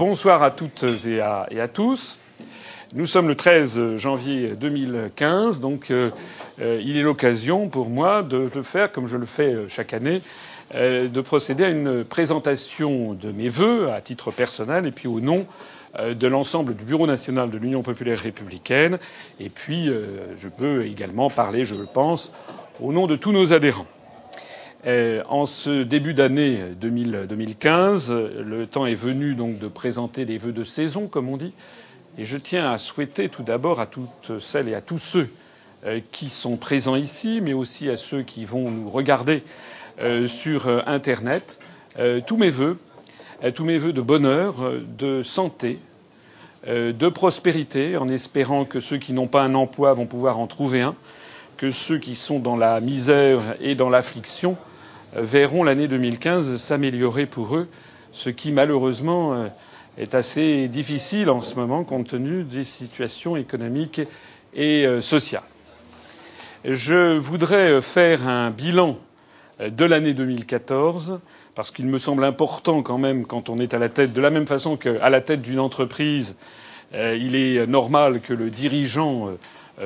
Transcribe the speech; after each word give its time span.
bonsoir 0.00 0.42
à 0.42 0.50
toutes 0.50 0.86
et 1.06 1.20
à, 1.20 1.68
tous. 1.68 2.18
Nous 2.94 3.04
sommes 3.04 3.28
le 3.28 3.34
13 3.34 3.96
janvier 3.96 4.56
2015, 4.56 5.60
donc 5.60 5.90
euh, 5.90 6.08
euh, 6.62 6.80
il 6.82 6.96
est 6.96 7.02
l'occasion 7.02 7.68
pour 7.68 7.90
moi 7.90 8.22
de, 8.22 8.48
le 8.54 8.62
faire, 8.62 8.90
comme 8.92 9.06
je 9.06 9.18
le 9.18 9.26
fais 9.26 9.52
euh, 9.52 9.68
chaque 9.68 9.92
année, 9.92 10.22
de 10.74 11.20
procéder 11.20 11.64
à 11.64 11.68
une 11.68 12.02
présentation 12.04 13.12
de 13.12 13.30
mes 13.30 13.50
vœux 13.50 13.90
à 13.90 14.00
titre 14.00 14.30
personnel 14.30 14.86
et 14.86 14.92
puis 14.92 15.08
au 15.08 15.20
nom 15.20 15.44
de 15.98 16.26
l'ensemble 16.28 16.76
du 16.76 16.84
Bureau 16.84 17.06
national 17.06 17.50
de 17.50 17.58
l'Union 17.58 17.82
populaire 17.82 18.20
républicaine. 18.20 18.98
Et 19.40 19.48
puis, 19.48 19.90
je 20.36 20.48
peux 20.48 20.86
également 20.86 21.28
parler, 21.28 21.64
je 21.64 21.74
le 21.74 21.86
pense, 21.86 22.30
au 22.80 22.92
nom 22.92 23.08
de 23.08 23.16
tous 23.16 23.32
nos 23.32 23.52
adhérents. 23.52 23.88
Euh, 24.86 25.22
en 25.28 25.44
ce 25.44 25.82
début 25.82 26.14
d'année 26.14 26.58
2015, 26.80 28.10
le 28.10 28.66
temps 28.66 28.86
est 28.86 28.94
venu 28.94 29.34
donc 29.34 29.58
de 29.58 29.68
présenter 29.68 30.24
des 30.24 30.38
vœux 30.38 30.52
de 30.52 30.64
saison, 30.64 31.06
comme 31.06 31.28
on 31.28 31.36
dit, 31.36 31.52
et 32.16 32.24
je 32.24 32.38
tiens 32.38 32.72
à 32.72 32.78
souhaiter 32.78 33.28
tout 33.28 33.42
d'abord 33.42 33.80
à 33.80 33.86
toutes 33.86 34.38
celles 34.38 34.68
et 34.68 34.74
à 34.74 34.80
tous 34.80 34.98
ceux 34.98 35.28
euh, 35.84 36.00
qui 36.12 36.30
sont 36.30 36.56
présents 36.56 36.96
ici, 36.96 37.40
mais 37.42 37.52
aussi 37.52 37.90
à 37.90 37.98
ceux 37.98 38.22
qui 38.22 38.46
vont 38.46 38.70
nous 38.70 38.88
regarder 38.88 39.42
euh, 40.00 40.26
sur 40.26 40.66
Internet, 40.88 41.60
tous 42.26 42.36
mes 42.38 42.50
vœux, 42.50 42.78
tous 43.54 43.64
mes 43.64 43.76
vœux 43.76 43.92
de 43.92 44.00
bonheur, 44.00 44.54
de 44.96 45.22
santé, 45.22 45.78
de 46.66 47.08
prospérité, 47.08 47.96
en 47.96 48.08
espérant 48.08 48.64
que 48.64 48.80
ceux 48.80 48.96
qui 48.96 49.12
n'ont 49.12 49.26
pas 49.26 49.42
un 49.42 49.54
emploi 49.54 49.92
vont 49.92 50.06
pouvoir 50.06 50.38
en 50.38 50.46
trouver 50.46 50.80
un, 50.80 50.94
que 51.60 51.68
ceux 51.68 51.98
qui 51.98 52.14
sont 52.14 52.38
dans 52.38 52.56
la 52.56 52.80
misère 52.80 53.40
et 53.60 53.74
dans 53.74 53.90
l'affliction 53.90 54.56
verront 55.12 55.62
l'année 55.62 55.88
2015 55.88 56.56
s'améliorer 56.56 57.26
pour 57.26 57.54
eux, 57.54 57.68
ce 58.12 58.30
qui 58.30 58.50
malheureusement 58.50 59.34
euh, 59.34 59.48
est 59.98 60.14
assez 60.14 60.68
difficile 60.68 61.28
en 61.28 61.42
ce 61.42 61.56
moment 61.56 61.84
compte 61.84 62.06
tenu 62.06 62.44
des 62.44 62.64
situations 62.64 63.36
économiques 63.36 64.00
et 64.54 64.86
euh, 64.86 65.02
sociales. 65.02 65.42
Je 66.64 67.18
voudrais 67.18 67.82
faire 67.82 68.26
un 68.26 68.50
bilan 68.50 68.96
euh, 69.60 69.68
de 69.68 69.84
l'année 69.84 70.14
2014 70.14 71.20
parce 71.54 71.70
qu'il 71.70 71.84
me 71.88 71.98
semble 71.98 72.24
important 72.24 72.80
quand 72.80 72.96
même 72.96 73.26
quand 73.26 73.50
on 73.50 73.58
est 73.58 73.74
à 73.74 73.78
la 73.78 73.90
tête 73.90 74.14
de 74.14 74.22
la 74.22 74.30
même 74.30 74.46
façon 74.46 74.78
qu'à 74.78 75.10
la 75.10 75.20
tête 75.20 75.42
d'une 75.42 75.60
entreprise, 75.60 76.36
il 76.94 77.36
est 77.36 77.66
normal 77.68 78.20
que 78.20 78.32
le 78.32 78.50
dirigeant 78.50 79.28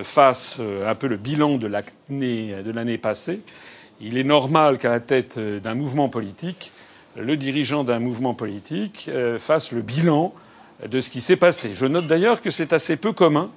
fasse 0.03 0.59
un 0.59 0.95
peu 0.95 1.07
le 1.07 1.17
bilan 1.17 1.57
de 1.59 1.67
l'année 1.69 2.99
passée. 2.99 3.41
Il 4.01 4.19
est 4.19 4.25
normal 4.25 4.79
qu'à 4.79 4.89
la 4.89 5.01
tête 5.01 5.37
euh, 5.39 5.61
d'un 5.61 5.75
mouvement 5.75 6.09
politique, 6.09 6.73
le 7.17 7.37
dirigeant 7.37 7.85
d'un 7.85 8.01
mouvement 8.01 8.35
politique 8.35 9.09
euh, 9.09 9.39
fasse 9.39 9.73
le 9.73 9.83
bilan 9.83 10.35
de 10.87 11.01
ce 11.01 11.11
qui 11.11 11.21
s'est 11.21 11.37
passé. 11.37 11.71
Je 11.75 11.87
note 11.87 12.07
d'ailleurs 12.07 12.43
que 12.43 12.51
c'est 12.51 12.73
assez 12.73 12.97
peu 12.97 13.13
commun. 13.13 13.51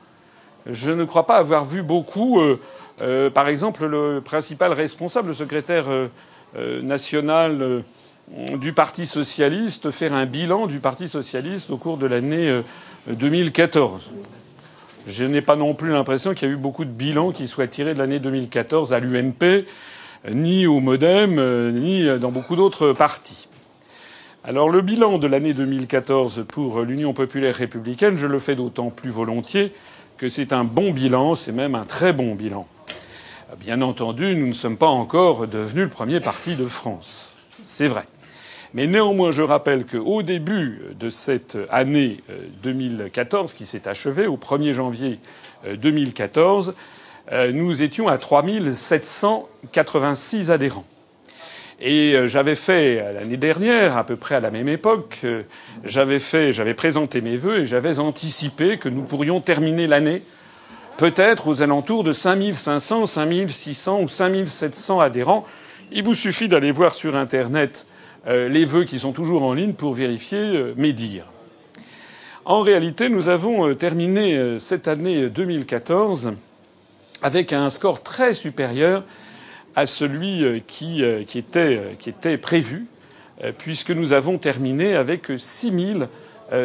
Je 0.68 0.92
ne 0.92 1.06
crois 1.06 1.26
pas 1.26 1.38
avoir 1.38 1.66
vu 1.66 1.82
beaucoup, 1.82 2.40
euh, 2.40 3.30
par 3.32 3.48
exemple, 3.48 3.86
le 3.86 4.22
principal 4.22 4.74
responsable, 4.74 5.30
le 5.30 5.34
secrétaire 5.34 5.86
national 6.56 7.84
du 8.58 8.74
Parti 8.74 9.06
socialiste, 9.06 9.92
faire 9.92 10.14
un 10.14 10.26
bilan 10.26 10.68
du 10.68 10.80
Parti 10.80 11.08
socialiste 11.08 11.72
au 11.72 11.78
cours 11.78 11.98
de 11.98 12.06
l'année 12.06 12.62
2014. 13.08 14.12
Je 15.08 15.24
n'ai 15.24 15.42
pas 15.42 15.56
non 15.56 15.74
plus 15.74 15.92
l'impression 15.92 16.34
qu'il 16.34 16.50
y 16.50 16.52
a 16.52 16.54
eu 16.54 16.58
beaucoup 16.58 16.84
de 16.84 16.92
bilans 16.92 17.32
qui 17.32 17.48
soient 17.48 17.68
tirés 17.68 17.94
de 17.94 18.00
l'année 18.00 18.20
2014 18.20 18.94
à 18.94 19.00
l'UMP 19.00 19.66
ni 20.30 20.68
au 20.68 20.82
Modem, 20.82 21.40
euh, 21.40 21.72
ni 21.72 22.06
dans 22.20 22.32
beaucoup 22.32 22.58
d'autres 22.58 22.92
partis. 22.92 23.48
Alors 24.44 24.70
le 24.70 24.82
bilan 24.82 25.18
de 25.18 25.28
l'année 25.28 25.54
2014 25.54 26.46
pour 26.50 26.82
l'Union 26.82 27.14
populaire 27.14 27.56
républicaine, 27.56 28.18
je 28.18 28.28
le 28.28 28.40
fais 28.40 28.56
d'autant 28.56 28.90
plus 28.90 29.10
volontiers 29.10 29.72
que 30.18 30.28
c'est 30.28 30.52
un 30.52 30.66
bon 30.66 30.92
bilan, 30.92 31.36
c'est 31.36 31.54
même 31.54 31.76
un 31.76 31.86
très 31.86 32.12
bon 32.12 32.36
bilan. 32.36 32.68
Bien 33.60 33.82
entendu, 33.82 34.36
nous 34.36 34.48
ne 34.48 34.54
sommes 34.54 34.78
pas 34.78 34.88
encore 34.88 35.48
devenus 35.48 35.86
le 35.86 35.90
premier 35.90 36.20
parti 36.20 36.58
de 36.58 36.66
France. 36.66 37.36
C'est 37.64 37.88
vrai. 37.88 38.04
Mais 38.74 38.88
néanmoins, 38.88 39.32
je 39.32 39.42
rappelle 39.42 39.86
qu'au 39.86 40.24
début 40.24 40.82
de 41.00 41.10
cette 41.10 41.58
année 41.70 42.18
2014 42.64 43.52
euh, 43.52 43.56
qui 43.56 43.66
s'est 43.66 43.88
achevée, 43.88 44.28
au 44.28 44.36
1er 44.38 44.74
janvier 44.74 45.20
2014, 45.66 46.74
euh, 47.32 47.52
nous 47.52 47.84
étions 47.84 48.08
à 48.08 48.18
3786 48.18 50.50
adhérents. 50.52 50.86
Et 51.80 52.14
euh, 52.14 52.26
j'avais 52.28 52.56
fait 52.56 53.02
euh, 53.02 53.12
l'année 53.12 53.38
dernière, 53.38 53.98
à 53.98 54.04
peu 54.06 54.16
près 54.16 54.34
à 54.36 54.40
la 54.40 54.50
même 54.50 54.70
époque, 54.70 55.26
j'avais 55.84 56.20
fait, 56.20 56.54
j'avais 56.54 56.74
présenté 56.74 57.20
mes 57.22 57.36
vœux 57.36 57.60
et 57.60 57.66
j'avais 57.66 58.00
anticipé 58.00 58.78
que 58.78 58.90
nous 58.90 59.04
pourrions 59.04 59.42
terminer 59.42 59.86
l'année 59.88 60.24
peut-être 60.98 61.48
aux 61.48 61.62
alentours 61.62 62.04
de 62.04 62.12
5500, 62.12 63.08
5600 63.08 64.02
ou 64.02 64.08
5700 64.08 65.00
adhérents. 65.00 65.46
Il 65.92 66.04
vous 66.04 66.16
suffit 66.16 66.48
d'aller 66.48 66.72
voir 66.72 66.96
sur 66.96 67.16
Internet 67.16 67.86
les 68.28 68.66
vœux 68.66 68.84
qui 68.84 69.00
sont 69.00 69.14
toujours 69.14 69.44
en 69.44 69.54
ligne 69.54 69.74
pour 69.74 69.94
vérifier 69.94 70.74
mes 70.76 70.94
dires. 70.94 71.32
En 72.46 72.62
réalité, 72.62 73.10
nous 73.10 73.30
avons 73.30 73.74
terminé 73.76 74.60
cette 74.60 74.88
année 74.88 75.30
2014 75.30 76.34
avec 77.22 77.54
un 77.54 77.70
score 77.70 78.04
très 78.04 78.34
supérieur 78.34 79.04
à 79.76 79.86
celui 79.86 80.44
euh, 80.44 80.60
qui, 80.66 81.04
euh, 81.04 81.24
qui, 81.24 81.38
était, 81.38 81.78
euh, 81.78 81.94
qui 81.98 82.10
était, 82.10 82.38
prévu, 82.38 82.88
puisque 83.60 83.92
nous 83.92 84.14
avons 84.14 84.40
terminé 84.40 84.96
avec 84.96 85.32
6 85.38 85.72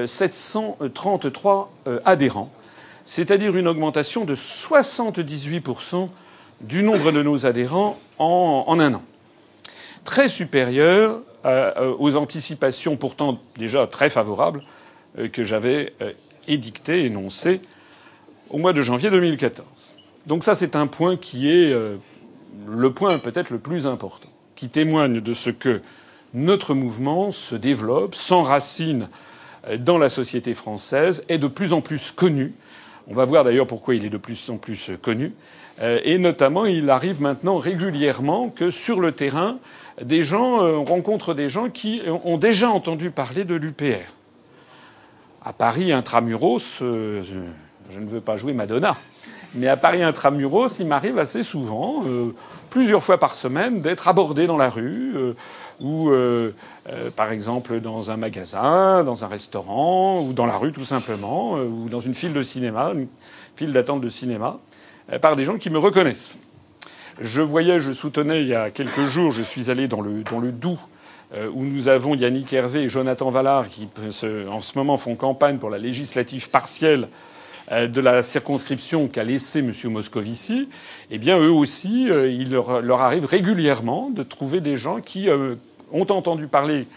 733 0.06 1.70
adhérents, 2.06 2.50
c'est-à-dire 3.04 3.54
une 3.58 3.68
augmentation 3.68 4.24
de 4.24 4.34
78% 4.34 6.08
du 6.62 6.82
nombre 6.82 7.12
de 7.12 7.22
nos 7.22 7.44
adhérents 7.44 7.98
en, 8.18 8.64
en 8.66 8.80
un 8.80 8.94
an. 8.94 9.02
Très 10.06 10.28
supérieur 10.28 11.20
aux 11.44 12.16
anticipations 12.16 12.96
pourtant 12.96 13.40
déjà 13.58 13.86
très 13.86 14.08
favorables 14.08 14.62
que 15.32 15.44
j'avais 15.44 15.92
édictées, 16.48 17.04
énoncées 17.04 17.60
au 18.50 18.58
mois 18.58 18.72
de 18.72 18.82
janvier 18.82 19.10
2014. 19.10 19.96
Donc 20.26 20.44
ça, 20.44 20.54
c'est 20.54 20.76
un 20.76 20.86
point 20.86 21.16
qui 21.16 21.50
est 21.50 21.72
euh, 21.72 21.96
le 22.68 22.92
point 22.92 23.18
peut-être 23.18 23.50
le 23.50 23.58
plus 23.58 23.86
important, 23.86 24.28
qui 24.54 24.68
témoigne 24.68 25.20
de 25.20 25.34
ce 25.34 25.50
que 25.50 25.80
notre 26.34 26.74
mouvement 26.74 27.32
se 27.32 27.56
développe, 27.56 28.14
s'enracine 28.14 29.08
euh, 29.66 29.78
dans 29.78 29.98
la 29.98 30.08
société 30.08 30.54
française, 30.54 31.24
est 31.28 31.38
de 31.38 31.48
plus 31.48 31.72
en 31.72 31.80
plus 31.80 32.12
connu. 32.12 32.54
On 33.08 33.14
va 33.14 33.24
voir 33.24 33.42
d'ailleurs 33.42 33.66
pourquoi 33.66 33.94
il 33.94 34.04
est 34.04 34.10
de 34.10 34.16
plus 34.16 34.48
en 34.50 34.56
plus 34.56 34.92
connu. 35.00 35.32
Euh, 35.80 35.98
et 36.04 36.18
notamment, 36.18 36.66
il 36.66 36.88
arrive 36.90 37.20
maintenant 37.20 37.58
régulièrement 37.58 38.48
que 38.50 38.70
sur 38.70 39.00
le 39.00 39.12
terrain, 39.12 39.58
des 40.00 40.22
gens 40.22 40.60
on 40.60 40.84
rencontre 40.84 41.34
des 41.34 41.48
gens 41.48 41.68
qui 41.68 42.02
ont 42.06 42.38
déjà 42.38 42.70
entendu 42.70 43.10
parler 43.10 43.44
de 43.44 43.54
l'UPR. 43.54 44.14
À 45.44 45.52
Paris, 45.52 45.92
intramuros, 45.92 46.78
je 46.80 48.00
ne 48.00 48.06
veux 48.06 48.20
pas 48.20 48.36
jouer 48.36 48.52
Madonna, 48.52 48.96
mais 49.54 49.68
à 49.68 49.76
Paris 49.76 50.02
intramuros, 50.02 50.78
il 50.78 50.86
m'arrive 50.86 51.18
assez 51.18 51.42
souvent, 51.42 52.02
euh, 52.06 52.34
plusieurs 52.70 53.02
fois 53.02 53.18
par 53.18 53.34
semaine, 53.34 53.82
d'être 53.82 54.08
abordé 54.08 54.46
dans 54.46 54.56
la 54.56 54.70
rue 54.70 55.12
euh, 55.14 55.34
ou, 55.80 56.10
euh, 56.10 56.52
par 57.16 57.32
exemple, 57.32 57.80
dans 57.80 58.10
un 58.10 58.16
magasin, 58.16 59.04
dans 59.04 59.24
un 59.24 59.28
restaurant 59.28 60.22
ou 60.22 60.32
dans 60.32 60.46
la 60.46 60.56
rue 60.56 60.72
tout 60.72 60.84
simplement, 60.84 61.54
ou 61.54 61.88
dans 61.88 62.00
une 62.00 62.14
file 62.14 62.32
de 62.32 62.42
cinéma, 62.42 62.92
une 62.94 63.08
file 63.56 63.72
d'attente 63.72 64.00
de 64.00 64.08
cinéma, 64.08 64.58
par 65.20 65.36
des 65.36 65.44
gens 65.44 65.58
qui 65.58 65.68
me 65.70 65.78
reconnaissent. 65.78 66.38
Je 67.20 67.42
voyais, 67.42 67.78
je 67.80 67.92
soutenais 67.92 68.42
il 68.42 68.48
y 68.48 68.54
a 68.54 68.70
quelques 68.70 69.06
jours, 69.06 69.30
je 69.30 69.42
suis 69.42 69.70
allé 69.70 69.88
dans 69.88 70.00
le, 70.00 70.22
dans 70.24 70.40
le 70.40 70.52
Doubs 70.52 70.78
où 71.54 71.64
nous 71.64 71.88
avons 71.88 72.14
Yannick 72.14 72.52
Hervé 72.52 72.82
et 72.82 72.88
Jonathan 72.90 73.30
Vallard 73.30 73.66
qui, 73.66 73.88
en 74.50 74.60
ce 74.60 74.78
moment, 74.78 74.98
font 74.98 75.16
campagne 75.16 75.56
pour 75.56 75.70
la 75.70 75.78
législative 75.78 76.50
partielle 76.50 77.08
euh, 77.70 77.86
de 77.86 78.00
la 78.00 78.22
circonscription 78.24 79.06
qu'a 79.06 79.22
laissé 79.22 79.60
M. 79.60 79.72
Moscovici, 79.84 80.68
eh 81.12 81.18
bien, 81.18 81.38
eux 81.38 81.50
aussi, 81.50 82.10
euh, 82.10 82.28
il 82.28 82.50
leur, 82.50 83.00
arrive 83.00 83.24
régulièrement 83.24 84.10
de 84.10 84.24
trouver 84.24 84.60
des 84.60 84.76
gens 84.76 85.00
qui 85.00 85.30
euh, 85.30 85.54
ont 85.92 86.06
entendu 86.10 86.48
parler 86.48 86.88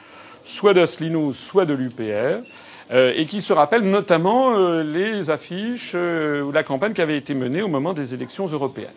soit 0.44 0.74
d'Asselineau, 0.74 1.34
soit 1.34 1.66
de 1.66 1.74
l'UPR, 1.74 2.44
et 2.92 3.26
qui 3.26 3.42
se 3.42 3.52
rappellent 3.52 3.90
notamment 3.90 4.56
les 4.84 5.32
affiches 5.32 5.96
ou 5.96 6.52
la 6.52 6.62
campagne 6.62 6.94
qui 6.94 7.02
avait 7.02 7.18
été 7.18 7.34
menée 7.34 7.64
au 7.64 7.68
moment 7.68 7.94
des 7.94 8.14
élections 8.14 8.46
européennes. 8.46 8.94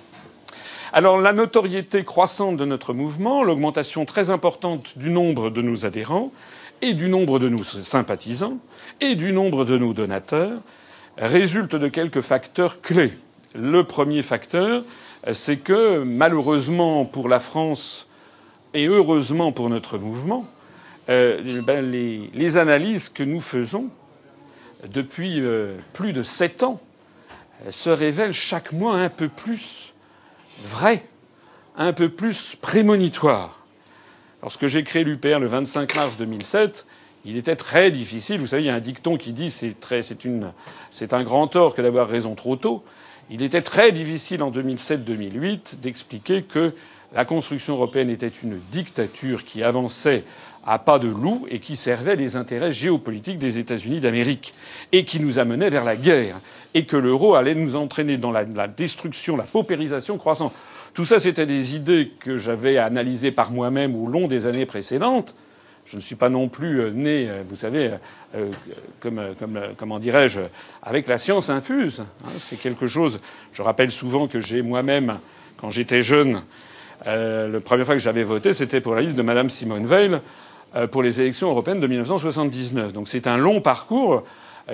Alors 0.92 1.18
la 1.18 1.34
notoriété 1.34 2.02
croissante 2.02 2.56
de 2.56 2.64
notre 2.64 2.94
mouvement, 2.94 3.42
l'augmentation 3.42 4.06
très 4.06 4.30
importante 4.30 4.96
du 4.96 5.10
nombre 5.10 5.50
de 5.50 5.60
nos 5.60 5.84
adhérents 5.84 6.32
et 6.80 6.94
du 6.94 7.10
nombre 7.10 7.38
de 7.38 7.50
nos 7.50 7.62
sympathisants 7.62 8.56
et 9.02 9.14
du 9.14 9.32
nombre 9.32 9.66
de 9.66 9.76
nos 9.76 9.92
donateurs 9.92 10.60
résulte 11.18 11.76
de 11.76 11.88
quelques 11.88 12.22
facteurs 12.22 12.80
clés. 12.80 13.12
Le 13.54 13.84
premier 13.84 14.22
facteur, 14.22 14.82
c'est 15.32 15.58
que 15.58 16.02
malheureusement 16.04 17.04
pour 17.04 17.28
la 17.28 17.40
France 17.40 18.06
et 18.72 18.86
heureusement 18.86 19.52
pour 19.52 19.68
notre 19.68 19.98
mouvement, 19.98 20.46
ben, 21.06 21.90
les, 21.90 22.56
analyses 22.56 23.10
que 23.10 23.22
nous 23.22 23.40
faisons 23.40 23.88
depuis 24.90 25.42
plus 25.92 26.14
de 26.14 26.22
sept 26.22 26.62
ans 26.62 26.80
se 27.68 27.90
révèlent 27.90 28.32
chaque 28.32 28.72
mois 28.72 28.94
un 28.94 29.10
peu 29.10 29.28
plus 29.28 29.92
vraies, 30.64 31.04
un 31.76 31.92
peu 31.92 32.08
plus 32.08 32.56
prémonitoires. 32.60 33.64
Lorsque 34.42 34.66
j'ai 34.66 34.84
créé 34.84 35.04
l'UPR 35.04 35.38
le 35.38 35.46
25 35.46 35.94
mars 35.96 36.16
2007, 36.16 36.86
il 37.24 37.36
était 37.36 37.56
très 37.56 37.90
difficile. 37.90 38.40
Vous 38.40 38.46
savez, 38.46 38.62
il 38.62 38.66
y 38.66 38.70
a 38.70 38.74
un 38.74 38.80
dicton 38.80 39.16
qui 39.16 39.32
dit 39.32 39.50
c'est 39.50 39.78
très, 39.78 40.02
c'est 40.02 40.24
une, 40.24 40.52
c'est 40.90 41.12
un 41.12 41.22
grand 41.22 41.48
tort 41.48 41.74
que 41.74 41.82
d'avoir 41.82 42.08
raison 42.08 42.34
trop 42.34 42.56
tôt. 42.56 42.84
Il 43.30 43.42
était 43.42 43.62
très 43.62 43.92
difficile 43.92 44.42
en 44.42 44.50
2007-2008 44.50 45.80
d'expliquer 45.80 46.42
que 46.42 46.74
la 47.12 47.24
construction 47.24 47.74
européenne 47.74 48.10
était 48.10 48.28
une 48.28 48.58
dictature 48.70 49.44
qui 49.44 49.62
avançait 49.62 50.24
à 50.68 50.78
pas 50.78 50.98
de 50.98 51.08
loup 51.08 51.46
et 51.48 51.60
qui 51.60 51.76
servait 51.76 52.14
les 52.14 52.36
intérêts 52.36 52.70
géopolitiques 52.70 53.38
des 53.38 53.56
États-Unis 53.56 54.00
d'Amérique 54.00 54.52
et 54.92 55.06
qui 55.06 55.18
nous 55.18 55.38
amenait 55.38 55.70
vers 55.70 55.82
la 55.82 55.96
guerre 55.96 56.36
et 56.74 56.84
que 56.84 56.98
l'euro 56.98 57.34
allait 57.36 57.54
nous 57.54 57.74
entraîner 57.74 58.18
dans 58.18 58.30
la, 58.30 58.44
destruction, 58.68 59.38
la 59.38 59.44
paupérisation 59.44 60.18
croissante. 60.18 60.52
Tout 60.92 61.06
ça, 61.06 61.20
c'était 61.20 61.46
des 61.46 61.74
idées 61.74 62.12
que 62.20 62.36
j'avais 62.36 62.76
analysées 62.76 63.32
par 63.32 63.50
moi-même 63.50 63.96
au 63.96 64.08
long 64.08 64.28
des 64.28 64.46
années 64.46 64.66
précédentes. 64.66 65.34
Je 65.86 65.96
ne 65.96 66.02
suis 66.02 66.16
pas 66.16 66.28
non 66.28 66.48
plus 66.48 66.80
euh, 66.80 66.90
né, 66.90 67.30
euh, 67.30 67.42
vous 67.48 67.56
savez, 67.56 67.92
euh, 68.34 68.50
comme, 69.00 69.22
comme 69.38 69.58
comment 69.78 69.98
dirais-je, 69.98 70.40
avec 70.82 71.08
la 71.08 71.16
science 71.16 71.48
infuse. 71.48 72.00
Hein. 72.00 72.30
C'est 72.36 72.60
quelque 72.60 72.86
chose. 72.86 73.20
Je 73.54 73.62
rappelle 73.62 73.90
souvent 73.90 74.28
que 74.28 74.42
j'ai 74.42 74.60
moi-même, 74.60 75.18
quand 75.56 75.70
j'étais 75.70 76.02
jeune, 76.02 76.42
la 77.06 77.60
première 77.64 77.86
fois 77.86 77.94
que 77.94 78.02
j'avais 78.02 78.24
voté, 78.24 78.52
c'était 78.52 78.82
pour 78.82 78.94
la 78.94 79.00
liste 79.00 79.16
de 79.16 79.22
Madame 79.22 79.48
Simone 79.48 79.86
Veil 79.86 80.20
pour 80.90 81.02
les 81.02 81.20
élections 81.20 81.48
européennes 81.48 81.80
de 81.80 81.86
1979. 81.86 82.92
Donc 82.92 83.08
c'est 83.08 83.26
un 83.26 83.36
long 83.36 83.60
parcours. 83.60 84.24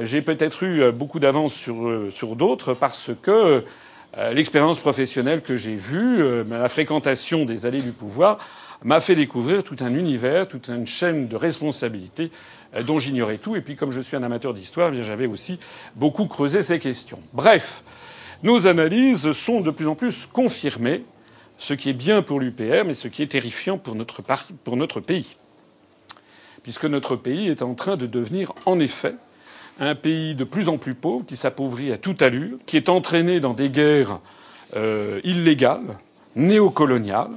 J'ai 0.00 0.22
peut-être 0.22 0.64
eu 0.64 0.90
beaucoup 0.90 1.20
d'avance 1.20 1.54
sur, 1.54 2.08
sur 2.10 2.34
d'autres 2.34 2.74
parce 2.74 3.10
que 3.22 3.64
l'expérience 4.32 4.80
professionnelle 4.80 5.40
que 5.40 5.56
j'ai 5.56 5.76
vue, 5.76 6.44
la 6.50 6.68
fréquentation 6.68 7.44
des 7.44 7.66
allées 7.66 7.80
du 7.80 7.92
pouvoir, 7.92 8.38
m'a 8.84 9.00
fait 9.00 9.14
découvrir 9.14 9.64
tout 9.64 9.76
un 9.80 9.94
univers, 9.94 10.46
toute 10.46 10.68
une 10.68 10.86
chaîne 10.86 11.26
de 11.26 11.36
responsabilités 11.36 12.30
euh, 12.76 12.82
dont 12.82 12.98
j'ignorais 12.98 13.38
tout. 13.38 13.56
Et 13.56 13.62
puis, 13.62 13.76
comme 13.76 13.90
je 13.90 14.00
suis 14.00 14.16
un 14.16 14.22
amateur 14.22 14.54
d'histoire, 14.54 14.92
eh 14.94 15.02
j'avais 15.02 15.26
aussi 15.26 15.58
beaucoup 15.96 16.26
creusé 16.26 16.62
ces 16.62 16.78
questions. 16.78 17.20
Bref, 17.32 17.82
nos 18.42 18.66
analyses 18.66 19.32
sont 19.32 19.60
de 19.62 19.70
plus 19.70 19.88
en 19.88 19.94
plus 19.94 20.26
confirmées, 20.26 21.02
ce 21.56 21.72
qui 21.74 21.88
est 21.88 21.94
bien 21.94 22.22
pour 22.22 22.40
l'UPR, 22.40 22.84
mais 22.84 22.94
ce 22.94 23.08
qui 23.08 23.22
est 23.22 23.28
terrifiant 23.28 23.78
pour 23.78 23.94
notre, 23.94 24.22
pour 24.64 24.76
notre 24.76 25.00
pays. 25.00 25.36
Puisque 26.64 26.86
notre 26.86 27.14
pays 27.14 27.48
est 27.48 27.62
en 27.62 27.74
train 27.74 27.96
de 27.96 28.06
devenir, 28.06 28.52
en 28.64 28.80
effet, 28.80 29.14
un 29.78 29.94
pays 29.94 30.34
de 30.34 30.44
plus 30.44 30.68
en 30.68 30.78
plus 30.78 30.94
pauvre, 30.94 31.24
qui 31.26 31.36
s'appauvrit 31.36 31.92
à 31.92 31.98
toute 31.98 32.22
allure, 32.22 32.56
qui 32.64 32.78
est 32.78 32.88
entraîné 32.88 33.38
dans 33.38 33.52
des 33.52 33.68
guerres 33.68 34.18
euh, 34.74 35.20
illégales, 35.24 35.98
néocoloniales, 36.34 37.30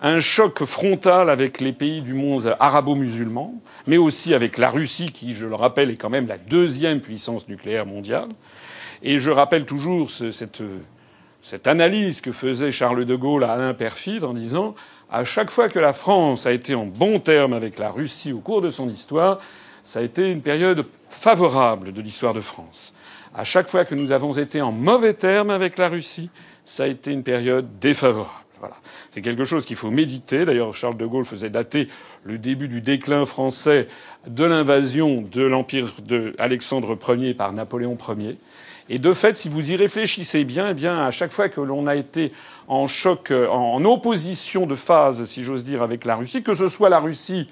un 0.00 0.20
choc 0.20 0.64
frontal 0.64 1.30
avec 1.30 1.60
les 1.60 1.72
pays 1.72 2.00
du 2.00 2.14
monde 2.14 2.56
arabo-musulman, 2.60 3.60
mais 3.88 3.96
aussi 3.96 4.34
avec 4.34 4.56
la 4.56 4.70
Russie, 4.70 5.10
qui, 5.10 5.34
je 5.34 5.46
le 5.46 5.56
rappelle, 5.56 5.90
est 5.90 5.96
quand 5.96 6.08
même 6.08 6.28
la 6.28 6.38
deuxième 6.38 7.00
puissance 7.00 7.48
nucléaire 7.48 7.86
mondiale. 7.86 8.28
Et 9.02 9.18
je 9.18 9.30
rappelle 9.32 9.66
toujours 9.66 10.10
cette, 10.10 10.62
cette 11.42 11.66
analyse 11.66 12.20
que 12.20 12.32
faisait 12.32 12.70
Charles 12.70 13.04
de 13.04 13.16
Gaulle 13.16 13.44
à 13.44 13.52
Alain 13.52 13.74
Perfide 13.74 14.24
en 14.24 14.32
disant 14.32 14.74
à 15.10 15.24
chaque 15.24 15.50
fois 15.50 15.68
que 15.68 15.78
la 15.78 15.92
France 15.92 16.46
a 16.46 16.52
été 16.52 16.74
en 16.74 16.86
bon 16.86 17.18
terme 17.18 17.52
avec 17.52 17.78
la 17.78 17.90
Russie 17.90 18.32
au 18.32 18.38
cours 18.38 18.60
de 18.60 18.70
son 18.70 18.88
histoire, 18.88 19.38
ça 19.82 20.00
a 20.00 20.02
été 20.02 20.30
une 20.30 20.42
période 20.42 20.84
favorable 21.08 21.92
de 21.92 22.00
l'histoire 22.00 22.34
de 22.34 22.40
France. 22.40 22.94
À 23.34 23.44
chaque 23.44 23.68
fois 23.68 23.84
que 23.84 23.94
nous 23.94 24.12
avons 24.12 24.32
été 24.32 24.60
en 24.60 24.72
mauvais 24.72 25.14
terme 25.14 25.50
avec 25.50 25.78
la 25.78 25.88
Russie, 25.88 26.30
ça 26.64 26.84
a 26.84 26.86
été 26.86 27.12
une 27.12 27.22
période 27.22 27.66
défavorable. 27.80 28.34
Voilà. 28.60 28.76
C'est 29.10 29.22
quelque 29.22 29.44
chose 29.44 29.64
qu'il 29.64 29.76
faut 29.76 29.90
méditer. 29.90 30.44
D'ailleurs, 30.44 30.74
Charles 30.74 30.96
de 30.96 31.06
Gaulle 31.06 31.24
faisait 31.24 31.48
dater 31.48 31.88
le 32.24 32.36
début 32.36 32.68
du 32.68 32.82
déclin 32.82 33.24
français 33.24 33.88
de 34.26 34.44
l'invasion 34.44 35.22
de 35.22 35.42
l'empire 35.42 35.94
d'Alexandre 36.06 36.98
Ier 37.08 37.32
par 37.32 37.52
Napoléon 37.54 37.96
Ier. 38.18 38.36
Et 38.92 38.98
de 38.98 39.12
fait, 39.12 39.38
si 39.38 39.48
vous 39.48 39.70
y 39.70 39.76
réfléchissez 39.76 40.42
bien, 40.42 40.70
eh 40.70 40.74
bien, 40.74 41.06
à 41.06 41.12
chaque 41.12 41.30
fois 41.30 41.48
que 41.48 41.60
l'on 41.60 41.86
a 41.86 41.94
été 41.94 42.32
en 42.66 42.88
choc, 42.88 43.30
en 43.30 43.84
opposition 43.84 44.66
de 44.66 44.74
phase, 44.74 45.24
si 45.26 45.44
j'ose 45.44 45.62
dire, 45.62 45.80
avec 45.80 46.04
la 46.04 46.16
Russie, 46.16 46.42
que 46.42 46.54
ce 46.54 46.66
soit 46.66 46.88
la 46.88 46.98
Russie 46.98 47.46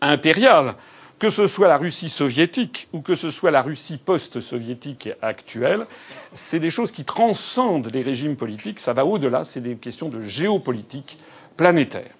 impériale, 0.00 0.76
que 1.18 1.28
ce 1.28 1.48
soit 1.48 1.66
la 1.66 1.76
Russie 1.76 2.08
soviétique 2.08 2.86
ou 2.92 3.00
que 3.00 3.16
ce 3.16 3.30
soit 3.30 3.50
la 3.50 3.62
Russie 3.62 3.98
post-soviétique 3.98 5.08
actuelle, 5.22 5.86
c'est 6.32 6.60
des 6.60 6.70
choses 6.70 6.92
qui 6.92 7.04
transcendent 7.04 7.90
les 7.92 8.02
régimes 8.02 8.36
politiques, 8.36 8.78
ça 8.78 8.92
va 8.92 9.04
au-delà, 9.04 9.42
c'est 9.42 9.62
des 9.62 9.74
questions 9.74 10.08
de 10.08 10.20
géopolitique 10.20 11.18
planétaire. 11.56 12.10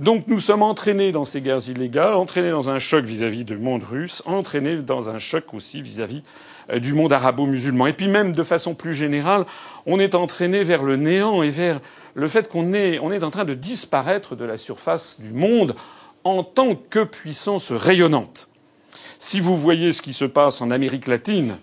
Donc 0.00 0.26
nous 0.26 0.40
sommes 0.40 0.62
entraînés 0.62 1.12
dans 1.12 1.24
ces 1.24 1.40
guerres 1.40 1.68
illégales, 1.68 2.14
entraînés 2.14 2.50
dans 2.50 2.68
un 2.68 2.80
choc 2.80 3.04
vis-à-vis 3.04 3.44
du 3.44 3.56
monde 3.56 3.84
russe, 3.84 4.22
entraînés 4.26 4.82
dans 4.82 5.10
un 5.10 5.18
choc 5.18 5.54
aussi 5.54 5.82
vis-à-vis 5.82 6.22
euh, 6.72 6.80
du 6.80 6.94
monde 6.94 7.12
arabo-musulman. 7.12 7.86
Et 7.86 7.92
puis 7.92 8.08
même 8.08 8.32
de 8.32 8.42
façon 8.42 8.74
plus 8.74 8.94
générale, 8.94 9.44
on 9.86 10.00
est 10.00 10.16
entraîné 10.16 10.64
vers 10.64 10.82
le 10.82 10.96
néant 10.96 11.42
et 11.42 11.50
vers 11.50 11.80
le 12.14 12.26
fait 12.26 12.48
qu'on 12.48 12.72
est, 12.72 12.98
en 12.98 13.30
train 13.30 13.44
de 13.44 13.54
disparaître 13.54 14.34
de 14.34 14.44
la 14.44 14.56
surface 14.56 15.20
du 15.20 15.32
monde 15.32 15.76
en 16.24 16.42
tant 16.42 16.74
que 16.74 17.04
puissance 17.04 17.70
rayonnante. 17.70 18.48
Si 19.20 19.38
vous 19.38 19.56
voyez 19.56 19.92
ce 19.92 20.02
qui 20.02 20.12
se 20.12 20.24
passe 20.24 20.60
en 20.60 20.70
Amérique 20.70 21.06
latine, 21.06 21.56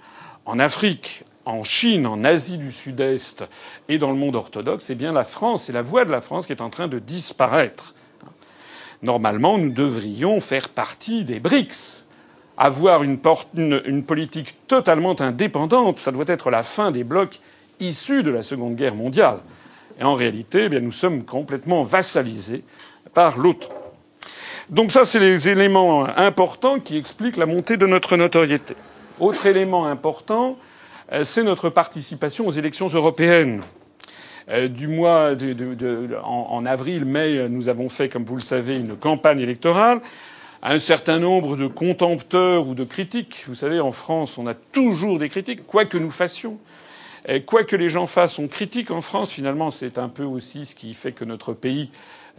en 0.45 0.57
Afrique, 0.59 1.23
en 1.45 1.63
Chine, 1.63 2.07
en 2.07 2.23
Asie 2.23 2.57
du 2.57 2.71
Sud-Est 2.71 3.45
et 3.89 3.97
dans 3.97 4.09
le 4.09 4.17
monde 4.17 4.35
orthodoxe, 4.35 4.85
c'est 4.85 4.95
bien 4.95 5.11
la 5.11 5.23
France, 5.23 5.65
c'est 5.65 5.73
la 5.73 5.81
voix 5.81 6.05
de 6.05 6.11
la 6.11 6.21
France 6.21 6.45
qui 6.45 6.53
est 6.53 6.61
en 6.61 6.69
train 6.69 6.87
de 6.87 6.99
disparaître. 6.99 7.93
Normalement, 9.03 9.57
nous 9.57 9.73
devrions 9.73 10.39
faire 10.39 10.69
partie 10.69 11.25
des 11.25 11.39
BRICS. 11.39 12.05
Avoir 12.57 13.01
une, 13.01 13.17
politique 14.03 14.55
totalement 14.67 15.19
indépendante, 15.19 15.97
ça 15.97 16.11
doit 16.11 16.25
être 16.27 16.51
la 16.51 16.61
fin 16.61 16.91
des 16.91 17.03
blocs 17.03 17.39
issus 17.79 18.21
de 18.21 18.29
la 18.29 18.43
Seconde 18.43 18.75
Guerre 18.75 18.93
mondiale. 18.93 19.39
Et 19.99 20.03
en 20.03 20.13
réalité, 20.13 20.65
eh 20.65 20.69
bien, 20.69 20.79
nous 20.79 20.91
sommes 20.91 21.23
complètement 21.23 21.83
vassalisés 21.83 22.63
par 23.13 23.37
l'autre. 23.37 23.69
Donc 24.69 24.91
ça, 24.91 25.05
c'est 25.05 25.19
les 25.19 25.49
éléments 25.49 26.05
importants 26.05 26.79
qui 26.79 26.97
expliquent 26.97 27.37
la 27.37 27.47
montée 27.47 27.77
de 27.77 27.87
notre 27.87 28.15
notoriété. 28.15 28.75
Autre 29.19 29.47
élément 29.47 29.87
important, 29.87 30.57
euh, 31.11 31.23
c'est 31.23 31.43
notre 31.43 31.69
participation 31.69 32.47
aux 32.47 32.51
élections 32.51 32.87
européennes. 32.87 33.61
Euh, 34.51 34.67
du 34.67 34.87
mois 34.87 35.31
en, 36.23 36.65
avril, 36.65 37.05
mai, 37.05 37.47
nous 37.49 37.69
avons 37.69 37.89
fait, 37.89 38.09
comme 38.09 38.25
vous 38.25 38.35
le 38.35 38.41
savez, 38.41 38.77
une 38.77 38.95
campagne 38.95 39.39
électorale. 39.39 40.01
Un 40.63 40.77
certain 40.77 41.17
nombre 41.17 41.57
de 41.57 41.67
contempteurs 41.67 42.67
ou 42.67 42.75
de 42.75 42.83
critiques. 42.83 43.45
Vous 43.47 43.55
savez, 43.55 43.79
en 43.79 43.91
France, 43.91 44.37
on 44.37 44.45
a 44.45 44.53
toujours 44.53 45.17
des 45.17 45.29
critiques, 45.29 45.65
quoi 45.65 45.85
que 45.85 45.97
nous 45.97 46.11
fassions. 46.11 46.59
quoi 47.47 47.63
que 47.63 47.75
les 47.75 47.89
gens 47.89 48.05
fassent, 48.05 48.37
on 48.37 48.47
critique 48.47 48.91
en 48.91 49.01
France. 49.01 49.31
Finalement, 49.31 49.71
c'est 49.71 49.97
un 49.97 50.09
peu 50.09 50.23
aussi 50.23 50.65
ce 50.65 50.75
qui 50.75 50.93
fait 50.93 51.13
que 51.13 51.25
notre 51.25 51.53
pays 51.53 51.89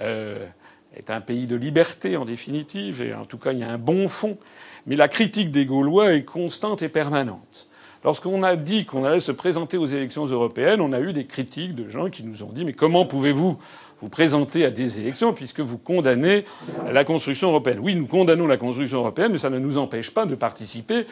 euh, 0.00 0.46
est 0.96 1.10
un 1.10 1.20
pays 1.20 1.46
de 1.46 1.56
liberté 1.56 2.16
en 2.16 2.24
définitive, 2.24 3.00
et 3.02 3.14
en 3.14 3.24
tout 3.24 3.38
cas 3.38 3.52
il 3.52 3.58
y 3.58 3.62
a 3.62 3.70
un 3.70 3.78
bon 3.78 4.08
fond. 4.08 4.36
Mais 4.86 4.96
la 4.96 5.08
critique 5.08 5.50
des 5.50 5.64
Gaulois 5.64 6.14
est 6.14 6.24
constante 6.24 6.82
et 6.82 6.88
permanente. 6.88 7.66
Lorsqu'on 8.04 8.42
a 8.42 8.56
dit 8.56 8.84
qu'on 8.84 9.04
allait 9.04 9.20
se 9.20 9.30
présenter 9.30 9.76
aux 9.76 9.86
élections 9.86 10.24
européennes, 10.24 10.80
on 10.80 10.92
a 10.92 11.00
eu 11.00 11.12
des 11.12 11.24
critiques 11.24 11.74
de 11.74 11.88
gens 11.88 12.10
qui 12.10 12.24
nous 12.24 12.42
ont 12.42 12.50
dit 12.50 12.64
mais 12.64 12.72
comment 12.72 13.06
pouvez-vous 13.06 13.56
vous 14.00 14.08
présenter 14.08 14.64
à 14.64 14.72
des 14.72 14.98
élections 14.98 15.32
puisque 15.32 15.60
vous 15.60 15.78
condamnez 15.78 16.44
la 16.90 17.04
construction 17.04 17.48
européenne? 17.50 17.78
Oui, 17.80 17.94
nous 17.94 18.08
condamnons 18.08 18.48
la 18.48 18.56
construction 18.56 18.98
européenne, 18.98 19.30
mais 19.30 19.38
ça 19.38 19.50
ne 19.50 19.60
nous 19.60 19.78
empêche 19.78 20.10
pas 20.10 20.26
de 20.26 20.34
participer 20.34 21.06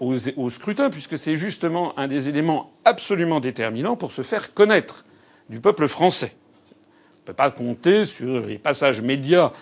au, 0.00 0.18
scrutin 0.50 0.90
puisque 0.90 1.16
c'est 1.16 1.36
justement 1.36 1.98
un 1.98 2.08
des 2.08 2.28
éléments 2.28 2.72
absolument 2.84 3.40
déterminants 3.40 3.96
pour 3.96 4.12
se 4.12 4.20
faire 4.20 4.52
connaître 4.52 5.06
du 5.48 5.60
peuple 5.60 5.88
français. 5.88 6.32
On 6.34 7.20
ne 7.22 7.26
peut 7.28 7.32
pas 7.32 7.50
compter 7.50 8.04
sur 8.04 8.40
les 8.40 8.58
passages 8.58 9.00
médias 9.00 9.52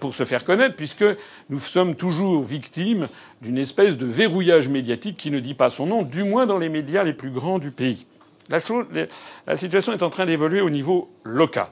pour 0.00 0.14
se 0.14 0.24
faire 0.24 0.44
connaître, 0.44 0.76
puisque 0.76 1.04
nous 1.48 1.58
sommes 1.58 1.94
toujours 1.94 2.42
victimes 2.42 3.08
d'une 3.40 3.56
espèce 3.56 3.96
de 3.96 4.06
verrouillage 4.06 4.68
médiatique 4.68 5.16
qui 5.16 5.30
ne 5.30 5.40
dit 5.40 5.54
pas 5.54 5.70
son 5.70 5.86
nom, 5.86 6.02
du 6.02 6.24
moins 6.24 6.46
dans 6.46 6.58
les 6.58 6.68
médias 6.68 7.02
les 7.02 7.14
plus 7.14 7.30
grands 7.30 7.58
du 7.58 7.70
pays. 7.70 8.06
La, 8.50 9.56
situation 9.56 9.92
est 9.92 10.02
en 10.02 10.10
train 10.10 10.26
d'évoluer 10.26 10.60
au 10.60 10.70
niveau 10.70 11.08
local. 11.22 11.68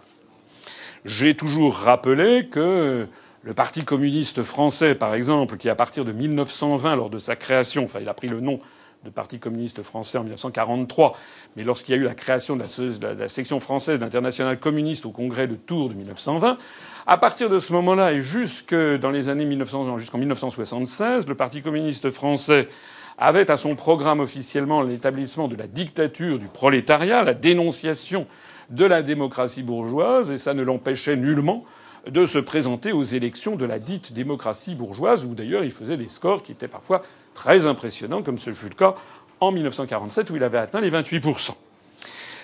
J'ai 1.04 1.34
toujours 1.34 1.74
rappelé 1.74 2.48
que 2.48 3.08
le 3.42 3.54
Parti 3.54 3.84
communiste 3.84 4.44
français, 4.44 4.94
par 4.94 5.14
exemple, 5.14 5.56
qui 5.56 5.68
à 5.68 5.74
partir 5.74 6.04
de 6.04 6.12
1920, 6.12 6.96
lors 6.96 7.10
de 7.10 7.18
sa 7.18 7.34
création, 7.34 7.84
enfin 7.84 7.98
il 8.00 8.08
a 8.08 8.14
pris 8.14 8.28
le 8.28 8.40
nom 8.40 8.60
le 9.04 9.10
Parti 9.10 9.38
communiste 9.38 9.82
français 9.82 10.18
en 10.18 10.22
1943, 10.22 11.16
mais 11.56 11.62
lorsqu'il 11.62 11.94
y 11.94 11.98
a 11.98 12.00
eu 12.00 12.04
la 12.04 12.14
création 12.14 12.56
de 12.56 12.62
la, 12.62 13.28
section 13.28 13.60
française 13.60 13.98
d'International 13.98 14.58
communiste 14.58 15.06
au 15.06 15.10
congrès 15.10 15.46
de 15.46 15.54
Tours 15.54 15.88
de 15.88 15.94
1920, 15.94 16.58
à 17.10 17.16
partir 17.16 17.48
de 17.48 17.58
ce 17.58 17.72
moment-là 17.72 18.12
et 18.12 18.20
jusque 18.20 18.74
dans 18.74 19.10
les 19.10 19.30
années 19.30 19.46
1900, 19.46 19.96
jusqu'en 19.96 20.18
1976, 20.18 21.26
le 21.26 21.34
Parti 21.34 21.62
communiste 21.62 22.10
français 22.10 22.68
avait 23.16 23.50
à 23.50 23.56
son 23.56 23.74
programme 23.76 24.20
officiellement 24.20 24.82
l'établissement 24.82 25.48
de 25.48 25.56
la 25.56 25.66
dictature 25.66 26.38
du 26.38 26.48
prolétariat, 26.48 27.24
la 27.24 27.32
dénonciation 27.32 28.26
de 28.68 28.84
la 28.84 29.00
démocratie 29.00 29.62
bourgeoise, 29.62 30.30
et 30.30 30.36
ça 30.36 30.52
ne 30.52 30.62
l'empêchait 30.62 31.16
nullement 31.16 31.64
de 32.06 32.26
se 32.26 32.38
présenter 32.38 32.92
aux 32.92 33.04
élections 33.04 33.56
de 33.56 33.64
la 33.64 33.78
dite 33.78 34.12
démocratie 34.12 34.74
bourgeoise, 34.74 35.24
où 35.24 35.34
d'ailleurs 35.34 35.64
il 35.64 35.72
faisait 35.72 35.96
des 35.96 36.08
scores 36.08 36.42
qui 36.42 36.52
étaient 36.52 36.68
parfois 36.68 37.02
très 37.32 37.64
impressionnants, 37.64 38.22
comme 38.22 38.38
ce 38.38 38.50
fut 38.50 38.68
le 38.68 38.74
cas 38.74 38.94
en 39.40 39.50
1947, 39.50 40.28
où 40.28 40.36
il 40.36 40.44
avait 40.44 40.58
atteint 40.58 40.82
les 40.82 40.90
28%. 40.90 41.52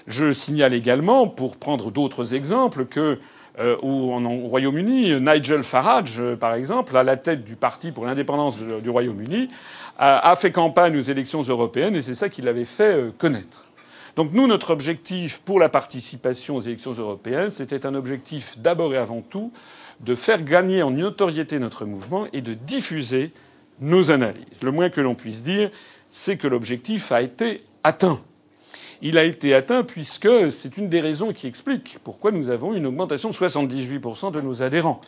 Je 0.07 0.33
signale 0.33 0.73
également, 0.73 1.29
pour 1.29 1.59
prendre 1.59 1.91
d'autres 1.91 2.35
exemples, 2.35 2.87
que 2.87 3.19
euh, 3.61 3.77
au 3.83 4.19
Royaume-Uni, 4.49 5.21
Nigel 5.21 5.63
Farage, 5.63 6.19
euh, 6.19 6.35
par 6.35 6.55
exemple, 6.55 6.97
à 6.97 7.05
la 7.05 7.17
tête 7.17 7.45
du 7.45 7.55
parti 7.55 7.93
pour 7.93 8.05
l'indépendance 8.05 8.59
du 8.59 8.91
Royaume-Uni, 8.91 9.49
a, 9.97 10.35
fait 10.35 10.51
campagne 10.51 10.97
aux 10.97 11.01
élections 11.01 11.43
européennes 11.43 11.95
et 11.95 12.03
c'est 12.03 12.17
ça 12.17 12.29
qui 12.29 12.43
l'avait 12.43 12.65
fait 12.65 12.95
euh, 12.95 13.13
connaître. 13.17 13.67
Donc 14.17 14.33
nous, 14.33 14.49
notre 14.49 14.71
objectif 14.71 15.41
pour 15.41 15.61
la 15.61 15.69
participation 15.69 16.57
aux 16.57 16.61
élections 16.61 16.91
européennes, 16.93 17.53
c'était 17.53 17.87
un 17.87 17.95
objectif 17.95 18.59
d'abord 18.59 18.93
et 18.93 18.99
avant 18.99 19.21
tout 19.21 19.53
de 20.01 20.17
faire 20.17 20.43
gagner 20.43 20.83
en 20.83 20.91
notoriété 20.91 21.61
notre 21.61 21.85
mouvement 21.85 22.27
et 22.33 22.41
de 22.41 22.55
diffuser 22.55 23.33
nos 23.81 24.11
analyses. 24.11 24.65
Le 24.65 24.73
moins 24.73 24.91
que 24.91 25.01
l'on 25.01 25.15
puisse 25.15 25.45
dire, 25.45 25.71
c'est 26.11 26.37
que 26.37 26.49
l'objectif 26.49 27.13
a 27.13 27.23
été 27.23 27.61
atteint. 27.85 28.19
Il 29.07 29.19
a 29.19 29.25
été 29.25 29.53
atteint 29.53 29.85
puisque 29.85 30.51
c'est 30.51 30.79
une 30.79 30.89
des 30.89 31.01
raisons 31.01 31.35
qui 31.35 31.47
explique 31.47 31.99
pourquoi 32.03 32.33
nous 32.33 32.49
avons 32.49 32.73
une 32.73 32.87
augmentation 32.87 33.29
de 33.29 33.35
78% 33.35 34.33
de 34.33 34.41
nos 34.41 34.63
adhérents. 34.63 35.03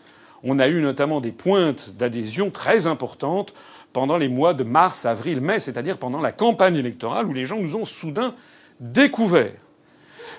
On 0.45 0.59
a 0.59 0.69
eu 0.69 0.83
notamment 0.83 1.23
des 1.23 1.33
pointes 1.33 1.95
d'adhésion 1.97 2.50
très 2.50 2.87
importantes 2.87 3.55
pendant 3.95 4.19
les 4.19 4.29
mois 4.29 4.53
de 4.53 4.65
mars, 4.65 5.07
avril, 5.07 5.41
mai, 5.41 5.61
c'est-à-dire 5.61 5.97
pendant 5.97 6.21
la 6.21 6.31
campagne 6.31 6.76
électorale 6.76 7.25
où 7.25 7.33
les 7.33 7.47
gens 7.47 7.59
nous 7.59 7.75
ont 7.75 7.87
soudain 7.87 8.35
découvert. 8.81 9.55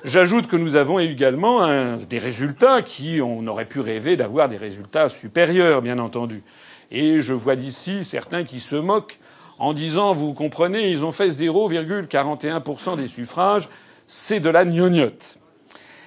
J'ajoute 0.03 0.45
que 0.45 0.55
nous 0.55 0.75
avons 0.75 0.99
également 0.99 1.97
des 1.97 2.19
résultats 2.19 2.83
qui, 2.83 3.21
on 3.23 3.47
aurait 3.47 3.67
pu 3.67 3.79
rêver 3.79 4.17
d'avoir 4.17 4.49
des 4.49 4.57
résultats 4.57 5.09
supérieurs, 5.09 5.81
bien 5.81 5.97
entendu. 5.97 6.43
Et 6.91 7.21
je 7.21 7.33
vois 7.33 7.55
d'ici 7.55 8.05
certains 8.05 8.43
qui 8.43 8.59
se 8.59 8.75
moquent 8.75 9.17
en 9.59 9.73
disant, 9.73 10.13
vous 10.13 10.33
comprenez, 10.33 10.91
ils 10.91 11.03
ont 11.03 11.11
fait 11.11 11.29
0,41% 11.29 12.95
des 12.95 13.07
suffrages, 13.07 13.69
c'est 14.05 14.39
de 14.39 14.49
la 14.49 14.65
gnognotte. 14.65 15.39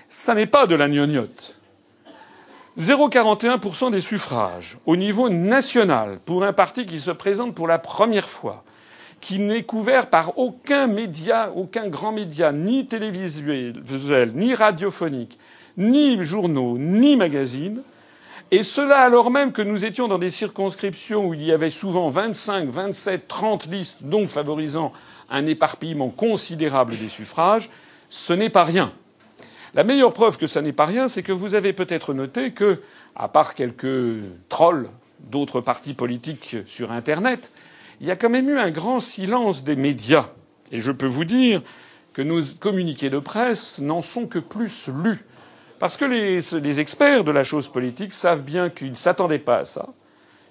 Ça 0.09 0.35
n'est 0.35 0.47
pas 0.47 0.67
de 0.67 0.75
la 0.75 0.89
gnognotte. 0.89 1.57
0,41% 2.79 3.91
des 3.91 4.01
suffrages 4.01 4.79
au 4.87 4.97
niveau 4.97 5.29
national 5.29 6.19
pour 6.25 6.45
un 6.45 6.53
parti 6.53 6.87
qui 6.87 7.01
se 7.01 7.11
présente 7.11 7.55
pour 7.55 7.67
la 7.67 7.79
première 7.79 8.29
fois, 8.29 8.65
qui 9.21 9.39
n'est 9.39 9.65
couvert 9.65 10.07
par 10.07 10.39
aucun 10.39 10.87
média, 10.87 11.53
aucun 11.55 11.89
grand 11.89 12.13
média, 12.13 12.53
ni 12.53 12.87
télévisuel, 12.87 14.33
ni 14.35 14.55
radiophonique, 14.55 15.39
ni 15.77 16.23
journaux, 16.25 16.79
ni 16.79 17.17
magazines, 17.17 17.83
et 18.51 18.63
cela 18.63 18.99
alors 18.99 19.31
même 19.31 19.53
que 19.53 19.63
nous 19.63 19.85
étions 19.85 20.09
dans 20.09 20.19
des 20.19 20.31
circonscriptions 20.31 21.27
où 21.27 21.35
il 21.35 21.43
y 21.43 21.53
avait 21.53 21.71
souvent 21.71 22.09
25, 22.09 22.69
27, 22.69 23.29
30 23.29 23.67
listes, 23.67 24.03
donc 24.03 24.29
favorisant 24.29 24.93
un 25.31 25.47
éparpillement 25.47 26.09
considérable 26.09 26.99
des 26.99 27.09
suffrages, 27.09 27.71
ce 28.09 28.33
n'est 28.33 28.51
pas 28.51 28.65
rien. 28.65 28.93
La 29.75 29.85
meilleure 29.85 30.13
preuve 30.13 30.37
que 30.37 30.49
ça 30.49 30.63
n'est 30.63 30.73
pas 30.73 30.87
rien, 30.87 31.09
c'est 31.09 31.23
que 31.23 31.33
vous 31.33 31.55
avez 31.55 31.73
peut-être 31.73 32.13
noté 32.13 32.53
que, 32.53 32.83
à 33.15 33.29
part 33.29 33.55
quelques 33.55 34.23
trolls 34.49 34.89
d'autres 35.21 35.61
partis 35.61 35.95
politiques 35.95 36.57
sur 36.67 36.91
Internet, 36.91 37.53
il 38.01 38.09
y 38.09 38.11
a 38.11 38.17
quand 38.17 38.31
même 38.31 38.49
eu 38.49 38.59
un 38.59 38.71
grand 38.71 38.99
silence 38.99 39.63
des 39.63 39.77
médias. 39.77 40.27
Et 40.73 40.81
je 40.81 40.91
peux 40.91 41.07
vous 41.07 41.25
dire 41.25 41.63
que 42.13 42.23
nos 42.23 42.41
communiqués 42.59 43.11
de 43.11 43.19
presse 43.19 43.79
n'en 43.79 44.01
sont 44.01 44.27
que 44.27 44.39
plus 44.39 44.89
lus. 44.89 45.25
Parce 45.81 45.97
que 45.97 46.05
les, 46.05 46.79
experts 46.79 47.25
de 47.25 47.33
la 47.33 47.43
chose 47.43 47.69
politique 47.69 48.13
savent 48.13 48.43
bien 48.43 48.69
qu'ils 48.69 48.91
ne 48.91 48.97
s'attendaient 48.97 49.39
pas 49.39 49.61
à 49.61 49.65
ça. 49.65 49.89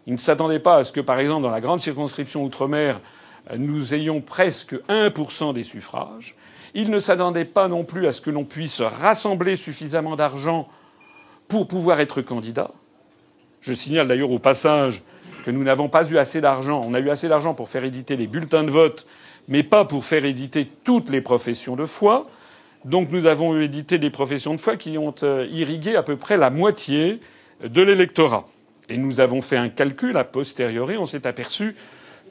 Ils 0.07 0.13
ne 0.13 0.17
s'attendaient 0.17 0.59
pas 0.59 0.77
à 0.77 0.83
ce 0.83 0.91
que, 0.91 1.01
par 1.01 1.19
exemple, 1.19 1.43
dans 1.43 1.51
la 1.51 1.59
grande 1.59 1.79
circonscription 1.79 2.43
outre-mer, 2.43 2.99
nous 3.55 3.93
ayons 3.93 4.21
presque 4.21 4.73
1% 4.89 5.53
des 5.53 5.63
suffrages. 5.63 6.35
Ils 6.73 6.89
ne 6.89 6.97
s'attendaient 6.97 7.45
pas 7.45 7.67
non 7.67 7.83
plus 7.83 8.07
à 8.07 8.11
ce 8.11 8.21
que 8.21 8.31
l'on 8.31 8.43
puisse 8.43 8.81
rassembler 8.81 9.55
suffisamment 9.55 10.15
d'argent 10.15 10.67
pour 11.47 11.67
pouvoir 11.67 11.99
être 11.99 12.23
candidat. 12.23 12.71
Je 13.61 13.73
signale 13.75 14.07
d'ailleurs 14.07 14.31
au 14.31 14.39
passage 14.39 15.03
que 15.45 15.51
nous 15.51 15.63
n'avons 15.63 15.89
pas 15.89 16.09
eu 16.09 16.17
assez 16.17 16.41
d'argent. 16.41 16.81
On 16.83 16.95
a 16.95 16.99
eu 16.99 17.11
assez 17.11 17.29
d'argent 17.29 17.53
pour 17.53 17.69
faire 17.69 17.85
éditer 17.85 18.17
les 18.17 18.25
bulletins 18.25 18.63
de 18.63 18.71
vote, 18.71 19.05
mais 19.47 19.61
pas 19.61 19.85
pour 19.85 20.05
faire 20.05 20.25
éditer 20.25 20.67
toutes 20.83 21.11
les 21.11 21.21
professions 21.21 21.75
de 21.75 21.85
foi. 21.85 22.25
Donc 22.85 23.11
nous 23.11 23.25
avons 23.25 23.59
édité 23.59 23.97
des 23.97 24.09
professions 24.09 24.53
de 24.53 24.59
foi 24.59 24.77
qui 24.77 24.97
ont 24.97 25.15
euh, 25.23 25.47
irrigué 25.51 25.95
à 25.95 26.03
peu 26.03 26.15
près 26.15 26.37
la 26.37 26.49
moitié 26.49 27.19
de 27.63 27.81
l'électorat. 27.81 28.45
Et 28.87 28.97
nous 28.97 29.19
avons 29.19 29.41
fait 29.41 29.57
un 29.57 29.69
calcul 29.69 30.15
a 30.17 30.23
posteriori, 30.23 30.97
on 30.97 31.05
s'est 31.05 31.27
aperçu 31.27 31.75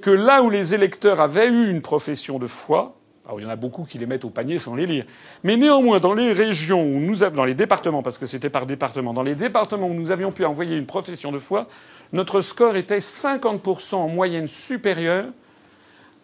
que 0.01 0.11
là 0.11 0.43
où 0.43 0.51
les 0.51 0.75
électeurs 0.75 1.21
avaient 1.21 1.49
eu 1.49 1.71
une 1.71 1.83
profession 1.83 2.39
de 2.39 2.47
foi, 2.47 2.95
alors 3.27 3.41
il 3.41 3.43
y 3.43 3.47
en 3.47 3.51
a 3.51 3.57
beaucoup 3.57 3.85
qui 3.85 3.99
les 3.99 4.07
mettent 4.07 4.25
au 4.25 4.31
panier 4.31 4.59
sans 4.59 4.75
les 4.75 4.87
lire. 4.87 5.05
Mais 5.45 5.57
néanmoins, 5.57 6.01
dans 6.01 6.15
les 6.15 6.33
régions 6.33 6.83
où 6.83 6.99
nous 6.99 7.17
dans 7.17 7.45
les 7.45 7.55
départements, 7.55 8.03
parce 8.03 8.17
que 8.17 8.25
c'était 8.27 8.49
par 8.49 8.65
département, 8.65 9.13
dans 9.13 9.23
les 9.23 9.35
départements 9.35 9.89
où 9.89 9.95
nous 9.95 10.11
avions 10.11 10.33
pu 10.33 10.45
envoyer 10.45 10.77
une 10.77 10.87
profession 10.87 11.31
de 11.31 11.39
foi, 11.39 11.69
notre 12.13 12.41
score 12.41 12.77
était 12.77 12.99
50% 12.99 13.97
en 13.97 14.09
moyenne 14.09 14.47
supérieur 14.47 15.27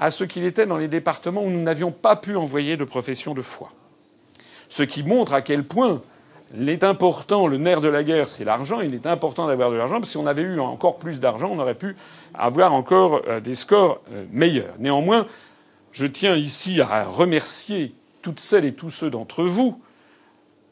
à 0.01 0.11
ce 0.11 0.25
qu'il 0.25 0.45
était 0.45 0.67
dans 0.67 0.79
les 0.79 0.89
départements 0.89 1.43
où 1.43 1.51
nous 1.51 1.63
n'avions 1.63 1.93
pas 1.93 2.17
pu 2.17 2.37
envoyer 2.37 2.77
de 2.77 2.85
profession 2.85 3.35
de 3.35 3.43
foi. 3.43 3.71
Ce 4.69 4.83
qui 4.83 5.05
montre 5.05 5.35
à 5.35 5.43
quel 5.43 5.65
point 5.65 6.03
il 6.57 6.69
est 6.69 6.85
important, 6.85 7.47
le 7.47 7.57
nerf 7.57 7.81
de 7.81 7.89
la 7.89 8.05
guerre, 8.05 8.29
c'est 8.29 8.45
l'argent. 8.45 8.81
Il 8.81 8.95
est 8.95 9.07
important 9.07 9.47
d'avoir 9.47 9.71
de 9.71 9.77
l'argent, 9.77 9.97
parce 9.97 10.07
que 10.07 10.13
si 10.13 10.19
on 10.19 10.27
avait 10.27 10.43
eu 10.43 10.61
encore 10.61 10.99
plus 10.99 11.21
d'argent, 11.21 11.51
on 11.53 11.59
aurait 11.59 11.75
pu 11.75 11.97
avoir 12.33 12.73
encore 12.73 13.23
euh, 13.27 13.41
des 13.41 13.55
scores 13.55 14.01
euh, 14.13 14.25
meilleurs. 14.31 14.75
Néanmoins, 14.79 15.27
je 15.93 16.07
tiens 16.07 16.37
ici 16.37 16.81
à 16.81 17.05
remercier 17.05 17.95
toutes 18.23 18.41
celles 18.41 18.65
et 18.65 18.75
tous 18.75 18.89
ceux 18.91 19.11
d'entre 19.11 19.45
vous, 19.45 19.81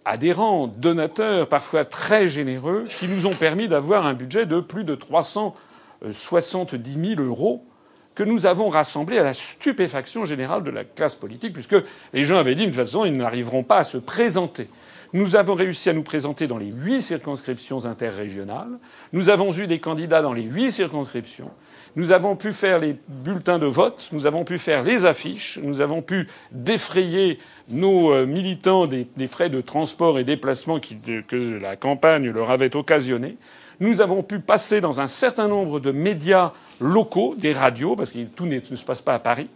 adhérents, 0.04 0.68
donateurs, 0.68 1.48
parfois 1.48 1.84
très 1.84 2.28
généreux, 2.28 2.88
qui 2.96 3.08
nous 3.08 3.26
ont 3.26 3.34
permis 3.34 3.68
d'avoir 3.68 4.06
un 4.06 4.14
budget 4.14 4.46
de 4.46 4.60
plus 4.60 4.84
de 4.84 4.94
370 4.94 7.16
000 7.16 7.22
euros 7.22 7.64
que 8.14 8.22
nous 8.22 8.46
avons 8.46 8.68
rassemblé 8.68 9.18
à 9.18 9.22
la 9.22 9.34
stupéfaction 9.34 10.24
générale 10.24 10.62
de 10.62 10.70
la 10.70 10.84
classe 10.84 11.16
politique, 11.16 11.52
puisque 11.52 11.76
les 12.12 12.24
gens 12.24 12.38
avaient 12.38 12.54
dit 12.54 12.62
de 12.62 12.66
toute 12.66 12.76
façon 12.76 13.04
ils 13.04 13.16
n'arriveront 13.16 13.62
pas 13.62 13.78
à 13.78 13.84
se 13.84 13.98
présenter. 13.98 14.68
Nous 15.14 15.36
avons 15.36 15.54
réussi 15.54 15.90
à 15.90 15.92
nous 15.92 16.02
présenter 16.02 16.46
dans 16.46 16.56
les 16.56 16.70
huit 16.72 17.02
circonscriptions 17.02 17.84
interrégionales. 17.84 18.78
Nous 19.12 19.28
avons 19.28 19.52
eu 19.52 19.66
des 19.66 19.78
candidats 19.78 20.22
dans 20.22 20.32
les 20.32 20.42
huit 20.42 20.72
circonscriptions. 20.72 21.50
Nous 21.96 22.12
avons 22.12 22.34
pu 22.34 22.54
faire 22.54 22.78
les 22.78 22.96
bulletins 23.08 23.58
de 23.58 23.66
vote, 23.66 24.08
nous 24.12 24.26
avons 24.26 24.44
pu 24.44 24.56
faire 24.56 24.82
les 24.82 25.04
affiches, 25.04 25.58
nous 25.62 25.82
avons 25.82 26.00
pu 26.00 26.26
défrayer 26.50 27.38
nos 27.68 28.14
euh, 28.14 28.24
militants 28.24 28.86
des, 28.86 29.06
frais 29.28 29.50
de 29.50 29.60
transport 29.60 30.18
et 30.18 30.24
déplacement 30.24 30.80
que 30.80 31.58
la 31.60 31.76
campagne 31.76 32.30
leur 32.30 32.50
avait 32.50 32.74
occasionnés. 32.74 33.36
Nous 33.82 34.00
avons 34.00 34.22
pu 34.22 34.38
passer 34.38 34.80
dans 34.80 35.00
un 35.00 35.08
certain 35.08 35.48
nombre 35.48 35.80
de 35.80 35.90
médias 35.90 36.52
locaux, 36.80 37.34
des 37.36 37.52
radios, 37.52 37.96
parce 37.96 38.12
que 38.12 38.24
tout 38.28 38.46
ne 38.46 38.60
se 38.60 38.84
passe 38.84 39.02
pas 39.02 39.14
à 39.14 39.18
Paris. 39.18 39.48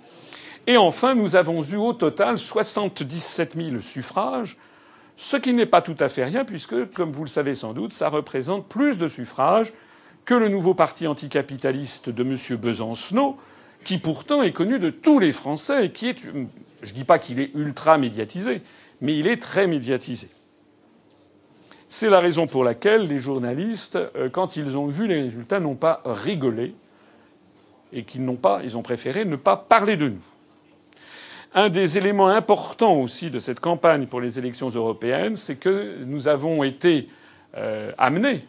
Et 0.66 0.76
enfin, 0.76 1.14
nous 1.14 1.37
avons 1.37 1.62
eu 1.62 1.76
au 1.76 1.92
total 1.92 2.37
77 2.37 3.54
000 3.54 3.78
suffrages, 3.78 4.56
ce 5.14 5.37
qui 5.37 5.52
n'est 5.52 5.64
pas 5.64 5.80
tout 5.80 5.95
à 6.00 6.09
fait 6.09 6.25
rien, 6.25 6.45
puisque, 6.45 6.90
comme 6.90 7.12
vous 7.12 7.23
le 7.23 7.28
savez 7.28 7.54
sans 7.54 7.73
doute, 7.73 7.92
ça 7.92 8.09
représente 8.09 8.66
plus 8.66 8.99
de 8.99 9.06
suffrages 9.06 9.73
que 10.25 10.35
le 10.35 10.49
nouveau 10.49 10.75
parti 10.75 11.06
anticapitaliste 11.06 12.11
de 12.11 12.25
M. 12.25 12.59
Besancenot, 12.61 13.37
qui 13.85 13.99
pourtant 13.99 14.42
est 14.42 14.50
connu 14.50 14.80
de 14.80 14.90
tous 14.90 15.21
les 15.21 15.30
Français 15.30 15.87
et 15.87 15.92
qui 15.92 16.09
est, 16.09 16.18
je 16.83 16.88
ne 16.90 16.95
dis 16.95 17.04
pas 17.04 17.21
qu'il 17.21 17.38
est 17.38 17.52
ultra 17.54 17.97
médiatisé, 17.97 18.62
mais 19.00 19.16
il 19.16 19.28
est 19.28 19.40
très 19.40 19.68
médiatisé. 19.68 20.30
C'est 21.88 22.11
la 22.11 22.19
raison 22.19 22.49
pour 22.49 22.64
laquelle 22.64 23.07
les 23.07 23.19
journalistes, 23.19 23.97
euh, 24.16 24.28
quand 24.28 24.57
ils 24.57 24.76
ont 24.76 24.88
vu 24.88 25.07
les 25.07 25.21
résultats, 25.23 25.61
n'ont 25.61 25.76
pas 25.76 26.02
rigolé 26.05 26.75
et 27.93 28.02
qu'ils 28.02 28.25
n'ont 28.25 28.37
pas, 28.37 28.61
ils 28.64 28.76
ont 28.76 28.83
préféré 28.83 29.25
ne 29.25 29.37
pas 29.37 29.57
parler 29.57 29.97
de 29.97 30.09
nous. 30.09 30.23
Un 31.55 31.69
des 31.69 31.97
éléments 31.97 32.28
importants 32.28 33.00
aussi 33.00 33.31
de 33.31 33.38
cette 33.38 33.61
campagne 33.61 34.07
pour 34.07 34.21
les 34.21 34.38
élections 34.38 34.69
européennes, 34.69 35.37
c'est 35.37 35.57
que 35.57 36.02
nous 36.05 36.26
avons 36.28 36.64
été 36.64 37.07
euh, 37.57 37.93
amenés 37.99 38.45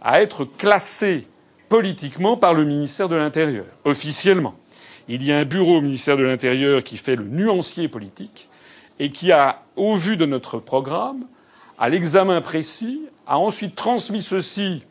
à 0.00 0.22
être 0.22 0.44
classés 0.44 1.28
politiquement 1.68 2.36
par 2.36 2.54
le 2.54 2.64
ministère 2.64 3.08
de 3.08 3.14
l'Intérieur, 3.14 3.66
officiellement. 3.84 4.54
il 5.06 5.22
y 5.22 5.30
a 5.30 5.38
un 5.38 5.44
bureau 5.44 5.76
au 5.76 5.80
ministère 5.82 6.16
de 6.16 6.24
l'Intérieur 6.24 6.82
qui 6.82 6.96
fait 6.96 7.14
le 7.14 7.28
nuancier 7.28 7.86
politique 7.88 8.48
et 8.98 9.10
qui 9.10 9.30
a, 9.30 9.62
au 9.76 9.94
vu 9.94 10.16
de 10.16 10.26
notre 10.26 10.58
programme, 10.58 11.26
à 11.80 11.88
l'examen 11.88 12.42
précis, 12.42 13.00
a 13.26 13.38
ensuite 13.38 13.74
transmis 13.74 14.22
ceci 14.22 14.82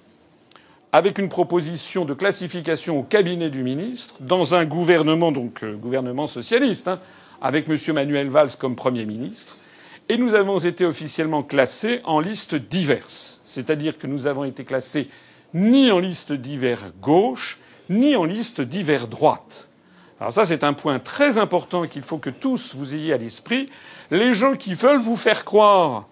avec 0.91 1.19
une 1.19 1.29
proposition 1.29 2.03
de 2.03 2.15
classification 2.15 2.98
au 2.98 3.03
cabinet 3.03 3.51
du 3.51 3.62
ministre 3.62 4.15
dans 4.22 4.55
un 4.55 4.65
gouvernement, 4.65 5.31
donc 5.31 5.63
euh, 5.63 5.75
gouvernement 5.75 6.25
socialiste, 6.25 6.88
hein, 6.88 7.00
avec 7.43 7.69
M. 7.69 7.77
Manuel 7.93 8.29
Valls 8.29 8.55
comme 8.58 8.75
Premier 8.75 9.05
ministre, 9.05 9.60
et 10.10 10.17
nous 10.17 10.34
avons 10.34 10.58
été 10.58 10.84
officiellement 10.84 11.43
classés 11.43 12.01
en 12.05 12.19
liste 12.19 12.55
diverse. 12.55 13.39
C'est-à-dire 13.43 14.00
que 14.00 14.08
nous 14.08 14.25
avons 14.25 14.43
été 14.43 14.65
classés 14.65 15.10
ni 15.53 15.91
en 15.91 16.00
liste 16.00 16.34
divers 16.34 16.91
gauche, 17.00 17.60
ni 17.89 18.15
en 18.15 18.25
liste 18.25 18.62
divers 18.62 19.08
droite. 19.08 19.69
Alors 20.19 20.34
ça, 20.34 20.43
c'est 20.43 20.63
un 20.63 20.74
point 20.74 20.98
très 20.98 21.38
important 21.38 21.86
qu'il 21.86 22.01
faut 22.01 22.17
que 22.17 22.31
tous 22.31 22.75
vous 22.75 22.96
ayez 22.96 23.13
à 23.13 23.17
l'esprit. 23.17 23.69
Les 24.10 24.34
gens 24.34 24.55
qui 24.55 24.74
veulent 24.74 25.00
vous 25.00 25.15
faire 25.15 25.46
croire 25.46 26.08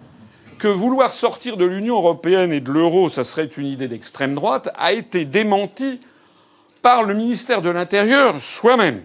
que 0.57 0.67
vouloir 0.67 1.13
sortir 1.13 1.57
de 1.57 1.65
l'Union 1.65 1.95
européenne 1.95 2.51
et 2.51 2.59
de 2.59 2.71
l'euro, 2.71 3.09
ça 3.09 3.23
serait 3.23 3.45
une 3.45 3.65
idée 3.65 3.87
d'extrême 3.87 4.33
droite, 4.33 4.69
a 4.75 4.93
été 4.93 5.25
démenti 5.25 6.01
par 6.81 7.03
le 7.03 7.13
ministère 7.13 7.61
de 7.61 7.69
l'Intérieur 7.69 8.39
soi-même. 8.39 9.01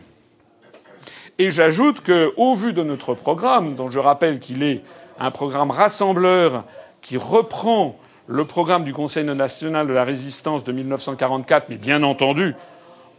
Et 1.39 1.51
j'ajoute 1.51 2.01
que, 2.01 2.33
au 2.37 2.55
vu 2.55 2.73
de 2.73 2.83
notre 2.83 3.15
programme, 3.15 3.75
dont 3.75 3.91
je 3.91 3.99
rappelle 3.99 4.39
qu'il 4.39 4.63
est 4.63 4.83
un 5.19 5.31
programme 5.31 5.71
rassembleur 5.71 6.65
qui 7.01 7.17
reprend 7.17 7.97
le 8.27 8.45
programme 8.45 8.85
du 8.85 8.93
Conseil 8.93 9.25
national 9.25 9.87
de 9.87 9.93
la 9.93 10.05
résistance 10.05 10.65
de 10.65 10.73
1944, 10.73 11.69
mais 11.69 11.77
bien 11.77 12.03
entendu 12.03 12.55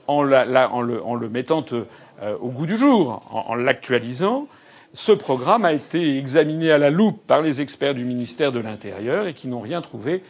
en, 0.08 0.24
le, 0.24 1.30
mettant 1.30 1.66
euh, 1.74 2.38
au 2.40 2.50
goût 2.50 2.66
du 2.66 2.78
jour, 2.78 3.20
en 3.32 3.56
l'actualisant, 3.56 4.48
ce 4.94 5.12
programme 5.12 5.66
a 5.66 5.74
été 5.74 6.18
examiné 6.18 6.72
à 6.72 6.78
la 6.78 6.92
loupe 6.92 7.26
par 7.26 7.42
les 7.42 7.62
experts 7.62 7.96
du 7.96 8.06
ministère 8.06 8.52
de 8.52 8.60
l'Intérieur 8.60 9.28
et 9.28 9.34
qui 9.34 9.48
n'ont 9.48 9.62
rien 9.62 9.82
trouvé 9.82 10.22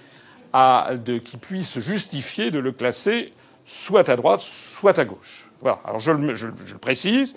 qui 1.23 1.37
puisse 1.37 1.79
justifier 1.79 2.51
de 2.51 2.59
le 2.59 2.71
classer 2.71 3.31
soit 3.65 4.07
à 4.09 4.15
droite, 4.15 4.39
soit 4.39 4.97
à 4.99 5.05
gauche. 5.05 5.51
Voilà. 5.61 5.81
Alors 5.83 5.99
je 5.99 6.11
le, 6.11 6.77
précise 6.79 7.35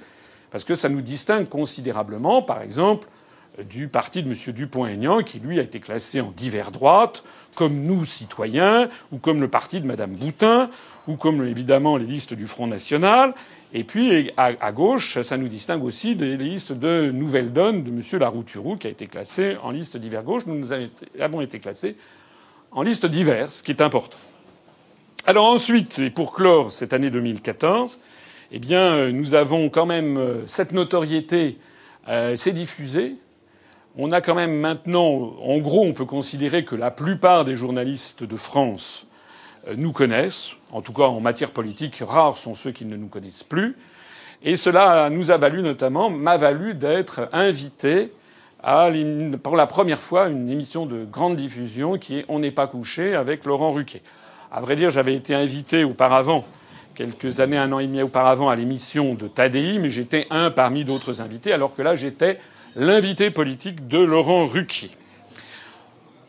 parce 0.51 0.65
que 0.65 0.75
ça 0.75 0.89
nous 0.89 1.01
distingue 1.01 1.49
considérablement, 1.49 2.43
par 2.43 2.63
exemple, 2.63 3.09
du 3.71 3.89
parti 3.89 4.23
de 4.23 4.31
M. 4.31 4.53
Dupont-Aignan, 4.53 5.23
qui 5.23 5.41
lui 5.41 5.59
a 5.59 5.63
été 5.63 5.81
classé 5.81 6.21
en 6.21 6.31
divers 6.31 6.73
droite, 6.73 7.25
comme 7.55 7.75
nous 7.75 8.05
citoyens, 8.05 8.91
ou 9.13 9.19
comme 9.19 9.41
le 9.41 9.49
parti 9.49 9.81
de 9.81 9.87
Mme 9.87 10.15
Boutin, 10.15 10.69
ou 11.09 11.17
comme 11.17 11.45
évidemment 11.47 11.97
les 11.97 12.05
listes 12.05 12.35
du 12.35 12.47
Front 12.47 12.67
National. 12.67 13.35
Et 13.79 13.85
puis 13.85 14.31
à, 14.39 14.73
gauche, 14.73 15.21
ça 15.21 15.37
nous 15.37 15.49
distingue 15.49 15.85
aussi 15.85 16.17
des 16.17 16.39
listes 16.39 16.73
de 16.73 17.11
Nouvelle 17.11 17.53
Donne 17.53 17.83
de 17.85 17.91
M. 17.91 18.03
Larouturou, 18.19 18.79
qui 18.79 18.87
a 18.87 18.91
été 18.91 19.07
classé 19.07 19.59
en 19.63 19.71
liste 19.71 19.99
divers 19.99 20.23
gauche. 20.23 20.47
Nous 20.47 20.71
avons 21.21 21.43
été 21.43 21.59
classés 21.59 21.95
en 22.71 22.81
liste 22.81 23.05
diverse, 23.05 23.57
ce 23.57 23.63
qui 23.63 23.73
est 23.73 23.83
important. 23.83 24.17
Alors 25.27 25.45
ensuite, 25.45 25.99
et 25.99 26.09
pour 26.09 26.33
clore 26.33 26.73
cette 26.73 26.95
année 26.95 27.11
2014, 27.11 28.01
eh 28.53 28.59
bien, 28.59 29.11
nous 29.13 29.35
avons 29.35 29.69
quand 29.69 29.85
même 29.85 30.17
euh, 30.17 30.47
cette 30.47 30.73
notoriété 30.73 31.59
euh, 32.09 32.35
s'est 32.35 32.53
diffusée. 32.53 33.17
On 33.99 34.11
a 34.11 34.23
quand 34.23 34.35
même 34.35 34.59
maintenant, 34.59 35.35
en 35.39 35.59
gros, 35.59 35.85
on 35.85 35.93
peut 35.93 36.07
considérer 36.07 36.65
que 36.65 36.77
la 36.77 36.91
plupart 36.91 37.45
des 37.45 37.57
journalistes 37.57 38.25
de 38.25 38.37
France 38.37 39.07
nous 39.75 39.93
connaissent. 39.93 40.53
En 40.73 40.83
tout 40.83 40.93
cas, 40.93 41.05
en 41.05 41.21
matière 41.21 41.51
politique, 41.51 42.03
rares 42.07 42.37
sont 42.37 42.55
ceux 42.55 42.73
qui 42.73 42.85
ne 42.85 42.97
nous 42.97 43.09
connaissent 43.09 43.45
plus. 43.45 43.77
Et 44.43 44.57
cela 44.57 45.11
nous 45.11 45.31
a 45.31 45.37
valu 45.37 45.63
notamment, 45.63 46.11
m'a 46.11 46.37
valu 46.37 46.75
d'être 46.75 47.29
invité 47.33 48.13
à, 48.63 48.91
pour 49.43 49.57
la 49.57 49.67
première 49.67 49.99
fois, 49.99 50.29
une 50.29 50.51
émission 50.51 50.87
de 50.87 51.05
grande 51.05 51.37
diffusion 51.37 51.99
qui 51.99 52.19
est 52.19 52.25
On 52.29 52.39
n'est 52.39 52.51
pas 52.51 52.67
couché 52.67 53.15
avec 53.15 53.45
Laurent 53.45 53.73
Ruquet. 53.73 54.03
À 54.53 54.61
vrai 54.61 54.77
dire, 54.77 54.91
j'avais 54.91 55.15
été 55.15 55.35
invité 55.35 55.85
auparavant, 55.85 56.45
quelques 56.95 57.41
années, 57.41 57.59
un 57.59 57.73
an 57.73 57.79
et 57.79 57.87
demi 57.87 58.03
auparavant, 58.03 58.49
à 58.49 58.57
l'émission 58.57 59.15
de 59.15 59.29
Tadei, 59.29 59.79
mais 59.79 59.89
j'étais 59.89 60.27
un 60.31 60.51
parmi 60.51 60.85
d'autres 60.85 61.21
invités, 61.21 61.53
alors 61.53 61.75
que 61.75 61.83
là, 61.83 61.95
j'étais 61.95 62.39
l'invité 62.75 63.31
politique 63.31 63.89
de 63.89 63.99
Laurent 63.99 64.47
Ruquier. 64.47 64.91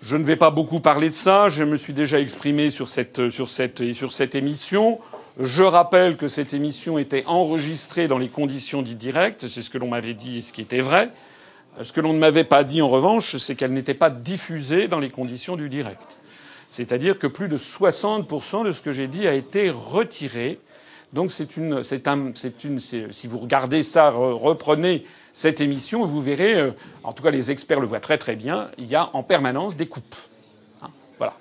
Je 0.01 0.15
ne 0.15 0.23
vais 0.23 0.35
pas 0.35 0.51
beaucoup 0.51 0.79
parler 0.79 1.09
de 1.09 1.15
ça. 1.15 1.49
Je 1.49 1.63
me 1.63 1.75
suis 1.75 1.93
déjà 1.93 2.19
exprimé 2.19 2.69
sur 2.69 2.87
cette, 2.87 3.29
sur 3.29 3.49
cette, 3.49 3.93
sur 3.93 4.13
cette 4.13 4.35
émission. 4.35 4.99
Je 5.39 5.63
rappelle 5.63 6.17
que 6.17 6.27
cette 6.27 6.53
émission 6.53 6.99
était 6.99 7.23
enregistrée 7.25 8.07
dans 8.07 8.19
les 8.19 8.29
conditions 8.29 8.83
du 8.83 8.93
direct. 8.93 9.47
C'est 9.47 9.63
ce 9.63 9.69
que 9.71 9.79
l'on 9.79 9.89
m'avait 9.89 10.13
dit 10.13 10.37
et 10.37 10.41
ce 10.41 10.53
qui 10.53 10.61
était 10.61 10.81
vrai. 10.81 11.09
Ce 11.81 11.93
que 11.93 12.01
l'on 12.01 12.13
ne 12.13 12.19
m'avait 12.19 12.43
pas 12.43 12.63
dit, 12.63 12.81
en 12.81 12.89
revanche, 12.89 13.37
c'est 13.37 13.55
qu'elle 13.55 13.73
n'était 13.73 13.93
pas 13.95 14.09
diffusée 14.09 14.87
dans 14.87 14.99
les 14.99 15.09
conditions 15.09 15.55
du 15.55 15.67
direct. 15.67 16.01
C'est-à-dire 16.69 17.17
que 17.17 17.27
plus 17.27 17.47
de 17.47 17.57
60% 17.57 18.65
de 18.65 18.71
ce 18.71 18.81
que 18.81 18.91
j'ai 18.91 19.07
dit 19.07 19.27
a 19.27 19.33
été 19.33 19.69
retiré. 19.69 20.59
Donc 21.13 21.31
c'est 21.31 21.57
une, 21.57 21.81
c'est 21.83 22.07
un, 22.07 22.31
c'est 22.35 22.63
une, 22.63 22.79
si 22.79 23.27
vous 23.27 23.37
regardez 23.39 23.81
ça, 23.81 24.09
reprenez 24.09 25.05
cette 25.37 25.61
émission, 25.61 26.03
vous 26.03 26.19
verrez, 26.19 26.55
euh, 26.55 26.71
en 27.03 27.11
tout 27.11 27.21
cas 27.21 27.29
les 27.29 27.51
experts 27.51 27.79
le 27.79 27.85
voient 27.85 27.99
très 27.99 28.17
très 28.17 28.35
bien, 28.35 28.71
il 28.79 28.87
y 28.87 28.95
a 28.95 29.11
en 29.13 29.21
permanence 29.21 29.77
des 29.77 29.85
coupes. 29.85 30.15
Hein, 30.81 30.87
voilà. 31.19 31.35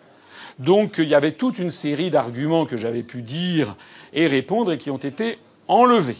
Donc 0.58 0.98
il 0.98 1.08
y 1.08 1.14
avait 1.14 1.32
toute 1.32 1.58
une 1.58 1.70
série 1.70 2.10
d'arguments 2.10 2.66
que 2.66 2.76
j'avais 2.76 3.02
pu 3.02 3.22
dire 3.22 3.74
et 4.12 4.26
répondre 4.26 4.74
et 4.74 4.76
qui 4.76 4.90
ont 4.90 4.98
été 4.98 5.38
enlevés. 5.66 6.18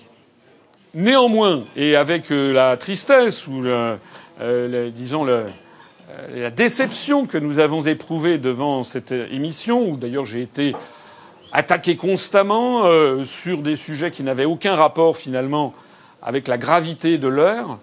Néanmoins, 0.95 1.65
et 1.77 1.97
avec 1.97 2.33
euh, 2.33 2.51
la 2.55 2.79
tristesse 2.79 3.47
ou 3.47 3.61
le, 3.61 3.99
euh, 4.41 4.91
disons 4.91 5.27
la 5.27 6.51
déception 6.51 7.27
que 7.27 7.37
nous 7.37 7.59
avons 7.59 7.83
éprouvée 7.83 8.39
devant 8.39 8.85
cette 8.85 9.12
émission, 9.12 9.87
où 9.87 9.99
d'ailleurs 9.99 10.25
j'ai 10.25 10.41
été 10.41 10.75
attaqué 11.53 11.97
constamment 11.97 12.85
sur 13.25 13.61
des 13.61 13.77
sujets 13.77 14.11
qui 14.11 14.23
n'avaient 14.23 14.47
aucun 14.47 14.75
rapport 14.75 15.19
finalement 15.19 15.75
avec 16.27 16.49
la 16.49 16.59
gravité 16.59 17.17
de 17.17 17.29
l'heure. 17.29 17.79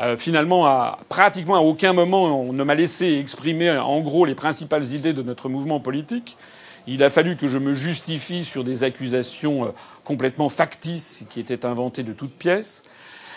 Euh, 0.00 0.16
finalement, 0.16 0.66
à, 0.66 0.98
pratiquement 1.08 1.54
à 1.54 1.60
aucun 1.60 1.92
moment, 1.92 2.40
on 2.40 2.52
ne 2.52 2.64
m'a 2.64 2.74
laissé 2.74 3.18
exprimer 3.18 3.70
en 3.70 4.00
gros 4.00 4.24
les 4.24 4.34
principales 4.34 4.84
idées 4.92 5.12
de 5.12 5.22
notre 5.22 5.48
mouvement 5.48 5.78
politique. 5.78 6.36
Il 6.88 7.02
a 7.04 7.08
fallu 7.08 7.36
que 7.36 7.46
je 7.46 7.56
me 7.56 7.72
justifie 7.72 8.44
sur 8.44 8.64
des 8.64 8.82
accusations 8.82 9.66
euh, 9.66 9.68
complètement 10.02 10.48
factices 10.48 11.24
qui 11.30 11.38
étaient 11.38 11.64
inventées 11.64 12.02
de 12.02 12.12
toutes 12.12 12.34
pièces. 12.34 12.82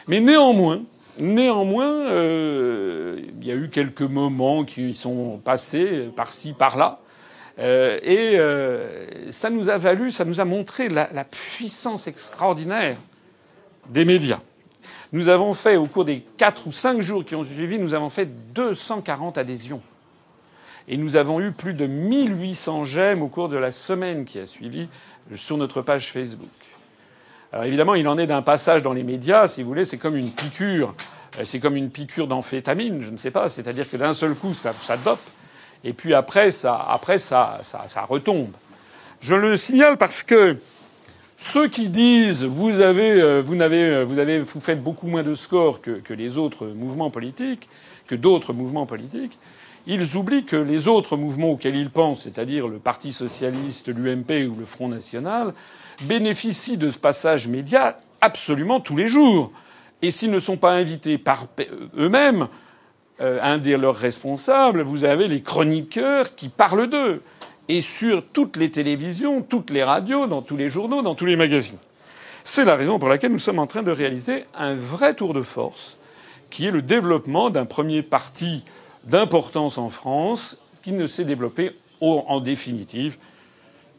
Mais 0.07 0.19
néanmoins, 0.19 0.81
néanmoins, 1.19 1.91
euh, 2.09 3.21
il 3.39 3.47
y 3.47 3.51
a 3.51 3.55
eu 3.55 3.69
quelques 3.69 4.01
moments 4.01 4.63
qui 4.63 4.95
sont 4.95 5.39
passés 5.45 6.09
par-ci, 6.15 6.53
par-là. 6.53 6.99
Et 7.59 8.37
ça 9.31 9.49
nous 9.49 9.69
a 9.69 9.77
valu, 9.77 10.11
ça 10.11 10.25
nous 10.25 10.39
a 10.39 10.45
montré 10.45 10.89
la 10.89 11.23
puissance 11.23 12.07
extraordinaire 12.07 12.97
des 13.89 14.05
médias. 14.05 14.39
Nous 15.13 15.29
avons 15.29 15.53
fait, 15.53 15.77
au 15.77 15.87
cours 15.87 16.05
des 16.05 16.21
quatre 16.37 16.67
ou 16.67 16.71
cinq 16.71 17.01
jours 17.01 17.23
qui 17.23 17.35
ont 17.35 17.43
suivi, 17.43 17.79
nous 17.79 17.93
avons 17.93 18.09
fait 18.09 18.25
240 18.53 19.37
adhésions. 19.37 19.81
Et 20.89 20.97
nous 20.97 21.15
avons 21.15 21.39
eu 21.39 21.51
plus 21.51 21.73
de 21.73 21.85
1800 21.85 22.85
j'aime 22.85 23.21
au 23.21 23.27
cours 23.27 23.49
de 23.49 23.57
la 23.57 23.71
semaine 23.71 24.25
qui 24.25 24.39
a 24.39 24.45
suivi 24.45 24.87
sur 25.33 25.57
notre 25.57 25.81
page 25.81 26.11
Facebook. 26.11 26.49
Alors 27.51 27.65
évidemment, 27.65 27.95
il 27.95 28.07
en 28.07 28.17
est 28.17 28.27
d'un 28.27 28.41
passage 28.41 28.83
dans 28.83 28.93
les 28.93 29.03
médias, 29.03 29.47
si 29.47 29.63
vous 29.63 29.69
voulez, 29.69 29.85
c'est 29.85 29.97
comme 29.97 30.15
une 30.15 30.31
piqûre. 30.31 30.93
Euh, 31.39 31.43
c'est 31.43 31.59
comme 31.59 31.75
une 31.75 31.89
piqûre 31.89 32.27
d'amphétamine, 32.27 33.01
je 33.01 33.09
ne 33.09 33.17
sais 33.17 33.31
pas. 33.31 33.49
C'est-à-dire 33.49 33.89
que 33.89 33.97
d'un 33.97 34.13
seul 34.13 34.35
coup, 34.35 34.53
ça, 34.53 34.73
ça 34.73 34.97
dope. 34.97 35.19
Et 35.83 35.93
puis 35.93 36.13
après, 36.13 36.51
ça, 36.51 36.85
après 36.89 37.17
ça, 37.17 37.59
ça, 37.61 37.83
ça 37.87 38.01
retombe. 38.01 38.51
Je 39.21 39.35
le 39.35 39.55
signale 39.55 39.97
parce 39.97 40.23
que 40.23 40.57
ceux 41.37 41.67
qui 41.67 41.89
disent 41.89 42.43
vous 42.43 42.81
avez, 42.81 43.21
euh, 43.21 43.41
vous 43.41 43.55
n'avez, 43.55 43.83
euh, 43.83 44.03
vous 44.03 44.17
avez, 44.17 44.39
vous 44.39 44.59
faites 44.59 44.83
beaucoup 44.83 45.07
moins 45.07 45.23
de 45.23 45.35
scores 45.35 45.81
que, 45.81 46.13
les 46.13 46.37
autres 46.37 46.65
mouvements 46.65 47.11
politiques, 47.11 47.69
que 48.07 48.15
d'autres 48.15 48.53
mouvements 48.53 48.87
politiques, 48.87 49.37
ils 49.85 50.17
oublient 50.17 50.43
que 50.43 50.57
les 50.57 50.87
autres 50.87 51.15
mouvements 51.15 51.51
auxquels 51.51 51.75
ils 51.75 51.91
pensent, 51.91 52.23
c'est-à-dire 52.23 52.67
le 52.67 52.79
Parti 52.79 53.13
socialiste, 53.13 53.87
l'UMP 53.87 54.49
ou 54.49 54.55
le 54.55 54.65
Front 54.65 54.89
national, 54.89 55.53
bénéficient 56.03 56.77
de 56.77 56.89
ce 56.89 56.97
passage 56.97 57.47
média 57.47 57.97
absolument 58.19 58.79
tous 58.79 58.97
les 58.97 59.07
jours. 59.07 59.51
Et 60.01 60.11
s'ils 60.11 60.31
ne 60.31 60.39
sont 60.39 60.57
pas 60.57 60.71
invités 60.71 61.17
par 61.17 61.45
eux-mêmes, 61.97 62.47
euh, 63.21 63.39
un 63.41 63.59
des 63.59 63.77
leurs 63.77 63.95
responsables, 63.95 64.81
vous 64.81 65.03
avez 65.03 65.27
les 65.27 65.41
chroniqueurs 65.41 66.35
qui 66.35 66.49
parlent 66.49 66.87
d'eux 66.87 67.21
et 67.69 67.81
sur 67.81 68.23
toutes 68.25 68.57
les 68.57 68.71
télévisions, 68.71 69.41
toutes 69.41 69.69
les 69.69 69.83
radios, 69.83 70.27
dans 70.27 70.41
tous 70.41 70.57
les 70.57 70.69
journaux, 70.69 71.01
dans 71.01 71.15
tous 71.15 71.25
les 71.25 71.35
magazines. 71.35 71.79
C'est 72.43 72.65
la 72.65 72.75
raison 72.75 72.97
pour 72.99 73.09
laquelle 73.09 73.31
nous 73.31 73.39
sommes 73.39 73.59
en 73.59 73.67
train 73.67 73.83
de 73.83 73.91
réaliser 73.91 74.45
un 74.55 74.73
vrai 74.73 75.13
tour 75.13 75.33
de 75.33 75.41
force, 75.41 75.97
qui 76.49 76.65
est 76.65 76.71
le 76.71 76.81
développement 76.81 77.49
d'un 77.49 77.65
premier 77.65 78.03
parti 78.03 78.63
d'importance 79.03 79.77
en 79.77 79.89
France, 79.89 80.57
qui 80.81 80.93
ne 80.93 81.07
s'est 81.07 81.25
développé 81.25 81.71
en 81.99 82.39
définitive 82.39 83.17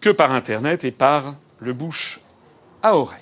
que 0.00 0.10
par 0.10 0.32
Internet 0.32 0.84
et 0.84 0.90
par 0.90 1.34
le 1.58 1.72
bouche 1.72 2.20
à 2.82 2.96
oreille. 2.96 3.18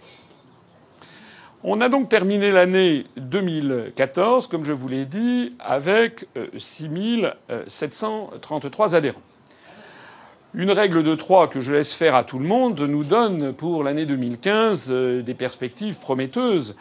On 1.65 1.81
a 1.81 1.89
donc 1.89 2.09
terminé 2.09 2.53
l'année 2.53 3.05
2014, 3.17 4.47
comme 4.47 4.65
je 4.65 4.73
vous 4.73 4.87
l'ai 4.87 5.07
dit, 5.07 5.57
avec 5.59 6.27
6 6.57 6.89
733 7.67 8.95
adhérents. 8.95 9.23
Une 10.59 10.71
règle 10.71 11.03
de 11.03 11.15
trois 11.15 11.49
que 11.49 11.61
je 11.61 11.75
laisse 11.75 11.93
faire 11.93 12.15
à 12.15 12.25
tout 12.25 12.39
le 12.39 12.47
monde 12.47 12.81
nous 12.81 13.05
donne 13.05 13.53
pour 13.53 13.85
l'année 13.85 14.07
2015 14.07 14.91
des 15.23 15.35
perspectives 15.35 15.99
prometteuses. 15.99 16.77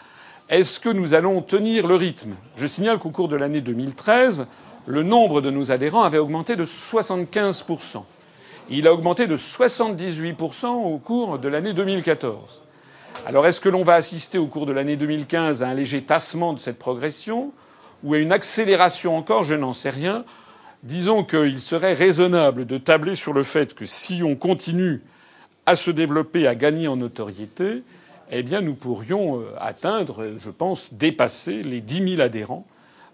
Est-ce 0.47 0.79
que 0.79 0.87
nous 0.87 1.13
allons 1.13 1.41
tenir 1.41 1.85
le 1.85 1.95
rythme? 1.95 2.35
Je 2.55 2.67
signale 2.67 2.99
qu'au 2.99 3.09
cours 3.09 3.27
de 3.27 3.35
l'année 3.35 3.59
2013, 3.59 4.47
le 4.85 5.03
nombre 5.03 5.41
de 5.41 5.49
nos 5.49 5.73
adhérents 5.73 6.03
avait 6.03 6.19
augmenté 6.19 6.55
de 6.55 6.63
75% 6.63 8.03
Il 8.69 8.87
a 8.87 8.93
augmenté 8.93 9.27
de 9.27 9.35
78% 9.35 10.67
au 10.67 10.97
cours 10.97 11.37
de 11.37 11.49
l'année 11.49 11.73
2014. 11.73 12.63
Alors 13.25 13.45
est-ce 13.45 13.59
que 13.59 13.67
l'on 13.67 13.83
va 13.83 13.95
assister 13.95 14.37
au 14.37 14.47
cours 14.47 14.65
de 14.65 14.71
l'année 14.71 14.95
2015 14.95 15.63
à 15.63 15.67
un 15.67 15.73
léger 15.73 16.01
tassement 16.01 16.53
de 16.53 16.59
cette 16.59 16.79
progression 16.79 17.51
ou 18.05 18.13
à 18.13 18.19
une 18.19 18.31
accélération 18.31 19.17
encore? 19.17 19.43
Je 19.43 19.55
n'en 19.55 19.73
sais 19.73 19.89
rien. 19.89 20.23
Disons 20.85 21.23
qu'il 21.23 21.59
serait 21.59 21.93
raisonnable 21.93 22.67
de 22.67 22.77
tabler 22.77 23.15
sur 23.15 23.33
le 23.33 23.41
fait 23.41 23.73
que 23.73 23.87
si 23.87 24.21
on 24.21 24.35
continue 24.35 25.01
à 25.65 25.73
se 25.73 25.89
développer, 25.89 26.45
à 26.45 26.53
gagner 26.53 26.87
en 26.87 26.95
notoriété, 26.95 27.81
eh 28.31 28.43
nous 28.43 28.75
pourrions 28.75 29.39
euh, 29.39 29.45
atteindre, 29.59 30.33
je 30.37 30.51
pense, 30.51 30.93
dépasser 30.93 31.63
les 31.63 31.81
10 31.81 32.17
000 32.17 32.21
adhérents 32.21 32.65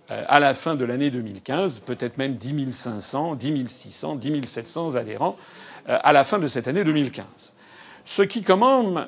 euh, 0.10 0.22
à 0.28 0.42
la 0.42 0.54
fin 0.54 0.76
de 0.76 0.84
l'année 0.84 1.12
2015, 1.12 1.80
peut-être 1.86 2.18
même 2.18 2.34
10 2.34 2.74
500, 2.74 3.36
10 3.36 3.70
600, 3.70 4.16
10 4.18 4.46
700 4.46 4.96
adhérents 4.98 5.38
euh, 5.88 5.98
à 6.04 6.12
la 6.12 6.26
fin 6.26 6.40
de 6.40 6.48
cette 6.48 6.68
année 6.68 6.84
2015. 6.84 7.26
Ce 8.04 8.22
qui 8.22 8.44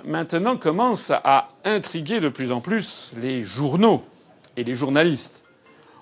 maintenant 0.06 0.56
commence 0.56 1.12
à 1.12 1.50
intriguer 1.66 2.22
de 2.22 2.30
plus 2.30 2.54
en 2.54 2.62
plus 2.62 3.12
les 3.18 3.42
journaux 3.42 4.06
et 4.56 4.64
les 4.64 4.74
journalistes. 4.74 5.44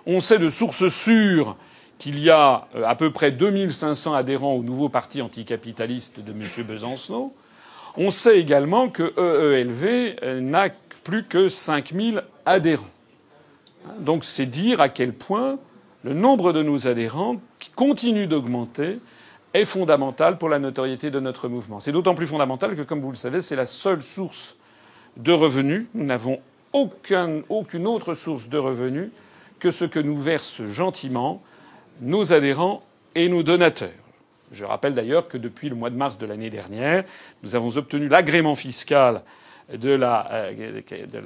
On 0.05 0.19
sait 0.19 0.37
de 0.37 0.49
sources 0.49 0.89
sûres 0.89 1.55
qu'il 2.01 2.17
y 2.17 2.31
a 2.31 2.67
à 2.83 2.95
peu 2.95 3.11
près 3.11 3.31
2500 3.31 4.15
adhérents 4.15 4.53
au 4.53 4.63
nouveau 4.63 4.89
parti 4.89 5.21
anticapitaliste 5.21 6.19
de 6.19 6.31
M. 6.31 6.65
Besancenot. 6.65 7.31
On 7.95 8.09
sait 8.09 8.39
également 8.39 8.89
que 8.89 9.13
EELV 9.19 10.15
euh, 10.23 10.41
n'a 10.41 10.69
plus 11.03 11.25
que 11.25 11.47
5000 11.47 12.23
adhérents. 12.47 12.89
Donc 13.99 14.23
c'est 14.23 14.47
dire 14.47 14.81
à 14.81 14.89
quel 14.89 15.13
point 15.13 15.59
le 16.03 16.15
nombre 16.15 16.53
de 16.53 16.63
nos 16.63 16.87
adhérents, 16.87 17.35
qui 17.59 17.69
continue 17.69 18.25
d'augmenter, 18.25 18.97
est 19.53 19.65
fondamental 19.65 20.39
pour 20.39 20.49
la 20.49 20.57
notoriété 20.57 21.11
de 21.11 21.19
notre 21.19 21.49
mouvement. 21.49 21.79
C'est 21.79 21.91
d'autant 21.91 22.15
plus 22.15 22.25
fondamental 22.25 22.75
que, 22.75 22.81
comme 22.81 23.01
vous 23.01 23.11
le 23.11 23.15
savez, 23.15 23.41
c'est 23.41 23.55
la 23.55 23.67
seule 23.67 24.01
source 24.01 24.55
de 25.17 25.33
revenus. 25.33 25.85
Nous 25.93 26.05
n'avons 26.05 26.39
aucune 26.73 27.43
autre 27.85 28.15
source 28.15 28.49
de 28.49 28.57
revenus 28.57 29.11
que 29.59 29.69
ce 29.69 29.85
que 29.85 29.99
nous 29.99 30.17
versent 30.17 30.65
gentiment 30.65 31.43
nos 32.01 32.33
adhérents 32.33 32.83
et 33.15 33.29
nos 33.29 33.43
donateurs. 33.43 33.89
Je 34.51 34.65
rappelle 34.65 34.95
d'ailleurs 34.95 35.27
que 35.27 35.37
depuis 35.37 35.69
le 35.69 35.75
mois 35.75 35.89
de 35.89 35.95
mars 35.95 36.17
de 36.17 36.25
l'année 36.25 36.49
dernière, 36.49 37.05
nous 37.43 37.55
avons 37.55 37.77
obtenu 37.77 38.09
l'agrément 38.09 38.55
fiscal 38.55 39.21
de 39.73 39.91
la, 39.91 40.27
euh, 40.31 40.81
de 40.91 41.21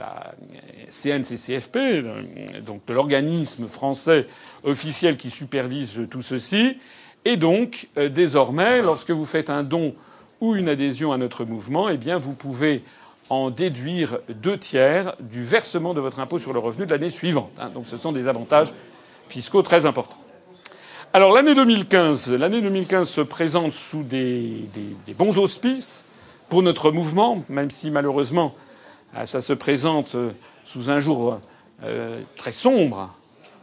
CNCCFP, 0.90 2.62
donc 2.62 2.86
de 2.86 2.94
l'organisme 2.94 3.68
français 3.68 4.28
officiel 4.64 5.18
qui 5.18 5.32
supervise 5.32 6.08
tout 6.12 6.22
ceci. 6.22 6.78
Et 7.24 7.38
donc, 7.38 7.88
euh, 7.98 8.10
désormais, 8.10 8.84
lorsque 8.84 9.10
vous 9.10 9.26
faites 9.26 9.50
un 9.50 9.64
don 9.64 9.96
ou 10.42 10.56
une 10.56 10.70
adhésion 10.70 11.12
à 11.12 11.18
notre 11.18 11.46
mouvement, 11.46 11.90
eh 11.90 11.98
bien, 11.98 12.18
vous 12.18 12.34
pouvez 12.34 12.84
en 13.30 13.50
déduire 13.50 14.20
deux 14.30 14.60
tiers 14.60 15.16
du 15.20 15.44
versement 15.44 15.96
de 15.96 16.02
votre 16.02 16.20
impôt 16.20 16.38
sur 16.38 16.54
le 16.54 16.60
revenu 16.60 16.86
de 16.86 16.92
l'année 16.92 17.10
suivante. 17.10 17.52
Hein. 17.58 17.70
Donc, 17.74 17.88
ce 17.88 17.98
sont 17.98 18.12
des 18.12 18.28
avantages 18.28 18.72
fiscaux 19.28 19.64
très 19.64 19.88
importants. 19.88 20.25
Alors 21.16 21.32
l'année 21.32 21.56
2015, 21.56 22.34
l'année 22.34 22.62
2015 22.62 23.10
se 23.10 23.22
présente 23.22 23.72
sous 23.72 24.04
des, 24.04 24.68
bons 25.18 25.40
auspices 25.40 26.04
pour 26.50 26.62
notre 26.62 26.92
mouvement, 26.92 27.42
même 27.48 27.72
si 27.72 27.90
malheureusement 27.90 28.54
euh, 29.16 29.24
ça 29.24 29.40
se 29.40 29.54
présente 29.54 30.16
euh, 30.16 30.32
sous 30.66 30.92
un 30.92 31.00
jour 31.00 31.40
euh, 31.86 32.20
très 32.36 32.52
sombre 32.52 33.16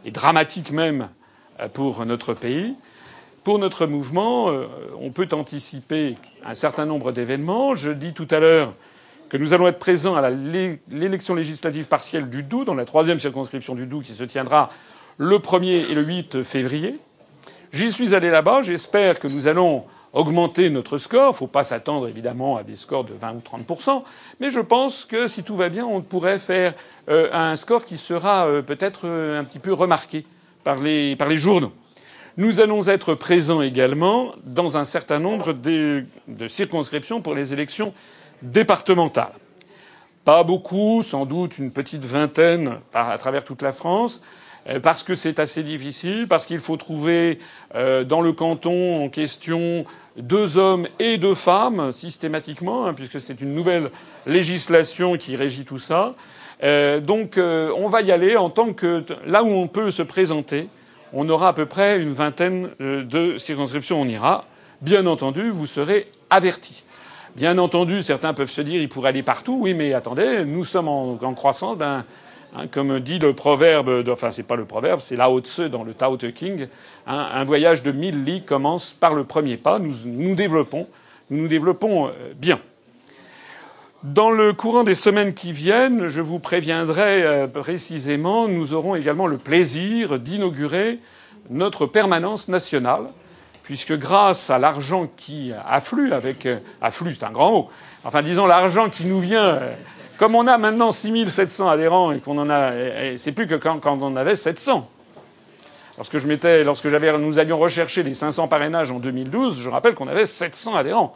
et 0.03 0.09
dramatique 0.09 0.71
même 0.71 1.09
pour 1.73 2.03
notre 2.07 2.33
pays. 2.33 2.73
Pour 3.43 3.59
notre 3.59 3.85
mouvement, 3.85 4.49
on 4.99 5.11
peut 5.11 5.27
anticiper 5.31 6.15
un 6.43 6.55
certain 6.55 6.87
nombre 6.87 7.11
d'événements. 7.11 7.75
Je 7.75 7.91
dis 7.91 8.13
tout 8.13 8.27
à 8.31 8.39
l'heure 8.39 8.73
que 9.29 9.37
nous 9.37 9.53
allons 9.53 9.67
être 9.67 9.77
présents 9.77 10.15
à 10.15 10.27
l'élection 10.31 11.35
législative 11.35 11.85
partielle 11.85 12.31
du 12.31 12.41
Doubs, 12.41 12.65
dans 12.65 12.73
la 12.73 12.85
troisième 12.85 13.19
circonscription 13.19 13.75
du 13.75 13.85
Doubs, 13.85 14.01
qui 14.01 14.13
se 14.13 14.23
tiendra 14.23 14.71
le 15.19 15.37
1er 15.37 15.91
et 15.91 15.93
le 15.93 16.01
8 16.01 16.41
février. 16.41 16.99
J'y 17.73 17.91
suis 17.91 18.13
allé 18.13 18.29
là-bas. 18.29 18.61
J'espère 18.61 19.19
que 19.19 19.27
nous 19.27 19.47
allons 19.47 19.85
augmenter 20.13 20.69
notre 20.69 20.99
score. 20.99 21.29
Il 21.29 21.33
ne 21.33 21.37
faut 21.37 21.47
pas 21.47 21.63
s'attendre 21.63 22.07
évidemment 22.07 22.55
à 22.55 22.63
des 22.63 22.75
scores 22.75 23.03
de 23.03 23.13
20 23.13 23.33
ou 23.33 23.57
30% 23.57 24.03
mais 24.39 24.51
je 24.51 24.59
pense 24.59 25.05
que 25.05 25.27
si 25.27 25.41
tout 25.41 25.55
va 25.55 25.69
bien, 25.69 25.83
on 25.83 26.01
pourrait 26.01 26.37
faire 26.37 26.75
euh, 27.09 27.29
un 27.33 27.55
score 27.55 27.83
qui 27.83 27.97
sera 27.97 28.45
euh, 28.45 28.61
peut-être 28.61 29.01
euh, 29.05 29.39
un 29.39 29.43
petit 29.43 29.57
peu 29.57 29.73
remarqué 29.73 30.23
par 30.63 30.79
les, 30.79 31.17
journaux. 31.31 31.73
Nous 32.37 32.61
allons 32.61 32.87
être 32.87 33.15
présents 33.15 33.63
également 33.63 34.33
dans 34.45 34.77
un 34.77 34.85
certain 34.85 35.17
nombre 35.17 35.51
de 35.53 36.05
circonscriptions 36.47 37.21
pour 37.21 37.33
les 37.33 37.53
élections 37.53 37.91
départementales. 38.43 39.33
Pas 40.25 40.43
beaucoup, 40.43 41.01
sans 41.01 41.25
doute 41.25 41.57
une 41.57 41.71
petite 41.71 42.05
vingtaine 42.05 42.77
à 42.93 43.17
travers 43.17 43.43
toute 43.43 43.61
la 43.61 43.71
France. 43.71 44.21
Euh, 44.69 44.79
parce 44.79 45.03
que 45.03 45.15
c'est 45.15 45.39
assez 45.39 45.63
difficile, 45.63 46.27
parce 46.27 46.45
qu'il 46.45 46.59
faut 46.59 46.77
trouver 46.77 47.39
euh, 47.75 48.03
dans 48.03 48.21
le 48.21 48.31
canton 48.31 49.03
en 49.03 49.09
question 49.09 49.85
deux 50.17 50.57
hommes 50.57 50.87
et 50.99 51.17
deux 51.17 51.35
femmes 51.35 51.91
systématiquement, 51.91 52.85
hein, 52.85 52.93
puisque 52.93 53.19
c'est 53.19 53.41
une 53.41 53.53
nouvelle 53.53 53.91
législation 54.25 55.17
qui 55.17 55.35
régit 55.35 55.65
tout 55.65 55.79
ça. 55.79 56.15
Euh, 56.63 57.01
donc 57.01 57.37
on 57.37 57.89
va 57.89 58.01
y 58.01 58.11
aller 58.11 58.37
en 58.37 58.49
tant 58.49 58.73
que 58.73 59.03
là 59.25 59.43
où 59.43 59.47
on 59.47 59.67
peut 59.67 59.91
se 59.91 60.03
présenter, 60.03 60.69
on 61.11 61.27
aura 61.27 61.49
à 61.49 61.53
peu 61.53 61.65
près 61.65 61.99
une 61.99 62.13
vingtaine 62.13 62.69
de 62.79 63.37
circonscriptions. 63.37 64.01
On 64.01 64.05
ira. 64.05 64.45
Bien 64.81 65.05
entendu, 65.05 65.49
vous 65.49 65.65
serez 65.65 66.07
avertis. 66.29 66.83
Bien 67.35 67.57
entendu, 67.57 68.03
certains 68.03 68.33
peuvent 68.33 68.49
se 68.49 68.61
dire 68.61 68.81
il 68.81 68.89
pourrait 68.89 69.09
aller 69.09 69.23
partout. 69.23 69.57
Oui, 69.61 69.73
mais 69.73 69.93
attendez, 69.93 70.45
nous 70.45 70.65
sommes 70.65 70.87
en, 70.87 71.33
croissance 71.33 71.77
d'un 71.77 72.05
Hein, 72.55 72.67
comme 72.67 72.99
dit 72.99 73.17
le 73.17 73.33
proverbe, 73.33 74.03
enfin 74.09 74.29
c'est 74.29 74.43
pas 74.43 74.55
le 74.55 74.65
proverbe, 74.65 74.99
c'est 74.99 75.15
Lao 75.15 75.39
Tse 75.39 75.61
dans 75.61 75.83
le 75.83 75.95
Tao 75.95 76.17
Te 76.17 76.27
King. 76.27 76.67
Hein, 77.07 77.27
un 77.33 77.43
voyage 77.43 77.81
de 77.81 77.91
mille 77.91 78.23
lits 78.23 78.43
commence 78.43 78.93
par 78.93 79.15
le 79.15 79.23
premier 79.23 79.57
pas. 79.57 79.79
Nous 79.79 79.93
nous 80.05 80.35
développons, 80.35 80.87
nous 81.31 81.41
nous 81.41 81.47
développons 81.47 82.07
euh, 82.07 82.11
bien. 82.35 82.59
Dans 84.03 84.29
le 84.29 84.53
courant 84.53 84.83
des 84.83 84.93
semaines 84.93 85.33
qui 85.33 85.51
viennent, 85.51 86.07
je 86.09 86.21
vous 86.21 86.37
préviendrai 86.37 87.23
euh, 87.23 87.47
précisément, 87.47 88.47
nous 88.47 88.73
aurons 88.73 88.93
également 88.93 89.25
le 89.25 89.37
plaisir 89.37 90.19
d'inaugurer 90.19 90.99
notre 91.49 91.87
permanence 91.87 92.49
nationale, 92.49 93.05
puisque 93.63 93.97
grâce 93.97 94.51
à 94.51 94.59
l'argent 94.59 95.07
qui 95.17 95.51
afflue 95.65 96.13
avec 96.13 96.45
euh, 96.45 96.59
afflue, 96.81 97.15
c'est 97.15 97.25
un 97.25 97.31
grand 97.31 97.51
mot. 97.51 97.69
Enfin, 98.03 98.21
disons 98.21 98.45
l'argent 98.45 98.89
qui 98.89 99.05
nous 99.05 99.21
vient 99.21 99.59
comme 100.17 100.35
on 100.35 100.47
a 100.47 100.57
maintenant 100.57 100.91
6700 100.91 101.69
adhérents 101.69 102.11
et 102.11 102.19
qu'on 102.19 102.37
en 102.37 102.49
a, 102.49 103.17
c'est 103.17 103.31
plus 103.31 103.47
que 103.47 103.55
quand, 103.55 103.85
on 103.85 104.01
en 104.01 104.15
avait 104.15 104.35
700. 104.35 104.89
Lorsque 105.97 106.17
je 106.17 106.27
m'étais, 106.27 106.63
lorsque 106.63 106.89
j'avais, 106.89 107.15
nous 107.17 107.39
avions 107.39 107.57
recherché 107.57 108.03
les 108.03 108.13
500 108.13 108.47
parrainages 108.47 108.91
en 108.91 108.99
2012, 108.99 109.59
je 109.59 109.69
rappelle 109.69 109.93
qu'on 109.93 110.07
avait 110.07 110.25
700 110.25 110.75
adhérents. 110.75 111.15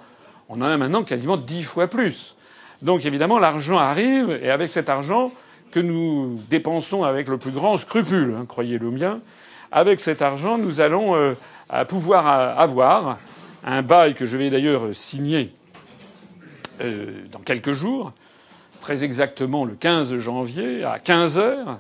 On 0.49 0.61
en 0.61 0.65
a 0.65 0.77
maintenant 0.77 1.03
quasiment 1.03 1.37
10 1.37 1.63
fois 1.63 1.87
plus. 1.87 2.35
Donc 2.81 3.05
évidemment, 3.05 3.39
l'argent 3.39 3.77
arrive, 3.77 4.39
et 4.41 4.51
avec 4.51 4.69
cet 4.69 4.89
argent 4.89 5.31
que 5.71 5.79
nous 5.79 6.39
dépensons 6.49 7.03
avec 7.03 7.27
le 7.27 7.37
plus 7.37 7.51
grand 7.51 7.75
scrupule, 7.75 8.35
hein, 8.39 8.45
croyez-le 8.45 8.89
bien, 8.91 9.19
avec 9.71 9.99
cet 9.99 10.21
argent, 10.21 10.57
nous 10.57 10.79
allons 10.79 11.15
euh, 11.15 11.33
pouvoir 11.87 12.27
avoir 12.59 13.17
un 13.65 13.81
bail 13.81 14.13
que 14.13 14.25
je 14.25 14.37
vais 14.37 14.49
d'ailleurs 14.49 14.85
signer 14.93 15.51
euh, 16.81 17.23
dans 17.31 17.39
quelques 17.39 17.73
jours, 17.73 18.13
très 18.87 19.03
exactement 19.03 19.65
le 19.65 19.75
15 19.75 20.17
janvier 20.17 20.85
à 20.85 20.97
15 20.97 21.39
heures, 21.39 21.79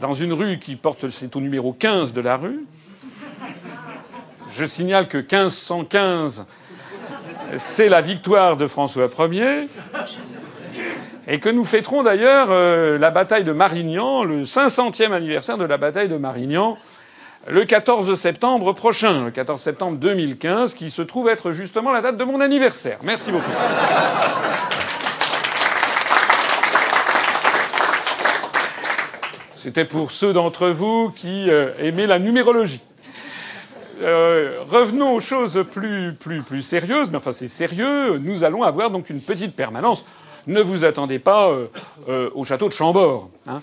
dans 0.00 0.12
une 0.12 0.32
rue 0.32 0.60
qui 0.60 0.76
porte, 0.76 1.08
c'est 1.08 1.34
au 1.34 1.40
numéro 1.40 1.72
15 1.72 2.12
de 2.12 2.20
la 2.20 2.36
rue. 2.36 2.64
Je 4.52 4.64
signale 4.64 5.08
que 5.08 5.18
1515, 5.18 6.44
c'est 7.56 7.88
la 7.88 8.02
victoire 8.02 8.56
de 8.56 8.68
François 8.68 9.08
Ier. 9.18 9.66
Et 11.26 11.40
que 11.40 11.48
nous 11.48 11.64
fêterons 11.64 12.04
d'ailleurs 12.04 12.52
euh, 12.52 12.98
la 12.98 13.10
bataille 13.10 13.42
de 13.42 13.50
Marignan, 13.50 14.22
le 14.22 14.44
500e 14.44 15.10
anniversaire 15.10 15.58
de 15.58 15.64
la 15.64 15.76
bataille 15.76 16.08
de 16.08 16.18
Marignan, 16.18 16.78
le 17.48 17.64
14 17.64 18.14
septembre 18.14 18.72
prochain, 18.74 19.24
le 19.24 19.30
14 19.32 19.60
septembre 19.60 19.98
2015, 19.98 20.74
qui 20.74 20.88
se 20.88 21.02
trouve 21.02 21.28
être 21.28 21.50
justement 21.50 21.90
la 21.90 22.00
date 22.00 22.16
de 22.16 22.22
mon 22.22 22.40
anniversaire. 22.40 22.98
Merci 23.02 23.32
beaucoup. 23.32 23.50
C'était 29.66 29.84
pour 29.84 30.12
ceux 30.12 30.32
d'entre 30.32 30.68
vous 30.68 31.10
qui 31.10 31.50
euh, 31.50 31.72
aimaient 31.80 32.06
la 32.06 32.20
numérologie. 32.20 32.82
Euh, 34.00 34.60
revenons 34.68 35.12
aux 35.12 35.18
choses 35.18 35.64
plus, 35.68 36.14
plus, 36.14 36.42
plus 36.42 36.62
sérieuses, 36.62 37.10
mais 37.10 37.16
enfin 37.16 37.32
c'est 37.32 37.48
sérieux. 37.48 38.18
Nous 38.18 38.44
allons 38.44 38.62
avoir 38.62 38.90
donc 38.90 39.10
une 39.10 39.20
petite 39.20 39.56
permanence. 39.56 40.04
Ne 40.46 40.60
vous 40.60 40.84
attendez 40.84 41.18
pas 41.18 41.50
euh, 41.50 42.30
au 42.32 42.44
château 42.44 42.68
de 42.68 42.74
Chambord. 42.74 43.28
Hein. 43.48 43.60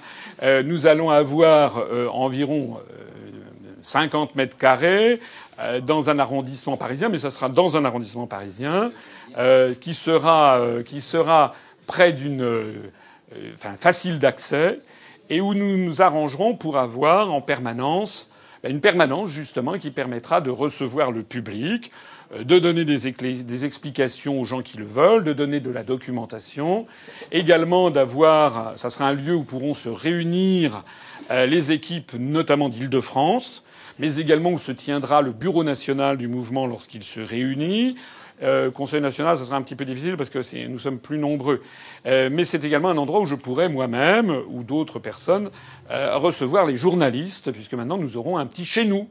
nous 0.63 0.87
allons 0.87 1.09
avoir 1.09 1.81
environ 2.11 2.73
50 3.81 4.35
mètres 4.35 4.57
carrés 4.57 5.21
dans 5.83 6.09
un 6.09 6.19
arrondissement 6.19 6.75
parisien, 6.75 7.07
mais 7.07 7.17
ça 7.17 7.31
sera 7.31 7.47
dans 7.47 7.77
un 7.77 7.85
arrondissement 7.85 8.27
parisien 8.27 8.91
qui 9.79 9.93
sera 9.93 10.59
qui 10.85 10.99
sera 10.99 11.53
près 11.87 12.11
d'une, 12.11 12.73
enfin 13.55 13.77
facile 13.77 14.19
d'accès 14.19 14.81
et 15.29 15.41
où 15.41 15.53
nous 15.53 15.77
nous 15.77 16.01
arrangerons 16.01 16.55
pour 16.55 16.77
avoir 16.77 17.31
en 17.31 17.41
permanence 17.41 18.29
ben, 18.63 18.71
une 18.71 18.79
permanence 18.79 19.29
justement 19.29 19.77
qui 19.77 19.91
permettra 19.91 20.39
de 20.39 20.49
recevoir 20.49 21.11
le 21.11 21.23
public, 21.23 21.91
euh, 22.33 22.45
de 22.45 22.59
donner 22.59 22.85
des, 22.85 23.65
explications 23.65 24.39
aux 24.39 24.45
gens 24.45 24.61
qui 24.61 24.77
le 24.77 24.85
veulent, 24.85 25.25
de 25.25 25.33
donner 25.33 25.59
de 25.59 25.69
la 25.69 25.83
documentation, 25.83 26.87
également 27.33 27.91
d'avoir, 27.91 28.71
ça 28.77 28.89
sera 28.89 29.09
un 29.09 29.13
lieu 29.13 29.35
où 29.35 29.43
pourront 29.43 29.73
se 29.73 29.89
réunir 29.89 30.85
euh, 31.29 31.45
les 31.45 31.73
équipes, 31.73 32.13
notamment 32.17 32.69
d'Île-de-France, 32.69 33.65
mais 33.99 34.15
également 34.15 34.51
où 34.51 34.57
se 34.57 34.71
tiendra 34.71 35.21
le 35.21 35.33
bureau 35.33 35.65
national 35.65 36.15
du 36.15 36.29
mouvement 36.29 36.65
lorsqu'il 36.65 37.03
se 37.03 37.19
réunit, 37.19 37.95
euh, 38.41 38.71
Conseil 38.71 39.01
national, 39.01 39.37
ça 39.37 39.43
sera 39.43 39.57
un 39.57 39.61
petit 39.61 39.75
peu 39.75 39.85
difficile 39.85 40.17
parce 40.17 40.29
que 40.29 40.67
nous 40.67 40.79
sommes 40.79 40.99
plus 40.99 41.17
nombreux. 41.17 41.61
Euh, 42.05 42.29
mais 42.31 42.45
c'est 42.45 42.63
également 42.63 42.89
un 42.89 42.97
endroit 42.97 43.21
où 43.21 43.25
je 43.25 43.35
pourrais 43.35 43.69
moi-même 43.69 44.29
ou 44.49 44.63
d'autres 44.63 44.99
personnes 44.99 45.49
euh, 45.91 46.17
recevoir 46.17 46.65
les 46.65 46.75
journalistes, 46.75 47.51
puisque 47.51 47.73
maintenant 47.73 47.97
nous 47.97 48.17
aurons 48.17 48.37
un 48.37 48.45
petit 48.45 48.65
chez 48.65 48.85
nous. 48.85 49.07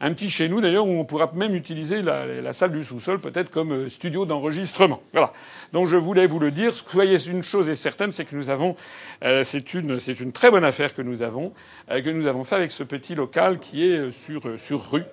Un 0.00 0.12
petit 0.12 0.28
chez 0.28 0.48
nous 0.48 0.60
d'ailleurs 0.60 0.86
où 0.86 0.90
on 0.90 1.04
pourra 1.04 1.30
même 1.34 1.54
utiliser 1.54 2.02
la, 2.02 2.52
salle 2.52 2.72
du 2.72 2.82
sous-sol 2.82 3.20
peut-être 3.20 3.50
comme 3.50 3.72
euh, 3.72 3.88
studio 3.88 4.26
d'enregistrement. 4.26 5.00
Voilà. 5.12 5.32
Donc 5.72 5.86
je 5.86 5.96
voulais 5.96 6.26
vous 6.26 6.40
le 6.40 6.50
dire. 6.50 6.72
Soyez 6.72 7.28
une 7.28 7.42
chose 7.42 7.68
est 7.68 7.74
certaine, 7.74 8.10
c'est 8.10 8.24
que 8.24 8.34
nous 8.34 8.50
avons, 8.50 8.76
euh, 9.24 9.44
c'est 9.44 9.74
une, 9.74 10.00
c'est 10.00 10.18
une 10.20 10.32
très 10.32 10.50
bonne 10.50 10.64
affaire 10.64 10.94
que 10.94 11.02
nous 11.02 11.22
avons, 11.22 11.52
euh, 11.90 12.02
que 12.02 12.10
nous 12.10 12.26
avons 12.26 12.44
fait 12.44 12.56
avec 12.56 12.70
ce 12.70 12.82
petit 12.82 13.14
local 13.14 13.58
qui 13.58 13.84
est 13.84 14.12
sur 14.12 14.58
sur 14.58 14.90
rue 14.90 15.04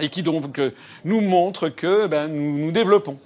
et 0.00 0.08
qui 0.08 0.22
donc 0.22 0.58
euh, 0.58 0.72
nous 1.04 1.20
montre 1.20 1.68
que 1.68 2.06
ben, 2.06 2.28
nous 2.28 2.58
nous 2.58 2.72
développons. 2.72 3.18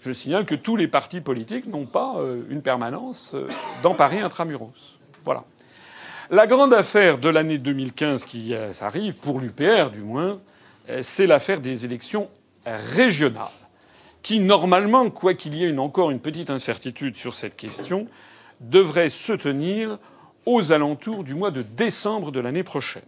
Je 0.00 0.12
signale 0.12 0.44
que 0.44 0.54
tous 0.54 0.76
les 0.76 0.88
partis 0.88 1.20
politiques 1.20 1.66
n'ont 1.66 1.86
pas 1.86 2.14
euh, 2.18 2.42
une 2.50 2.62
permanence 2.62 3.32
euh, 3.34 3.48
dans 3.82 3.94
Paris 3.94 4.20
intramuros. 4.20 4.98
Voilà. 5.24 5.44
La 6.30 6.46
grande 6.46 6.74
affaire 6.74 7.18
de 7.18 7.28
l'année 7.28 7.58
2015 7.58 8.24
qui 8.24 8.54
arrive, 8.80 9.14
pour 9.16 9.40
l'UPR 9.40 9.90
du 9.90 10.00
moins, 10.00 10.40
c'est 11.02 11.26
l'affaire 11.26 11.60
des 11.60 11.84
élections 11.84 12.30
régionales, 12.66 13.48
qui 14.22 14.40
normalement, 14.40 15.10
quoi 15.10 15.34
qu'il 15.34 15.54
y 15.54 15.64
ait 15.64 15.78
encore 15.78 16.10
une 16.10 16.20
petite 16.20 16.48
incertitude 16.48 17.14
sur 17.16 17.34
cette 17.34 17.56
question, 17.56 18.08
devrait 18.60 19.10
se 19.10 19.34
tenir 19.34 19.98
aux 20.46 20.72
alentours 20.72 21.24
du 21.24 21.34
mois 21.34 21.50
de 21.50 21.60
décembre 21.60 22.32
de 22.32 22.40
l'année 22.40 22.64
prochaine 22.64 23.02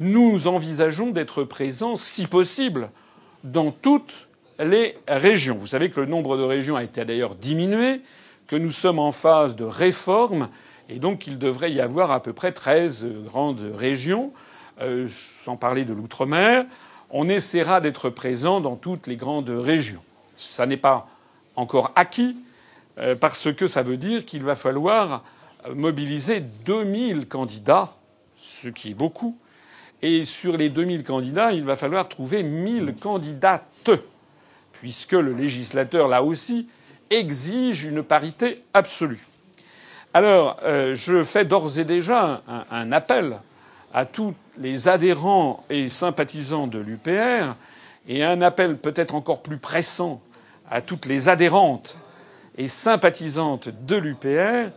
nous 0.00 0.46
envisageons 0.46 1.10
d'être 1.10 1.44
présents, 1.44 1.96
si 1.96 2.26
possible, 2.26 2.90
dans 3.44 3.70
toutes 3.70 4.28
les 4.58 4.96
régions. 5.06 5.56
Vous 5.56 5.66
savez 5.66 5.90
que 5.90 6.00
le 6.00 6.06
nombre 6.06 6.36
de 6.36 6.42
régions 6.42 6.76
a 6.76 6.84
été 6.84 7.04
d'ailleurs 7.04 7.34
diminué, 7.34 8.00
que 8.46 8.56
nous 8.56 8.70
sommes 8.70 8.98
en 8.98 9.12
phase 9.12 9.56
de 9.56 9.64
réforme, 9.64 10.48
et 10.88 10.98
donc 10.98 11.26
il 11.26 11.38
devrait 11.38 11.72
y 11.72 11.80
avoir 11.80 12.10
à 12.10 12.22
peu 12.22 12.32
près 12.32 12.52
13 12.52 13.06
grandes 13.24 13.72
régions, 13.76 14.32
euh, 14.80 15.06
sans 15.08 15.56
parler 15.56 15.84
de 15.84 15.92
l'outre-mer. 15.92 16.64
On 17.10 17.28
essaiera 17.28 17.80
d'être 17.80 18.10
présent 18.10 18.60
dans 18.60 18.76
toutes 18.76 19.06
les 19.06 19.16
grandes 19.16 19.50
régions. 19.50 20.02
Ça 20.34 20.66
n'est 20.66 20.76
pas 20.76 21.08
encore 21.56 21.92
acquis, 21.96 22.38
euh, 22.98 23.14
parce 23.14 23.52
que 23.52 23.66
ça 23.66 23.82
veut 23.82 23.96
dire 23.96 24.24
qu'il 24.24 24.42
va 24.42 24.54
falloir 24.54 25.24
mobiliser 25.74 26.40
2000 26.40 27.26
candidats, 27.26 27.96
ce 28.36 28.68
qui 28.68 28.90
est 28.90 28.94
beaucoup, 28.94 29.36
et 30.02 30.24
sur 30.24 30.56
les 30.56 30.70
2000 30.70 31.04
candidats, 31.04 31.52
il 31.52 31.64
va 31.64 31.76
falloir 31.76 32.08
trouver 32.08 32.42
1000 32.42 32.94
candidates, 33.00 33.90
puisque 34.72 35.12
le 35.12 35.32
législateur, 35.32 36.08
là 36.08 36.22
aussi, 36.22 36.68
exige 37.10 37.84
une 37.84 38.02
parité 38.02 38.62
absolue. 38.74 39.26
Alors, 40.14 40.58
euh, 40.62 40.94
je 40.94 41.24
fais 41.24 41.44
d'ores 41.44 41.78
et 41.78 41.84
déjà 41.84 42.42
un, 42.48 42.64
un, 42.70 42.92
appel 42.92 43.40
à 43.92 44.06
tous 44.06 44.34
les 44.58 44.88
adhérents 44.88 45.64
et 45.68 45.88
sympathisants 45.88 46.66
de 46.66 46.78
l'UPR, 46.78 47.54
et 48.06 48.24
un 48.24 48.40
appel 48.40 48.76
peut-être 48.76 49.14
encore 49.14 49.42
plus 49.42 49.58
pressant 49.58 50.20
à 50.70 50.80
toutes 50.80 51.06
les 51.06 51.28
adhérentes 51.28 51.98
et 52.56 52.68
sympathisantes 52.68 53.68
de 53.86 53.96
l'UPR 53.96 54.70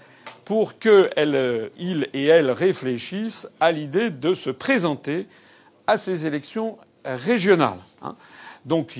pour 0.45 0.79
qu'ils 0.79 1.09
euh, 1.17 1.69
et 1.77 2.25
elles 2.25 2.51
réfléchissent 2.51 3.49
à 3.59 3.71
l'idée 3.71 4.09
de 4.09 4.33
se 4.33 4.49
présenter 4.49 5.27
à 5.87 5.97
ces 5.97 6.27
élections 6.27 6.77
régionales. 7.05 7.79
Hein. 8.01 8.15
Donc 8.65 8.99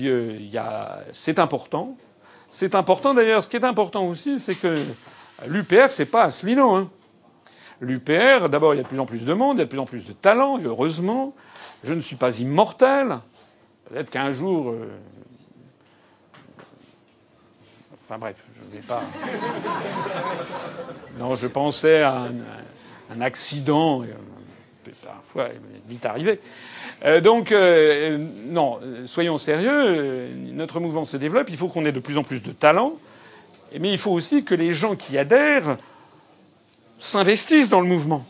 c'est 1.10 1.38
important. 1.38 1.96
C'est 2.48 2.74
important 2.74 3.14
d'ailleurs. 3.14 3.42
Ce 3.42 3.48
qui 3.48 3.56
est 3.56 3.64
important 3.64 4.04
aussi, 4.04 4.38
c'est 4.38 4.54
que 4.54 4.76
l'UPR, 5.46 5.88
c'est 5.88 6.06
pas 6.06 6.24
Asselineau. 6.24 6.74
Hein. 6.74 6.90
L'UPR, 7.80 8.48
d'abord, 8.48 8.74
il 8.74 8.76
y 8.76 8.80
a 8.80 8.82
de 8.84 8.88
plus 8.88 9.00
en 9.00 9.06
plus 9.06 9.24
de 9.24 9.32
monde, 9.32 9.56
il 9.56 9.60
y 9.60 9.62
a 9.62 9.64
de 9.64 9.70
plus 9.70 9.78
en 9.78 9.84
plus 9.84 10.04
de 10.04 10.12
talents, 10.12 10.58
et 10.58 10.64
heureusement. 10.64 11.34
Je 11.82 11.94
ne 11.94 12.00
suis 12.00 12.14
pas 12.14 12.38
immortel. 12.38 13.18
Peut-être 13.86 14.10
qu'un 14.10 14.30
jour, 14.30 14.70
euh, 14.70 14.88
Enfin 18.12 18.18
bref, 18.18 18.44
je 18.54 18.66
ne 18.66 18.72
vais 18.72 18.86
pas. 18.86 19.02
Non, 21.18 21.34
je 21.34 21.46
pensais 21.46 22.02
à 22.02 22.28
un, 23.10 23.20
accident. 23.22 24.02
Parfois, 25.02 25.48
il 25.48 25.76
est 25.76 25.88
vite 25.88 26.04
arrivé. 26.04 26.38
Euh, 27.06 27.22
donc, 27.22 27.52
euh, 27.52 28.18
non, 28.48 28.80
soyons 29.06 29.38
sérieux. 29.38 30.28
Notre 30.52 30.78
mouvement 30.78 31.06
se 31.06 31.16
développe. 31.16 31.48
Il 31.48 31.56
faut 31.56 31.68
qu'on 31.68 31.86
ait 31.86 31.92
de 31.92 32.00
plus 32.00 32.18
en 32.18 32.22
plus 32.22 32.42
de 32.42 32.52
talents. 32.52 32.98
Mais 33.80 33.90
il 33.90 33.96
faut 33.96 34.10
aussi 34.10 34.44
que 34.44 34.54
les 34.54 34.74
gens 34.74 34.94
qui 34.94 35.16
adhèrent 35.16 35.78
s'investissent 36.98 37.70
dans 37.70 37.80
le 37.80 37.88
mouvement. 37.88 38.26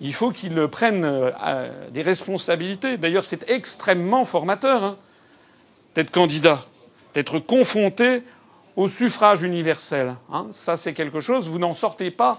Il 0.00 0.14
faut 0.14 0.30
qu'ils 0.30 0.68
prennent 0.68 1.04
euh, 1.04 1.90
des 1.90 2.02
responsabilités. 2.02 2.96
D'ailleurs, 2.96 3.24
c'est 3.24 3.50
extrêmement 3.50 4.24
formateur 4.24 4.84
hein, 4.84 4.96
d'être 5.96 6.12
candidat, 6.12 6.60
d'être 7.14 7.40
confronté 7.40 8.22
au 8.78 8.86
suffrage 8.86 9.42
universel. 9.42 10.14
Hein, 10.32 10.46
ça, 10.52 10.76
c'est 10.76 10.92
quelque 10.92 11.18
chose. 11.18 11.48
Vous 11.48 11.58
n'en 11.58 11.72
sortez 11.74 12.12
pas. 12.12 12.38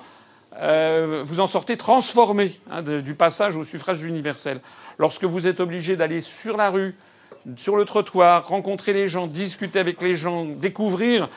Euh, 0.56 1.21
vous 1.25 1.41
en 1.41 1.47
sortez 1.47 1.75
transformé 1.75 2.54
hein, 2.71 2.82
du 2.82 3.13
passage 3.13 3.58
au 3.58 3.65
suffrage 3.65 4.04
universel. 4.04 4.62
Lorsque 4.99 5.25
vous 5.25 5.47
êtes 5.47 5.60
obligé 5.60 5.97
d'aller 5.97 6.21
sur 6.21 6.56
la 6.56 6.69
rue, 6.69 6.95
sur 7.58 7.75
le 7.75 7.84
trottoir, 7.84 8.47
rencontrer 8.47 8.93
les 8.93 9.10
gens, 9.10 9.28
discuter 9.28 9.80
avec 9.80 10.02
les 10.02 10.15
gens, 10.15 10.45
découvrir 10.45 11.28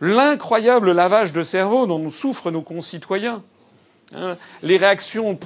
l'incroyable 0.00 0.92
lavage 0.92 1.32
de 1.32 1.42
cerveau 1.42 1.86
dont 1.86 2.08
souffrent 2.08 2.50
nos 2.50 2.62
concitoyens. 2.62 3.42
Hein, 4.14 4.38
les 4.62 4.78
réactions, 4.78 5.38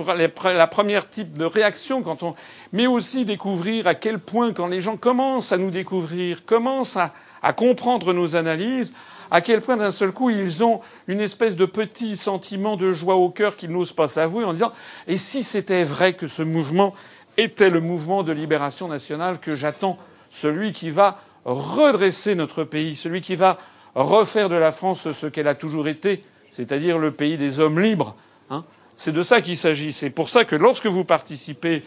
la 0.44 0.66
première 0.68 1.10
type 1.10 1.36
de 1.36 1.44
réaction 1.44 2.02
quand 2.02 2.22
on, 2.22 2.36
mais 2.72 2.86
aussi 2.86 3.24
découvrir 3.24 3.88
à 3.88 3.96
quel 3.96 4.20
point 4.20 4.52
quand 4.52 4.68
les 4.68 4.80
gens 4.80 4.96
commencent 4.96 5.50
à 5.50 5.58
nous 5.58 5.72
découvrir, 5.72 6.44
commencent 6.44 6.96
à, 6.96 7.12
à 7.42 7.52
comprendre 7.52 8.12
nos 8.12 8.36
analyses, 8.36 8.92
à 9.30 9.40
quel 9.40 9.60
point 9.60 9.76
d'un 9.76 9.90
seul 9.90 10.12
coup 10.12 10.30
ils 10.30 10.64
ont 10.64 10.80
une 11.06 11.20
espèce 11.20 11.56
de 11.56 11.64
petit 11.64 12.16
sentiment 12.16 12.76
de 12.76 12.90
joie 12.92 13.16
au 13.16 13.30
cœur 13.30 13.56
qu'ils 13.56 13.70
n'osent 13.70 13.92
pas 13.92 14.08
s'avouer 14.08 14.44
en 14.44 14.52
disant 14.52 14.72
et 15.06 15.16
si 15.16 15.42
c'était 15.42 15.84
vrai 15.84 16.14
que 16.14 16.26
ce 16.26 16.42
mouvement 16.42 16.94
était 17.36 17.70
le 17.70 17.80
mouvement 17.80 18.22
de 18.22 18.32
libération 18.32 18.88
nationale 18.88 19.38
que 19.38 19.54
j'attends, 19.54 19.98
celui 20.30 20.72
qui 20.72 20.90
va 20.90 21.18
redresser 21.44 22.34
notre 22.34 22.64
pays, 22.64 22.96
celui 22.96 23.20
qui 23.20 23.36
va 23.36 23.56
refaire 23.94 24.48
de 24.48 24.56
la 24.56 24.72
France 24.72 25.10
ce 25.12 25.26
qu'elle 25.26 25.48
a 25.48 25.54
toujours 25.54 25.88
été, 25.88 26.22
c'est-à-dire 26.50 26.98
le 26.98 27.12
pays 27.12 27.36
des 27.36 27.60
hommes 27.60 27.80
libres. 27.80 28.16
Hein 28.50 28.64
c'est 29.00 29.12
de 29.12 29.22
ça 29.22 29.40
qu'il 29.40 29.56
s'agit. 29.56 29.94
C'est 29.94 30.10
pour 30.10 30.28
ça 30.28 30.44
que 30.44 30.56
lorsque 30.56 30.84
vous 30.84 31.04
participez 31.04 31.82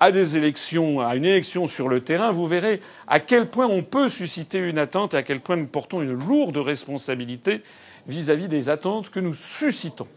à 0.00 0.10
des 0.12 0.36
élections, 0.36 1.00
à 1.00 1.16
une 1.16 1.24
élection 1.24 1.66
sur 1.66 1.88
le 1.88 2.00
terrain, 2.00 2.30
vous 2.30 2.46
verrez 2.46 2.80
à 3.06 3.20
quel 3.20 3.48
point 3.48 3.66
on 3.66 3.82
peut 3.82 4.08
susciter 4.08 4.58
une 4.58 4.78
attente 4.78 5.14
et 5.14 5.16
à 5.16 5.22
quel 5.22 5.40
point 5.40 5.56
nous 5.56 5.66
portons 5.66 6.02
une 6.02 6.12
lourde 6.12 6.56
responsabilité 6.56 7.62
vis-à-vis 8.06 8.48
des 8.48 8.68
attentes 8.68 9.10
que 9.10 9.20
nous 9.20 9.34
suscitons. 9.34 10.08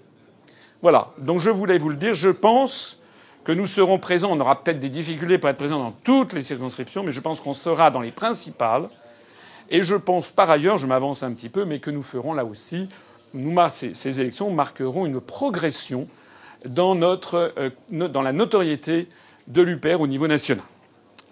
Voilà. 0.81 1.09
Donc 1.19 1.39
je 1.39 1.49
voulais 1.49 1.77
vous 1.77 1.89
le 1.89 1.95
dire. 1.95 2.13
Je 2.13 2.29
pense 2.29 2.99
que 3.43 3.51
nous 3.51 3.65
serons 3.65 3.99
présents. 3.99 4.31
On 4.31 4.39
aura 4.39 4.61
peut-être 4.61 4.79
des 4.79 4.89
difficultés 4.89 5.37
pour 5.37 5.49
être 5.49 5.57
présents 5.57 5.79
dans 5.79 5.95
toutes 6.03 6.33
les 6.33 6.43
circonscriptions, 6.43 7.03
mais 7.03 7.11
je 7.11 7.21
pense 7.21 7.39
qu'on 7.39 7.53
sera 7.53 7.91
dans 7.91 8.01
les 8.01 8.11
principales. 8.11 8.89
Et 9.69 9.83
je 9.83 9.95
pense 9.95 10.31
par 10.31 10.49
ailleurs, 10.49 10.77
je 10.77 10.87
m'avance 10.87 11.23
un 11.23 11.31
petit 11.33 11.49
peu, 11.49 11.65
mais 11.65 11.79
que 11.79 11.91
nous 11.91 12.03
ferons 12.03 12.33
là 12.33 12.45
aussi, 12.45 12.89
ces 13.69 14.21
élections 14.21 14.51
marqueront 14.51 15.05
une 15.05 15.19
progression 15.19 16.07
dans, 16.65 16.95
notre, 16.95 17.53
euh, 17.57 17.69
dans 17.89 18.21
la 18.21 18.33
notoriété 18.33 19.07
de 19.47 19.61
l'UPR 19.61 20.01
au 20.01 20.07
niveau 20.07 20.27
national. 20.27 20.63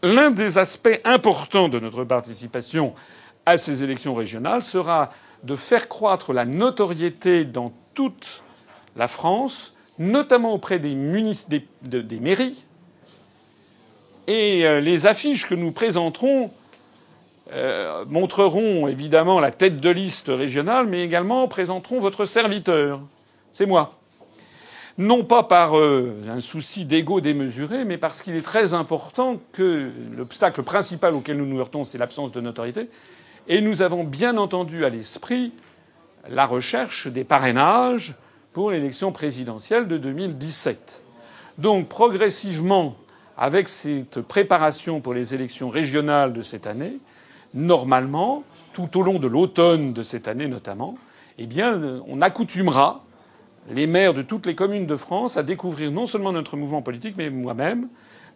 L'un 0.04 0.32
des 0.32 0.58
aspects 0.58 1.00
importants 1.04 1.70
de 1.70 1.80
notre 1.80 2.04
participation 2.04 2.94
à 3.46 3.58
ces 3.58 3.84
élections 3.84 4.14
régionales 4.14 4.62
sera 4.62 5.10
de 5.44 5.56
faire 5.56 5.88
croître 5.88 6.34
la 6.34 6.46
notoriété 6.46 7.46
dans 7.46 7.74
toute 7.94 8.44
la 8.96 9.08
France, 9.08 9.76
notamment 10.00 10.54
auprès 10.54 10.80
des, 10.80 10.96
des 11.82 12.20
mairies. 12.20 12.66
Et 14.28 14.66
euh, 14.66 14.80
les 14.80 15.06
affiches 15.06 15.48
que 15.48 15.56
nous 15.56 15.72
présenterons 15.72 16.52
euh, 17.54 18.06
montreront 18.08 18.88
évidemment 18.88 19.40
la 19.40 19.52
tête 19.52 19.80
de 19.80 19.90
liste 19.90 20.30
régionale, 20.30 20.88
mais 20.88 21.04
également 21.04 21.48
présenteront 21.48 22.00
votre 22.00 22.26
serviteur. 22.26 23.02
C'est 23.52 23.68
moi. 23.68 24.00
Non 24.98 25.26
pas 25.26 25.44
par 25.44 25.78
euh, 25.78 26.14
un 26.30 26.40
souci 26.40 26.86
d'ego 26.86 27.20
démesuré, 27.20 27.84
mais 27.84 27.98
parce 27.98 28.22
qu'il 28.22 28.36
est 28.36 28.42
très 28.42 28.74
important 28.74 29.42
que 29.52 29.92
l'obstacle 30.16 30.64
principal 30.64 31.16
auquel 31.16 31.38
nous 31.38 31.46
nous 31.46 31.60
heurtons, 31.60 31.84
c'est 31.84 31.98
l'absence 31.98 32.32
de 32.32 32.40
notoriété. 32.40 32.90
Et 33.48 33.60
nous 33.60 33.82
avons 33.82 34.06
bien 34.06 34.38
entendu 34.38 34.86
à 34.86 34.90
l'esprit 34.90 35.52
la 36.30 36.46
recherche 36.46 37.08
des 37.08 37.26
parrainages 37.26 38.16
pour 38.54 38.72
l'élection 38.72 39.12
présidentielle 39.12 39.88
de 39.88 39.98
2017. 39.98 41.04
Donc 41.58 41.90
progressivement, 41.90 42.96
avec 43.38 43.68
cette 43.68 44.22
préparation 44.22 45.02
pour 45.02 45.14
les 45.14 45.36
élections 45.36 45.70
régionales 45.70 46.32
de 46.32 46.42
cette 46.42 46.68
année, 46.68 46.98
normalement, 47.54 48.44
tout 48.72 48.98
au 48.98 49.04
long 49.04 49.20
de 49.20 49.28
l'automne 49.28 49.92
de 49.92 50.04
cette 50.04 50.30
année 50.30 50.48
notamment, 50.48 50.98
eh 51.38 51.48
bien, 51.48 52.02
on 52.08 52.22
accoutumera 52.22 53.05
les 53.70 53.88
maires 53.88 54.14
de 54.14 54.22
toutes 54.22 54.46
les 54.46 54.56
communes 54.56 54.86
de 54.86 54.96
France 54.96 55.38
à 55.38 55.44
découvrir 55.44 55.92
non 55.92 56.06
seulement 56.06 56.32
notre 56.32 56.58
mouvement 56.58 56.82
politique, 56.82 57.16
mais 57.18 57.30
moi-même, 57.30 57.88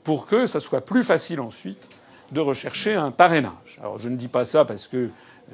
pour 0.03 0.25
que 0.25 0.45
ça 0.45 0.59
soit 0.59 0.81
plus 0.81 1.03
facile 1.03 1.39
ensuite 1.39 1.89
de 2.31 2.39
rechercher 2.39 2.95
un 2.95 3.11
parrainage. 3.11 3.79
Alors 3.79 3.97
je 3.97 4.09
ne 4.09 4.15
dis 4.15 4.27
pas 4.27 4.45
ça 4.45 4.65
parce 4.65 4.87
que 4.87 5.09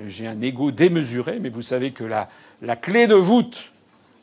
j'ai 0.05 0.27
un 0.27 0.41
ego 0.41 0.71
démesuré, 0.71 1.39
mais 1.39 1.49
vous 1.49 1.61
savez 1.61 1.91
que 1.91 2.03
la, 2.03 2.29
la 2.61 2.75
clé 2.75 3.07
de 3.07 3.15
voûte 3.15 3.71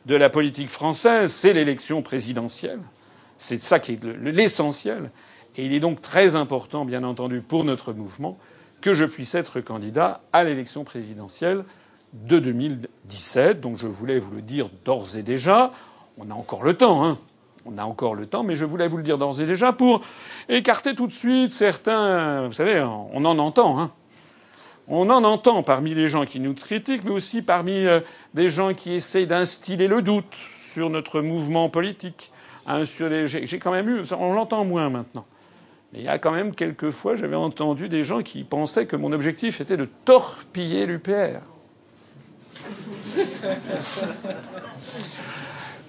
de 0.05 0.15
la 0.15 0.29
politique 0.29 0.69
française, 0.69 1.31
c'est 1.31 1.53
l'élection 1.53 2.01
présidentielle. 2.01 2.79
C'est 3.37 3.61
ça 3.61 3.79
qui 3.79 3.93
est 3.93 4.03
l'essentiel. 4.03 5.09
Et 5.57 5.65
il 5.65 5.73
est 5.73 5.79
donc 5.79 6.01
très 6.01 6.35
important, 6.35 6.85
bien 6.85 7.03
entendu, 7.03 7.41
pour 7.41 7.63
notre 7.63 7.93
mouvement, 7.93 8.37
que 8.81 8.93
je 8.93 9.05
puisse 9.05 9.33
être 9.35 9.61
candidat 9.61 10.21
à 10.33 10.43
l'élection 10.43 10.83
présidentielle 10.83 11.63
de 12.13 12.39
2017. 12.39 13.61
Donc 13.61 13.77
je 13.77 13.87
voulais 13.87 14.19
vous 14.19 14.35
le 14.35 14.41
dire 14.41 14.69
d'ores 14.85 15.17
et 15.17 15.23
déjà. 15.23 15.71
On 16.17 16.29
a 16.29 16.33
encore 16.33 16.63
le 16.63 16.75
temps, 16.75 17.03
hein. 17.03 17.17
On 17.65 17.77
a 17.77 17.85
encore 17.85 18.13
le 18.13 18.25
temps, 18.25 18.43
mais 18.43 18.57
je 18.57 18.65
voulais 18.65 18.89
vous 18.89 18.97
le 18.97 19.03
dire 19.03 19.17
d'ores 19.17 19.39
et 19.39 19.45
déjà 19.45 19.71
pour 19.71 20.01
écarter 20.49 20.95
tout 20.95 21.07
de 21.07 21.13
suite 21.13 21.51
certains. 21.51 22.45
Vous 22.47 22.53
savez, 22.53 22.81
on 22.81 23.23
en 23.23 23.39
entend, 23.39 23.79
hein. 23.79 23.91
On 24.89 25.09
en 25.09 25.23
entend 25.23 25.63
parmi 25.63 25.93
les 25.93 26.09
gens 26.09 26.25
qui 26.25 26.41
nous 26.41 26.53
critiquent, 26.53 27.05
mais 27.05 27.11
aussi 27.11 27.41
parmi 27.41 27.85
euh, 27.85 28.01
des 28.33 28.49
gens 28.49 28.73
qui 28.73 28.93
essayent 28.93 29.27
d'instiller 29.27 29.87
le 29.87 30.01
doute 30.01 30.35
sur 30.57 30.89
notre 30.89 31.21
mouvement 31.21 31.69
politique. 31.69 32.33
Hein, 32.67 32.83
j'ai 32.83 33.59
quand 33.59 33.71
même 33.71 33.87
eu, 33.87 34.01
on 34.17 34.33
l'entend 34.33 34.65
moins 34.65 34.89
maintenant. 34.89 35.25
Mais 35.91 35.99
il 35.99 36.05
y 36.05 36.09
a 36.09 36.17
quand 36.19 36.31
même 36.31 36.53
quelques 36.53 36.91
fois, 36.91 37.15
j'avais 37.15 37.35
entendu 37.35 37.87
des 37.87 38.03
gens 38.03 38.23
qui 38.23 38.43
pensaient 38.43 38.85
que 38.85 38.95
mon 38.95 39.13
objectif 39.13 39.61
était 39.61 39.77
de 39.77 39.87
torpiller 40.05 40.85
l'UPR. 40.85 41.39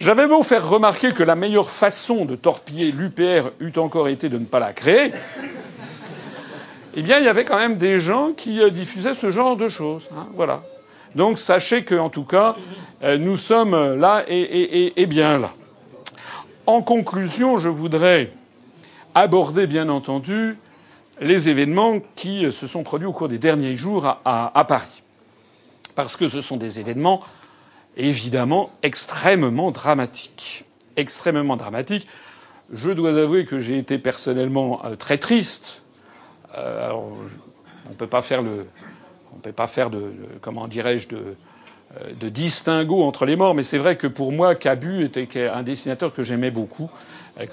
J'avais 0.00 0.26
beau 0.26 0.42
faire 0.42 0.68
remarquer 0.68 1.12
que 1.12 1.22
la 1.22 1.34
meilleure 1.34 1.70
façon 1.70 2.24
de 2.24 2.36
torpiller 2.36 2.92
l'UPR 2.92 3.50
eût 3.60 3.78
encore 3.78 4.08
été 4.08 4.28
de 4.28 4.38
ne 4.38 4.44
pas 4.44 4.58
la 4.58 4.72
créer, 4.72 5.12
eh 6.96 7.02
bien, 7.02 7.18
il 7.18 7.24
y 7.24 7.28
avait 7.28 7.44
quand 7.44 7.58
même 7.58 7.76
des 7.76 7.98
gens 7.98 8.32
qui 8.32 8.60
euh, 8.60 8.70
diffusaient 8.70 9.14
ce 9.14 9.30
genre 9.30 9.56
de 9.56 9.66
choses. 9.66 10.08
Hein, 10.16 10.28
voilà. 10.34 10.62
Donc, 11.16 11.38
sachez 11.38 11.84
qu'en 11.84 12.08
tout 12.08 12.24
cas, 12.24 12.54
euh, 13.02 13.18
nous 13.18 13.36
sommes 13.36 13.94
là 13.94 14.24
et 14.28 15.06
bien 15.06 15.38
là. 15.38 15.52
En 16.66 16.82
conclusion, 16.82 17.58
je 17.58 17.68
voudrais 17.68 18.30
aborder, 19.14 19.66
bien 19.66 19.88
entendu, 19.88 20.56
les 21.20 21.48
événements 21.48 22.00
qui 22.16 22.50
se 22.50 22.66
sont 22.66 22.82
produits 22.82 23.06
au 23.06 23.12
cours 23.12 23.28
des 23.28 23.38
derniers 23.38 23.76
jours 23.76 24.18
à, 24.24 24.64
Paris. 24.66 25.02
Parce 25.94 26.16
que 26.16 26.26
ce 26.26 26.40
sont 26.40 26.56
des 26.56 26.80
événements 26.80 27.20
évidemment 27.96 28.70
extrêmement 28.82 29.70
dramatiques. 29.70 30.64
Extrêmement 30.96 31.56
dramatiques. 31.56 32.06
Je 32.72 32.90
dois 32.90 33.16
avouer 33.16 33.44
que 33.44 33.58
j'ai 33.58 33.78
été 33.78 33.98
personnellement 33.98 34.84
euh, 34.84 34.96
très 34.96 35.18
triste. 35.18 35.82
Euh, 36.56 36.90
on 36.92 37.90
ne 37.90 37.94
peut 37.94 38.06
pas 38.06 38.22
faire 38.22 38.42
de, 38.42 40.12
comment 40.40 40.66
dirais-je, 40.66 41.08
de, 41.08 41.16
euh, 41.16 42.12
de 42.18 42.28
distinguo 42.28 43.02
entre 43.02 43.26
les 43.26 43.36
morts, 43.36 43.54
mais 43.54 43.62
c'est 43.62 43.78
vrai 43.78 43.96
que 43.96 44.06
pour 44.06 44.32
moi, 44.32 44.54
Cabu 44.54 45.04
était 45.04 45.46
un 45.46 45.62
dessinateur 45.62 46.14
que 46.14 46.22
j'aimais 46.22 46.50
beaucoup. 46.50 46.90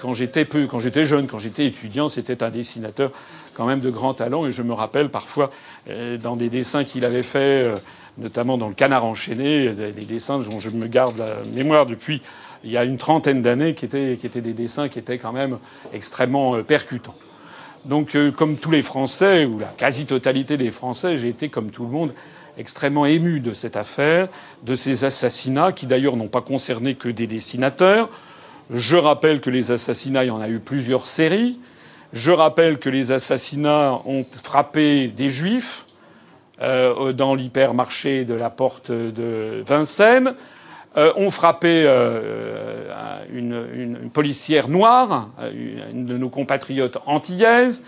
Quand 0.00 0.12
j'étais 0.12 0.44
peu, 0.44 0.68
quand 0.68 0.78
j'étais 0.78 1.04
jeune, 1.04 1.26
quand 1.26 1.40
j'étais 1.40 1.66
étudiant, 1.66 2.08
c'était 2.08 2.44
un 2.44 2.50
dessinateur 2.50 3.10
quand 3.54 3.66
même 3.66 3.80
de 3.80 3.90
grand 3.90 4.14
talent. 4.14 4.46
Et 4.46 4.52
je 4.52 4.62
me 4.62 4.72
rappelle 4.72 5.10
parfois 5.10 5.50
dans 6.22 6.36
des 6.36 6.48
dessins 6.50 6.84
qu'il 6.84 7.04
avait 7.04 7.24
faits, 7.24 7.82
notamment 8.18 8.58
dans 8.58 8.68
le 8.68 8.74
Canard 8.74 9.04
enchaîné, 9.04 9.70
des 9.70 10.04
dessins 10.04 10.38
dont 10.38 10.60
je 10.60 10.70
me 10.70 10.86
garde 10.86 11.18
la 11.18 11.36
mémoire 11.54 11.86
depuis 11.86 12.22
il 12.64 12.70
y 12.70 12.76
a 12.76 12.84
une 12.84 12.98
trentaine 12.98 13.42
d'années, 13.42 13.74
qui 13.74 13.84
étaient, 13.84 14.16
des 14.16 14.54
dessins 14.54 14.88
qui 14.88 14.98
étaient 14.98 15.18
quand 15.18 15.32
même 15.32 15.58
extrêmement 15.92 16.62
percutants. 16.62 17.16
Donc, 17.84 18.16
comme 18.36 18.56
tous 18.56 18.70
les 18.70 18.82
Français, 18.82 19.44
ou 19.44 19.58
la 19.58 19.66
quasi-totalité 19.66 20.56
des 20.56 20.70
Français, 20.70 21.16
j'ai 21.16 21.28
été, 21.28 21.48
comme 21.48 21.70
tout 21.72 21.84
le 21.84 21.90
monde, 21.90 22.14
extrêmement 22.56 23.06
ému 23.06 23.40
de 23.40 23.52
cette 23.52 23.76
affaire, 23.76 24.28
de 24.62 24.76
ces 24.76 25.04
assassinats, 25.04 25.72
qui 25.72 25.86
d'ailleurs 25.86 26.16
n'ont 26.16 26.28
pas 26.28 26.42
concerné 26.42 26.94
que 26.94 27.08
des 27.08 27.26
dessinateurs. 27.26 28.08
Je 28.70 28.96
rappelle 28.96 29.40
que 29.40 29.50
les 29.50 29.72
assassinats, 29.72 30.24
il 30.24 30.28
y 30.28 30.30
en 30.30 30.40
a 30.40 30.48
eu 30.48 30.60
plusieurs 30.60 31.06
séries. 31.06 31.58
Je 32.12 32.30
rappelle 32.30 32.78
que 32.78 32.90
les 32.90 33.10
assassinats 33.10 34.00
ont 34.04 34.24
frappé 34.44 35.08
des 35.08 35.30
juifs 35.30 35.86
euh, 36.62 37.12
dans 37.12 37.34
l'hypermarché 37.34 38.24
de 38.24 38.34
la 38.34 38.50
porte 38.50 38.90
de 38.90 39.62
Vincennes, 39.66 40.34
euh, 40.96 41.12
ont 41.16 41.30
frappé 41.30 41.84
euh, 41.86 43.24
une, 43.32 43.66
une, 43.74 44.10
policière 44.10 44.68
noire, 44.68 45.30
une 45.54 46.04
de 46.04 46.18
nos 46.18 46.28
compatriotes 46.28 46.98
antillaises, 47.06 47.82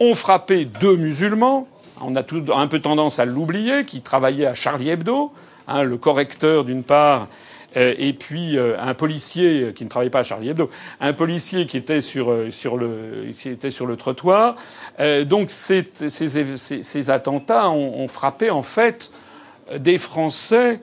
ont 0.00 0.14
frappé 0.14 0.64
deux 0.64 0.96
musulmans, 0.96 1.68
on 2.00 2.16
a 2.16 2.22
tout, 2.22 2.42
un 2.54 2.66
peu 2.66 2.80
tendance 2.80 3.20
à 3.20 3.24
l'oublier, 3.24 3.84
qui 3.84 4.00
travaillait 4.00 4.46
à 4.46 4.54
Charlie 4.54 4.90
Hebdo, 4.90 5.30
hein, 5.68 5.84
le 5.84 5.96
correcteur 5.96 6.64
d'une 6.64 6.82
part, 6.82 7.22
euh, 7.22 7.26
et 7.74 8.12
puis 8.12 8.58
euh, 8.58 8.76
un 8.80 8.94
policier 8.94 9.72
qui 9.74 9.84
ne 9.84 9.88
travaillait 9.88 10.10
pas 10.10 10.20
à 10.20 10.22
Charlie 10.24 10.48
Hebdo, 10.48 10.70
un 11.00 11.12
policier 11.12 11.66
qui 11.66 11.76
était 11.76 12.00
sur, 12.00 12.30
euh, 12.30 12.50
sur, 12.50 12.76
le, 12.76 13.26
qui 13.32 13.48
était 13.48 13.70
sur 13.70 13.86
le 13.86 13.96
trottoir. 13.96 14.56
donc 15.26 15.50
ces, 15.50 15.86
ces, 15.94 17.10
attentats 17.10 17.70
ont, 17.70 18.00
ont, 18.00 18.08
frappé 18.08 18.50
en 18.50 18.62
fait 18.62 19.10
des 19.76 19.98
Français 19.98 20.82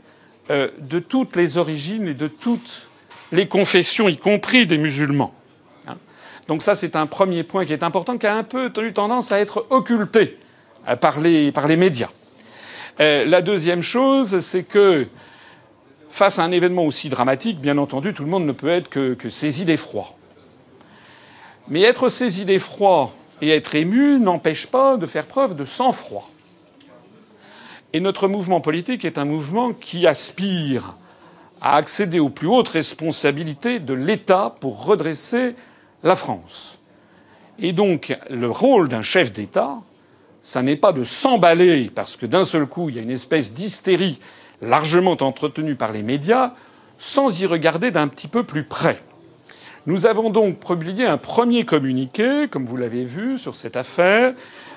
de 0.49 0.99
toutes 0.99 1.35
les 1.35 1.57
origines 1.57 2.07
et 2.07 2.13
de 2.13 2.27
toutes 2.27 2.87
les 3.31 3.47
confessions, 3.47 4.07
y 4.07 4.17
compris 4.17 4.65
des 4.65 4.77
musulmans. 4.77 5.33
Hein. 5.87 5.97
Donc 6.47 6.61
ça, 6.61 6.75
c'est 6.75 6.95
un 6.95 7.05
premier 7.05 7.43
point 7.43 7.65
qui 7.65 7.73
est 7.73 7.83
important, 7.83 8.17
qui 8.17 8.27
a 8.27 8.35
un 8.35 8.43
peu 8.43 8.71
eu 8.77 8.93
tendance 8.93 9.31
à 9.31 9.39
être 9.39 9.65
occulté 9.69 10.37
euh, 10.87 10.95
par 10.95 11.19
les, 11.19 11.51
par 11.51 11.67
les 11.67 11.75
médias. 11.75 12.09
Euh, 12.99 13.25
la 13.25 13.41
deuxième 13.41 13.81
chose, 13.81 14.39
c'est 14.39 14.63
que 14.63 15.05
face 16.09 16.39
à 16.39 16.43
un 16.43 16.51
événement 16.51 16.85
aussi 16.85 17.09
dramatique, 17.09 17.59
bien 17.59 17.77
entendu, 17.77 18.13
tout 18.13 18.23
le 18.23 18.29
monde 18.29 18.45
ne 18.45 18.51
peut 18.51 18.69
être 18.69 18.89
que, 18.89 19.29
saisi 19.29 19.65
d'effroi. 19.65 20.15
Mais 21.67 21.81
être 21.81 22.09
saisi 22.09 22.45
d'effroi 22.45 23.13
et 23.41 23.49
être 23.49 23.75
ému 23.75 24.19
n'empêche 24.19 24.67
pas 24.67 24.97
de 24.97 25.05
faire 25.05 25.27
preuve 25.27 25.55
de 25.55 25.65
sang-froid. 25.65 26.29
Et 27.93 27.99
notre 27.99 28.27
mouvement 28.27 28.61
politique 28.61 29.05
est 29.05 29.17
un 29.17 29.25
mouvement 29.25 29.73
qui 29.73 30.07
aspire 30.07 30.95
à 31.61 31.75
accéder 31.75 32.19
aux 32.19 32.29
plus 32.29 32.47
hautes 32.47 32.67
responsabilités 32.69 33.79
de 33.79 33.93
l'État 33.93 34.55
pour 34.59 34.85
redresser 34.85 35.55
la 36.03 36.15
France. 36.15 36.79
Et 37.59 37.73
donc, 37.73 38.15
le 38.29 38.49
rôle 38.49 38.87
d'un 38.87 39.01
chef 39.01 39.31
d'État, 39.31 39.77
ça 40.41 40.61
n'est 40.61 40.75
pas 40.75 40.93
de 40.93 41.03
s'emballer 41.03 41.89
parce 41.93 42.15
que 42.15 42.25
d'un 42.25 42.45
seul 42.45 42.67
coup 42.67 42.89
il 42.89 42.95
y 42.95 42.99
a 42.99 43.01
une 43.01 43.11
espèce 43.11 43.53
d'hystérie 43.53 44.19
largement 44.61 45.17
entretenue 45.21 45.75
par 45.75 45.91
les 45.91 46.03
médias, 46.03 46.53
sans 46.97 47.41
y 47.41 47.45
regarder 47.45 47.91
d'un 47.91 48.07
petit 48.07 48.27
peu 48.27 48.43
plus 48.43 48.63
près. 48.63 48.97
Nous 49.85 50.05
avons 50.05 50.29
donc 50.29 50.59
publié 50.59 51.05
un 51.05 51.17
premier 51.17 51.63
communiqué, 51.63 52.47
comme 52.49 52.65
vous 52.65 52.75
l'avez 52.75 53.05
vu, 53.05 53.37
sur 53.37 53.55
cette 53.55 53.77
affaire, 53.77 54.33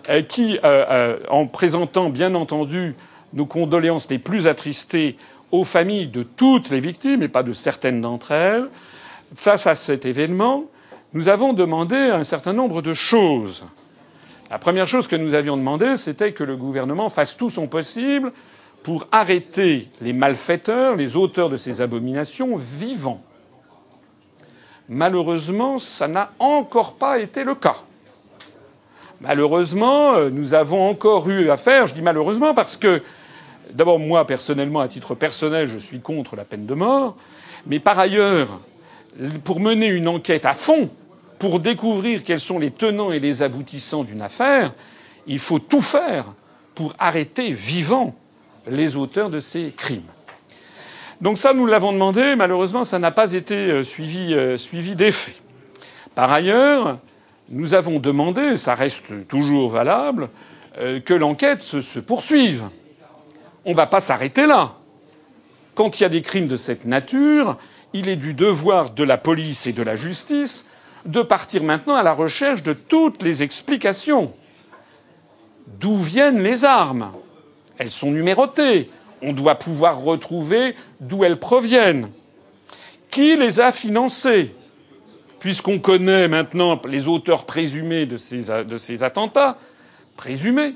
euh, 0.08 0.22
qui, 0.22 0.58
euh, 0.58 0.84
euh, 0.88 1.18
en 1.28 1.46
présentant 1.46 2.10
bien 2.10 2.34
entendu 2.34 2.94
nos 3.32 3.46
condoléances 3.46 4.08
les 4.08 4.18
plus 4.18 4.46
attristées 4.46 5.16
aux 5.50 5.64
familles 5.64 6.06
de 6.06 6.22
toutes 6.22 6.70
les 6.70 6.78
victimes 6.78 7.22
et 7.22 7.28
pas 7.28 7.42
de 7.42 7.52
certaines 7.52 8.00
d'entre 8.00 8.30
elles, 8.30 8.68
face 9.34 9.66
à 9.66 9.74
cet 9.74 10.06
événement, 10.06 10.64
nous 11.12 11.28
avons 11.28 11.54
demandé 11.54 11.96
un 11.96 12.22
certain 12.22 12.52
nombre 12.52 12.82
de 12.82 12.94
choses. 12.94 13.64
La 14.48 14.58
première 14.58 14.86
chose 14.86 15.08
que 15.08 15.16
nous 15.16 15.34
avions 15.34 15.56
demandé, 15.56 15.96
c'était 15.96 16.32
que 16.32 16.44
le 16.44 16.56
gouvernement 16.56 17.08
fasse 17.08 17.36
tout 17.36 17.50
son 17.50 17.66
possible 17.66 18.32
pour 18.82 19.06
arrêter 19.12 19.88
les 20.00 20.12
malfaiteurs, 20.12 20.96
les 20.96 21.16
auteurs 21.16 21.48
de 21.48 21.56
ces 21.56 21.80
abominations 21.80 22.56
vivants. 22.56 23.22
Malheureusement, 24.88 25.78
ça 25.78 26.08
n'a 26.08 26.32
encore 26.38 26.94
pas 26.94 27.18
été 27.18 27.44
le 27.44 27.54
cas. 27.54 27.76
Malheureusement, 29.20 30.14
euh, 30.14 30.30
nous 30.30 30.54
avons 30.54 30.88
encore 30.88 31.28
eu 31.28 31.50
affaire, 31.50 31.86
je 31.86 31.94
dis 31.94 32.02
malheureusement 32.02 32.54
parce 32.54 32.76
que, 32.76 33.02
d'abord 33.72 33.98
moi 33.98 34.26
personnellement, 34.26 34.80
à 34.80 34.88
titre 34.88 35.14
personnel, 35.14 35.66
je 35.66 35.78
suis 35.78 36.00
contre 36.00 36.36
la 36.36 36.44
peine 36.44 36.64
de 36.64 36.74
mort, 36.74 37.16
mais 37.66 37.80
par 37.80 37.98
ailleurs, 37.98 38.60
pour 39.44 39.60
mener 39.60 39.86
une 39.86 40.08
enquête 40.08 40.46
à 40.46 40.54
fond, 40.54 40.88
pour 41.38 41.60
découvrir 41.60 42.24
quels 42.24 42.40
sont 42.40 42.58
les 42.58 42.70
tenants 42.70 43.12
et 43.12 43.20
les 43.20 43.42
aboutissants 43.42 44.04
d'une 44.04 44.22
affaire, 44.22 44.72
il 45.26 45.38
faut 45.38 45.58
tout 45.58 45.82
faire 45.82 46.34
pour 46.74 46.94
arrêter 46.98 47.52
vivant 47.52 48.14
les 48.68 48.96
auteurs 48.96 49.30
de 49.30 49.38
ces 49.38 49.72
crimes. 49.76 50.02
Donc 51.20 51.36
ça, 51.36 51.52
nous 51.52 51.66
l'avons 51.66 51.92
demandé. 51.92 52.34
Malheureusement, 52.36 52.84
ça 52.84 52.98
n'a 52.98 53.10
pas 53.10 53.32
été 53.34 53.54
euh, 53.54 53.82
suivi, 53.84 54.32
euh, 54.32 54.56
d'effet. 54.94 55.34
Par 56.14 56.32
ailleurs, 56.32 56.98
nous 57.50 57.74
avons 57.74 57.98
demandé, 57.98 58.56
ça 58.56 58.74
reste 58.74 59.28
toujours 59.28 59.68
valable, 59.68 60.30
euh, 60.78 61.00
que 61.00 61.14
l'enquête 61.14 61.62
se, 61.62 61.98
poursuive. 61.98 62.64
On 63.64 63.70
ne 63.70 63.76
va 63.76 63.86
pas 63.86 64.00
s'arrêter 64.00 64.46
là. 64.46 64.76
Quand 65.74 65.98
il 65.98 66.04
y 66.04 66.06
a 66.06 66.08
des 66.08 66.22
crimes 66.22 66.48
de 66.48 66.56
cette 66.56 66.86
nature, 66.86 67.58
il 67.92 68.08
est 68.08 68.16
du 68.16 68.34
devoir 68.34 68.90
de 68.90 69.04
la 69.04 69.18
police 69.18 69.66
et 69.66 69.72
de 69.72 69.82
la 69.82 69.96
justice 69.96 70.66
de 71.06 71.22
partir 71.22 71.64
maintenant 71.64 71.96
à 71.96 72.02
la 72.02 72.12
recherche 72.12 72.62
de 72.62 72.72
toutes 72.72 73.22
les 73.22 73.42
explications. 73.42 74.32
D'où 75.78 75.96
viennent 75.96 76.42
les 76.42 76.64
armes? 76.64 77.12
Elles 77.80 77.90
sont 77.90 78.10
numérotées. 78.10 78.90
On 79.22 79.32
doit 79.32 79.54
pouvoir 79.54 80.02
retrouver 80.02 80.76
d'où 81.00 81.24
elles 81.24 81.38
proviennent. 81.38 82.10
Qui 83.10 83.36
les 83.36 83.58
a 83.58 83.72
financées? 83.72 84.54
Puisqu'on 85.38 85.78
connaît 85.78 86.28
maintenant 86.28 86.78
les 86.86 87.08
auteurs 87.08 87.46
présumés 87.46 88.04
de 88.04 88.18
ces, 88.18 89.02
attentats, 89.02 89.56
présumés, 90.18 90.74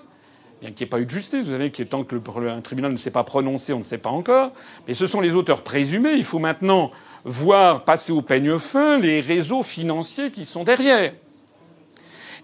bien 0.62 0.70
qu'il 0.70 0.86
n'y 0.86 0.88
ait 0.88 0.90
pas 0.90 1.00
eu 1.00 1.04
de 1.04 1.10
justice, 1.10 1.44
vous 1.44 1.50
savez, 1.50 1.70
tant 1.70 2.04
que 2.04 2.16
un 2.48 2.62
tribunal 2.62 2.92
ne 2.92 2.96
s'est 2.96 3.10
pas 3.10 3.22
prononcé, 3.22 3.74
on 3.74 3.78
ne 3.78 3.82
sait 3.82 3.98
pas 3.98 4.08
encore, 4.08 4.52
mais 4.88 4.94
ce 4.94 5.06
sont 5.06 5.20
les 5.20 5.34
auteurs 5.34 5.62
présumés. 5.62 6.14
Il 6.14 6.24
faut 6.24 6.38
maintenant 6.38 6.90
voir 7.26 7.84
passer 7.84 8.12
au 8.12 8.22
peigne 8.22 8.58
fin 8.58 8.96
les 8.96 9.20
réseaux 9.20 9.62
financiers 9.62 10.30
qui 10.30 10.46
sont 10.46 10.64
derrière. 10.64 11.12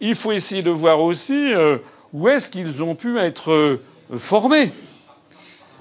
Il 0.02 0.14
faut 0.14 0.32
essayer 0.32 0.62
de 0.62 0.70
voir 0.70 1.00
aussi 1.00 1.54
euh, 1.54 1.78
où 2.12 2.28
est-ce 2.28 2.50
qu'ils 2.50 2.82
ont 2.82 2.94
pu 2.94 3.18
être 3.18 3.52
euh, 3.52 3.82
formés, 4.16 4.72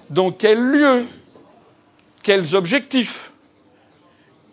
dans 0.09 0.31
quel 0.31 0.59
lieu, 0.59 1.05
quels 2.23 2.55
objectifs. 2.55 3.31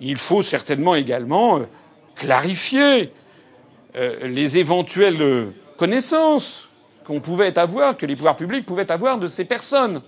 Il 0.00 0.18
faut 0.18 0.42
certainement 0.42 0.94
également 0.94 1.58
euh, 1.58 1.64
clarifier 2.14 3.12
les 4.22 4.58
éventuelles 4.58 5.52
connaissances 5.78 6.70
qu'on 7.04 7.20
pouvait 7.20 7.58
avoir, 7.58 7.96
que 7.96 8.04
les 8.04 8.16
pouvoirs 8.16 8.36
publics 8.36 8.66
pouvaient 8.66 8.90
avoir 8.90 9.18
de 9.18 9.26
ces 9.26 9.46
personnes. 9.46 10.02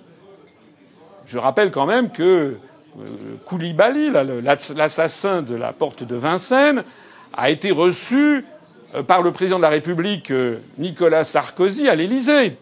Je 1.24 1.38
rappelle 1.38 1.70
quand 1.70 1.86
même 1.86 2.10
que 2.10 2.58
Koulibaly, 3.44 4.10
l'assassin 4.10 5.42
de 5.42 5.54
la 5.54 5.72
porte 5.72 6.02
de 6.02 6.16
Vincennes, 6.16 6.82
a 7.34 7.50
été 7.50 7.70
reçu 7.70 8.44
euh, 8.94 9.02
par 9.02 9.22
le 9.22 9.30
président 9.30 9.58
de 9.58 9.62
la 9.62 9.68
République 9.68 10.30
euh, 10.30 10.58
Nicolas 10.78 11.24
Sarkozy 11.24 11.88
à 11.88 11.94
l'Élysée. 11.94 12.56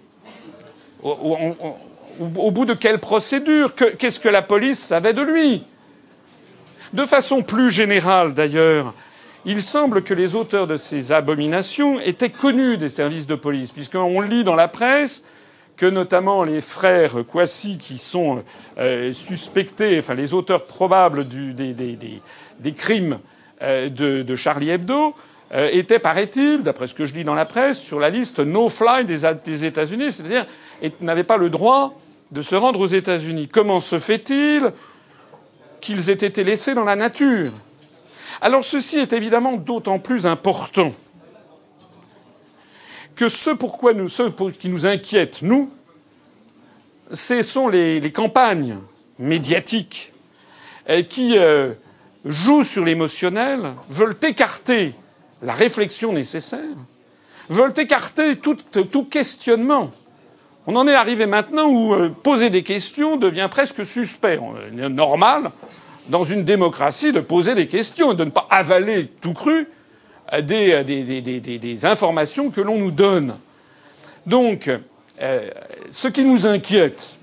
Au, 1.03 2.51
bout 2.51 2.64
de 2.64 2.74
quelle 2.74 2.99
procédure 2.99 3.74
Qu'est-ce 3.74 4.20
que 4.20 4.28
la 4.28 4.42
police 4.42 4.78
savait 4.78 5.12
de 5.12 5.22
lui? 5.22 5.64
De 6.92 7.05
façon 7.05 7.42
plus 7.42 7.70
générale, 7.70 8.32
d'ailleurs, 8.32 8.94
il 9.44 9.62
semble 9.62 10.03
que 10.03 10.14
les 10.14 10.34
auteurs 10.34 10.66
de 10.66 10.76
ces 10.76 11.12
abominations 11.12 12.01
étaient 12.01 12.30
connus 12.30 12.78
des 12.78 12.88
services 12.88 13.26
de 13.26 13.34
police, 13.34 13.72
puisqu'on 13.72 14.20
lit 14.20 14.44
dans 14.44 14.57
la 14.57 14.68
presse 14.68 15.24
que 15.76 15.86
notamment 15.86 16.42
les 16.42 16.61
frères 16.61 17.24
Kwasi, 17.26 17.78
qui 17.78 17.99
sont 17.99 18.42
euh, 18.78 19.12
suspectés, 19.12 19.99
enfin 19.99 20.14
les 20.14 20.34
auteurs 20.34 20.64
probables 20.64 21.28
des, 21.28 22.72
crimes 22.74 23.18
euh, 23.62 23.88
de, 23.88 24.34
Charlie 24.34 24.70
Hebdo, 24.70 25.14
euh, 25.53 25.68
étaient, 25.72 25.99
paraît-il, 25.99 26.62
d'après 26.62 26.86
ce 26.86 26.94
que 26.94 27.05
je 27.05 27.14
lis 27.14 27.24
dans 27.24 27.34
la 27.34 27.44
presse, 27.44 27.80
sur 27.80 28.01
la 28.01 28.11
liste 28.11 28.40
no-fly 28.40 29.05
des, 29.05 29.64
États-Unis, 29.64 30.12
c'est-à-dire 30.12 30.47
n'avaient 31.01 31.24
pas 31.24 31.36
le 31.36 31.51
droit 31.51 31.99
de 32.32 32.42
se 32.42 32.57
rendre 32.57 32.80
aux 32.80 32.86
États-Unis. 32.86 33.49
Comment 33.49 33.80
se 33.80 33.99
fait-il 33.99 34.72
qu'ils 35.80 36.11
aient 36.11 36.14
été 36.14 36.42
laissés 36.42 36.74
dans 36.74 36.84
la 36.84 36.97
nature? 36.97 37.53
Alors 38.40 38.64
ceci 38.64 38.99
est 38.99 39.12
évidemment 39.12 39.53
d'autant 39.53 39.99
plus 39.99 40.26
important 40.26 40.92
que 43.14 43.28
ce 43.28 43.51
pourquoi 43.51 43.94
nous, 43.94 44.09
ce 44.09 44.24
qui 44.51 44.68
nous 44.68 44.86
inquiète, 44.86 45.40
nous, 45.42 45.70
ce 47.12 47.40
sont 47.42 47.68
les, 47.68 48.01
les 48.01 48.12
campagnes 48.12 48.78
médiatiques 49.18 50.12
euh, 50.90 51.03
qui 51.03 51.38
euh, 51.38 51.72
jouent 52.24 52.64
sur 52.64 52.84
l'émotionnel, 52.84 53.74
veulent 53.88 54.16
écarter 54.22 54.92
la 55.43 55.53
réflexion 55.53 56.12
nécessaire, 56.12 56.61
veulent 57.49 57.74
écarter 57.76 58.37
tout, 58.37 59.05
questionnement. 59.05 59.91
On 60.66 60.74
en 60.76 60.89
est 60.89 60.95
arrivé 60.95 61.26
maintenant 61.26 61.68
où 61.68 61.95
euh, 61.95 62.11
poser 62.11 62.51
des 62.51 62.62
questions 62.62 63.16
devient 63.16 63.49
presque 63.51 63.84
suspect. 63.87 64.41
Normal, 64.72 65.51
dans 66.09 66.24
une 66.24 66.45
démocratie, 66.45 67.12
de 67.12 67.20
poser 67.20 67.55
des 67.55 67.68
questions 67.68 68.12
et 68.12 68.16
de 68.16 68.24
ne 68.24 68.30
pas 68.30 68.47
avaler 68.51 69.07
tout 69.07 69.32
cru 69.32 69.68
des, 70.43 70.82
des, 70.82 71.41
des, 71.59 71.87
informations 71.87 72.51
que 72.51 72.61
l'on 72.61 72.78
nous 72.78 72.91
donne. 72.91 73.37
Donc, 74.26 74.70
euh, 75.22 75.51
ce 75.91 76.09
qui 76.09 76.24
nous 76.24 76.47
inquiète, 76.47 77.18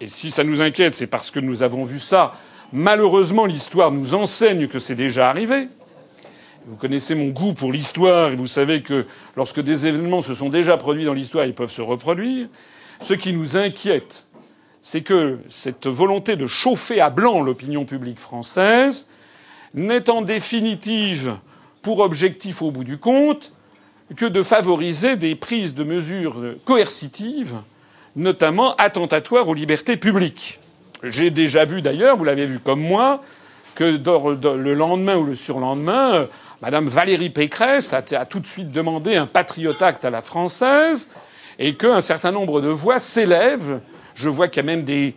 et 0.00 0.08
si 0.08 0.30
ça 0.30 0.42
nous 0.42 0.60
inquiète, 0.60 0.94
c'est 0.96 1.06
parce 1.06 1.30
que 1.30 1.40
nous 1.40 1.62
avons 1.62 1.84
vu 1.84 1.98
ça, 1.98 2.32
malheureusement 2.72 3.46
l'histoire 3.46 3.90
nous 3.90 4.14
enseigne 4.14 4.66
que 4.66 4.78
c'est 4.78 4.94
déjà 4.96 5.30
arrivé. 5.30 5.68
Vous 6.68 6.76
connaissez 6.76 7.14
mon 7.14 7.28
goût 7.28 7.54
pour 7.54 7.72
l'histoire 7.72 8.28
et 8.28 8.36
vous 8.36 8.46
savez 8.46 8.82
que 8.82 9.06
lorsque 9.36 9.62
des 9.62 9.86
événements 9.86 10.20
se 10.20 10.34
sont 10.34 10.50
déjà 10.50 10.76
produits 10.76 11.06
dans 11.06 11.14
l'histoire, 11.14 11.46
ils 11.46 11.54
peuvent 11.54 11.70
se 11.70 11.80
reproduire. 11.80 12.46
Ce 13.00 13.14
qui 13.14 13.32
nous 13.32 13.56
inquiète, 13.56 14.26
c'est 14.82 15.00
que 15.00 15.38
cette 15.48 15.86
volonté 15.86 16.36
de 16.36 16.46
chauffer 16.46 17.00
à 17.00 17.08
blanc 17.08 17.40
l'opinion 17.40 17.86
publique 17.86 18.18
française 18.18 19.06
n'est 19.72 20.10
en 20.10 20.20
définitive 20.20 21.36
pour 21.80 22.00
objectif 22.00 22.60
au 22.60 22.70
bout 22.70 22.84
du 22.84 22.98
compte 22.98 23.54
que 24.14 24.26
de 24.26 24.42
favoriser 24.42 25.16
des 25.16 25.36
prises 25.36 25.74
de 25.74 25.84
mesures 25.84 26.56
coercitives, 26.66 27.56
notamment 28.14 28.74
attentatoires 28.76 29.48
aux 29.48 29.54
libertés 29.54 29.96
publiques. 29.96 30.60
J'ai 31.02 31.30
déjà 31.30 31.64
vu 31.64 31.80
d'ailleurs, 31.80 32.16
vous 32.16 32.24
l'avez 32.24 32.44
vu 32.44 32.58
comme 32.58 32.82
moi, 32.82 33.22
que 33.74 33.84
le 33.84 34.74
lendemain 34.74 35.16
ou 35.16 35.24
le 35.24 35.34
surlendemain, 35.34 36.26
Madame 36.60 36.86
Valérie 36.86 37.30
Pécresse 37.30 37.92
a, 37.92 38.02
tout 38.02 38.40
de 38.40 38.46
suite 38.46 38.72
demandé 38.72 39.14
un 39.14 39.26
patriotacte 39.26 40.04
à 40.04 40.10
la 40.10 40.20
française 40.20 41.08
et 41.58 41.76
qu'un 41.76 42.00
certain 42.00 42.32
nombre 42.32 42.60
de 42.60 42.68
voix 42.68 42.98
s'élèvent. 42.98 43.80
Je 44.14 44.28
vois 44.28 44.48
qu'il 44.48 44.64
y 44.64 44.68
a 44.68 44.74
même 44.74 44.84
des, 44.84 45.14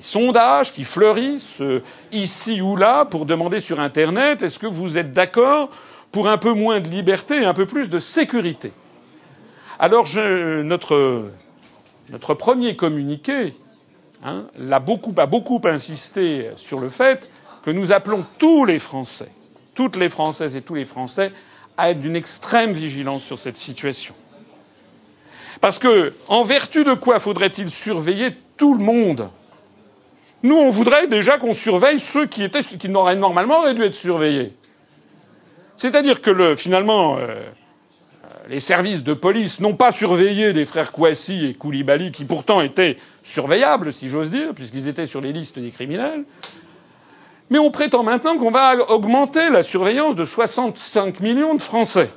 sondages 0.00 0.72
qui 0.72 0.84
fleurissent 0.84 1.60
euh, 1.60 1.82
ici 2.12 2.60
ou 2.60 2.76
là 2.76 3.04
pour 3.04 3.26
demander 3.26 3.58
sur 3.58 3.80
Internet 3.80 4.44
est-ce 4.44 4.60
que 4.60 4.68
vous 4.68 4.98
êtes 4.98 5.12
d'accord 5.12 5.70
pour 6.12 6.28
un 6.28 6.38
peu 6.38 6.52
moins 6.52 6.78
de 6.78 6.88
liberté 6.88 7.42
et 7.42 7.44
un 7.44 7.54
peu 7.54 7.66
plus 7.66 7.90
de 7.90 7.98
sécurité? 7.98 8.72
Alors 9.80 10.06
notre, 10.62 11.32
premier 12.38 12.76
communiqué 12.76 13.54
hein, 14.24 14.44
a 14.70 14.78
beaucoup 14.78 15.60
insisté 15.64 16.50
sur 16.54 16.78
le 16.78 16.88
fait 16.88 17.28
que 17.62 17.70
nous 17.70 17.92
appelons 17.92 18.24
tous 18.38 18.64
les 18.64 18.78
Français, 18.78 19.30
toutes 19.74 19.96
les 19.96 20.08
Françaises 20.08 20.56
et 20.56 20.62
tous 20.62 20.74
les 20.74 20.84
Français 20.84 21.32
à 21.76 21.90
être 21.90 22.00
d'une 22.00 22.16
extrême 22.16 22.72
vigilance 22.72 23.24
sur 23.24 23.38
cette 23.38 23.56
situation. 23.56 24.14
Parce 25.60 25.78
que, 25.78 26.12
en 26.28 26.42
vertu 26.42 26.84
de 26.84 26.92
quoi 26.94 27.18
faudrait-il 27.18 27.70
surveiller 27.70 28.30
tout 28.56 28.74
le 28.74 28.84
monde? 28.84 29.30
Nous, 30.42 30.56
on 30.56 30.70
voudrait 30.70 31.06
déjà 31.06 31.38
qu'on 31.38 31.54
surveille 31.54 32.00
ceux 32.00 32.26
qui, 32.26 32.42
étaient, 32.42 32.62
qui 32.62 32.88
n'auraient 32.88 33.16
normalement 33.16 33.60
auraient 33.60 33.74
dû 33.74 33.82
être 33.82 33.94
surveillés. 33.94 34.52
C'est-à-dire 35.76 36.20
que 36.20 36.30
le, 36.30 36.56
finalement, 36.56 37.16
euh, 37.16 37.36
les 38.48 38.58
services 38.58 39.04
de 39.04 39.14
police 39.14 39.60
n'ont 39.60 39.74
pas 39.74 39.92
surveillé 39.92 40.52
les 40.52 40.64
frères 40.64 40.90
Kouassi 40.90 41.46
et 41.46 41.54
Koulibaly, 41.54 42.10
qui 42.10 42.24
pourtant 42.24 42.60
étaient 42.60 42.96
surveillables, 43.22 43.92
si 43.92 44.08
j'ose 44.08 44.30
dire, 44.30 44.52
puisqu'ils 44.54 44.88
étaient 44.88 45.06
sur 45.06 45.20
les 45.20 45.32
listes 45.32 45.60
des 45.60 45.70
criminels, 45.70 46.24
Mais 47.52 47.58
on 47.58 47.70
prétend 47.70 48.02
maintenant 48.02 48.38
qu'on 48.38 48.50
va 48.50 48.90
augmenter 48.90 49.50
la 49.50 49.62
surveillance 49.62 50.16
de 50.16 50.24
65 50.24 51.20
millions 51.20 51.54
de 51.54 51.60
Français. 51.60 52.08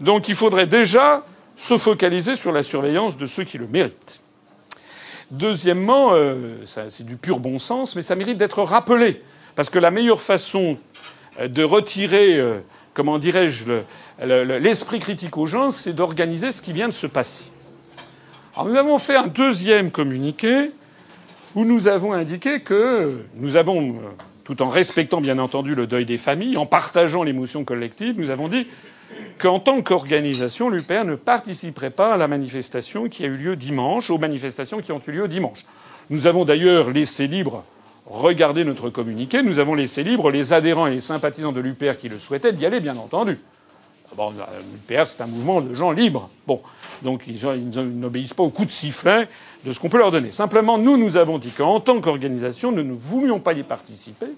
Donc 0.00 0.28
il 0.28 0.34
faudrait 0.34 0.66
déjà 0.66 1.26
se 1.56 1.76
focaliser 1.76 2.34
sur 2.34 2.50
la 2.50 2.62
surveillance 2.62 3.18
de 3.18 3.26
ceux 3.26 3.44
qui 3.44 3.58
le 3.58 3.66
méritent. 3.66 4.20
Deuxièmement, 5.30 6.14
euh, 6.14 6.56
c'est 6.64 7.04
du 7.04 7.18
pur 7.18 7.38
bon 7.38 7.58
sens, 7.58 7.96
mais 7.96 8.00
ça 8.00 8.14
mérite 8.14 8.38
d'être 8.38 8.62
rappelé. 8.62 9.20
Parce 9.56 9.68
que 9.68 9.78
la 9.78 9.90
meilleure 9.90 10.22
façon 10.22 10.78
euh, 11.38 11.46
de 11.46 11.62
retirer, 11.62 12.38
euh, 12.38 12.60
comment 12.94 13.18
dirais-je, 13.18 13.82
l'esprit 14.22 15.00
critique 15.00 15.36
aux 15.36 15.44
gens, 15.44 15.70
c'est 15.70 15.92
d'organiser 15.92 16.50
ce 16.50 16.62
qui 16.62 16.72
vient 16.72 16.88
de 16.88 16.94
se 16.94 17.06
passer. 17.06 17.44
Nous 18.64 18.74
avons 18.74 18.96
fait 18.96 19.16
un 19.16 19.26
deuxième 19.26 19.90
communiqué 19.90 20.70
où 21.54 21.64
nous 21.64 21.88
avons 21.88 22.12
indiqué 22.12 22.60
que 22.60 23.20
nous 23.36 23.56
avons, 23.56 23.96
tout 24.44 24.62
en 24.62 24.68
respectant 24.68 25.20
bien 25.20 25.38
entendu 25.38 25.74
le 25.74 25.86
deuil 25.86 26.04
des 26.04 26.16
familles, 26.16 26.56
en 26.56 26.66
partageant 26.66 27.22
l'émotion 27.22 27.64
collective, 27.64 28.18
nous 28.18 28.30
avons 28.30 28.48
dit 28.48 28.66
qu'en 29.38 29.60
tant 29.60 29.80
qu'organisation, 29.82 30.68
l'UPR 30.68 31.04
ne 31.04 31.14
participerait 31.14 31.90
pas 31.90 32.14
à 32.14 32.16
la 32.16 32.28
manifestation 32.28 33.08
qui 33.08 33.24
a 33.24 33.28
eu 33.28 33.36
lieu 33.36 33.56
dimanche, 33.56 34.10
aux 34.10 34.18
manifestations 34.18 34.80
qui 34.80 34.92
ont 34.92 35.00
eu 35.06 35.12
lieu 35.12 35.28
dimanche. 35.28 35.60
Nous 36.10 36.26
avons 36.26 36.44
d'ailleurs 36.44 36.90
laissé 36.90 37.28
libre, 37.28 37.64
regardez 38.06 38.64
notre 38.64 38.90
communiqué, 38.90 39.42
nous 39.42 39.58
avons 39.60 39.74
laissé 39.74 40.02
libre 40.02 40.30
les 40.30 40.52
adhérents 40.52 40.88
et 40.88 40.92
les 40.92 41.00
sympathisants 41.00 41.52
de 41.52 41.60
l'UPR 41.60 41.96
qui 41.96 42.08
le 42.08 42.18
souhaitaient 42.18 42.52
d'y 42.52 42.66
aller, 42.66 42.80
bien 42.80 42.96
entendu. 42.96 43.38
Bon, 44.16 44.32
l'UPR, 44.72 45.06
c'est 45.06 45.20
un 45.20 45.26
mouvement 45.26 45.60
de 45.60 45.74
gens 45.74 45.90
libres. 45.90 46.28
Bon. 46.46 46.60
Donc, 47.02 47.24
ils, 47.26 47.80
n'obéissent 47.98 48.34
pas 48.34 48.44
au 48.44 48.50
coup 48.50 48.64
de 48.64 48.70
sifflet 48.70 49.28
de 49.64 49.72
ce 49.72 49.80
qu'on 49.80 49.88
peut 49.88 49.98
leur 49.98 50.10
donner. 50.10 50.32
Simplement, 50.32 50.78
nous, 50.78 50.96
nous 50.96 51.16
avons 51.16 51.38
dit 51.38 51.50
qu'en 51.50 51.80
tant 51.80 52.00
qu'organisation, 52.00 52.72
nous 52.72 52.82
ne 52.82 52.92
voulions 52.92 53.40
pas 53.40 53.52
y 53.52 53.62
participer. 53.62 54.28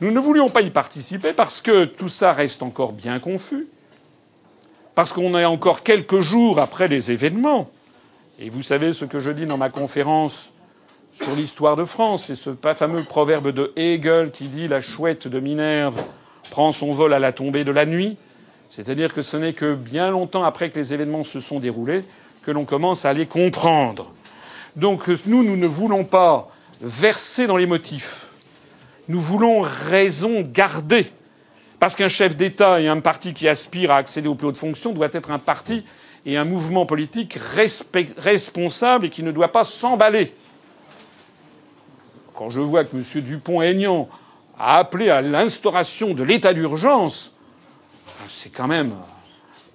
Nous 0.00 0.10
ne 0.10 0.18
voulions 0.18 0.48
pas 0.48 0.62
y 0.62 0.70
participer 0.70 1.32
parce 1.32 1.60
que 1.60 1.84
tout 1.84 2.08
ça 2.08 2.32
reste 2.32 2.62
encore 2.62 2.92
bien 2.92 3.20
confus 3.20 3.66
parce 4.94 5.12
qu'on 5.12 5.38
est 5.38 5.44
encore 5.44 5.82
quelques 5.82 6.20
jours 6.20 6.58
après 6.58 6.88
les 6.88 7.12
événements. 7.12 7.70
Et 8.38 8.50
vous 8.50 8.62
savez 8.62 8.92
ce 8.92 9.04
que 9.04 9.20
je 9.20 9.30
dis 9.30 9.46
dans 9.46 9.56
ma 9.56 9.70
conférence 9.70 10.52
sur 11.12 11.34
l'histoire 11.36 11.76
de 11.76 11.84
France, 11.84 12.24
c'est 12.24 12.34
ce 12.34 12.50
fameux 12.74 13.04
proverbe 13.04 13.50
de 13.50 13.72
Hegel 13.76 14.30
qui 14.30 14.48
dit 14.48 14.66
la 14.66 14.80
chouette 14.80 15.28
de 15.28 15.40
Minerve 15.40 16.02
prend 16.50 16.72
son 16.72 16.94
vol 16.94 17.12
à 17.12 17.18
la 17.18 17.32
tombée 17.32 17.64
de 17.64 17.70
la 17.70 17.84
nuit. 17.84 18.16
C'est-à-dire 18.74 19.12
que 19.12 19.20
ce 19.20 19.36
n'est 19.36 19.52
que 19.52 19.74
bien 19.74 20.10
longtemps 20.10 20.44
après 20.44 20.70
que 20.70 20.78
les 20.78 20.94
événements 20.94 21.24
se 21.24 21.40
sont 21.40 21.60
déroulés 21.60 22.06
que 22.42 22.50
l'on 22.50 22.64
commence 22.64 23.04
à 23.04 23.12
les 23.12 23.26
comprendre. 23.26 24.10
Donc 24.76 25.08
nous, 25.26 25.44
nous 25.44 25.58
ne 25.58 25.66
voulons 25.66 26.04
pas 26.04 26.50
verser 26.80 27.46
dans 27.46 27.58
les 27.58 27.66
motifs. 27.66 28.28
Nous 29.08 29.20
voulons 29.20 29.60
raison 29.60 30.40
garder. 30.40 31.12
Parce 31.80 31.96
qu'un 31.96 32.08
chef 32.08 32.34
d'État 32.34 32.80
et 32.80 32.88
un 32.88 33.00
parti 33.00 33.34
qui 33.34 33.46
aspire 33.46 33.90
à 33.90 33.96
accéder 33.98 34.26
aux 34.26 34.36
plus 34.36 34.46
hautes 34.46 34.56
fonctions 34.56 34.92
doit 34.92 35.10
être 35.12 35.30
un 35.30 35.38
parti 35.38 35.84
et 36.24 36.38
un 36.38 36.46
mouvement 36.46 36.86
politique 36.86 37.38
responsable 38.16 39.04
et 39.04 39.10
qui 39.10 39.22
ne 39.22 39.32
doit 39.32 39.52
pas 39.52 39.64
s'emballer. 39.64 40.32
Quand 42.34 42.48
je 42.48 42.62
vois 42.62 42.84
que 42.84 42.96
M. 42.96 43.22
Dupont-Aignan 43.22 44.08
a 44.58 44.78
appelé 44.78 45.10
à 45.10 45.20
l'instauration 45.20 46.14
de 46.14 46.22
l'état 46.22 46.54
d'urgence, 46.54 47.34
c'est 48.26 48.50
quand 48.50 48.68
même. 48.68 48.92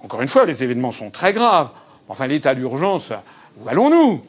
Encore 0.03 0.21
une 0.21 0.27
fois, 0.27 0.45
les 0.45 0.63
événements 0.63 0.91
sont 0.91 1.09
très 1.09 1.33
graves. 1.33 1.71
Enfin, 2.09 2.27
l'état 2.27 2.55
d'urgence, 2.55 3.11
où 3.59 3.67
allons-nous? 3.67 4.23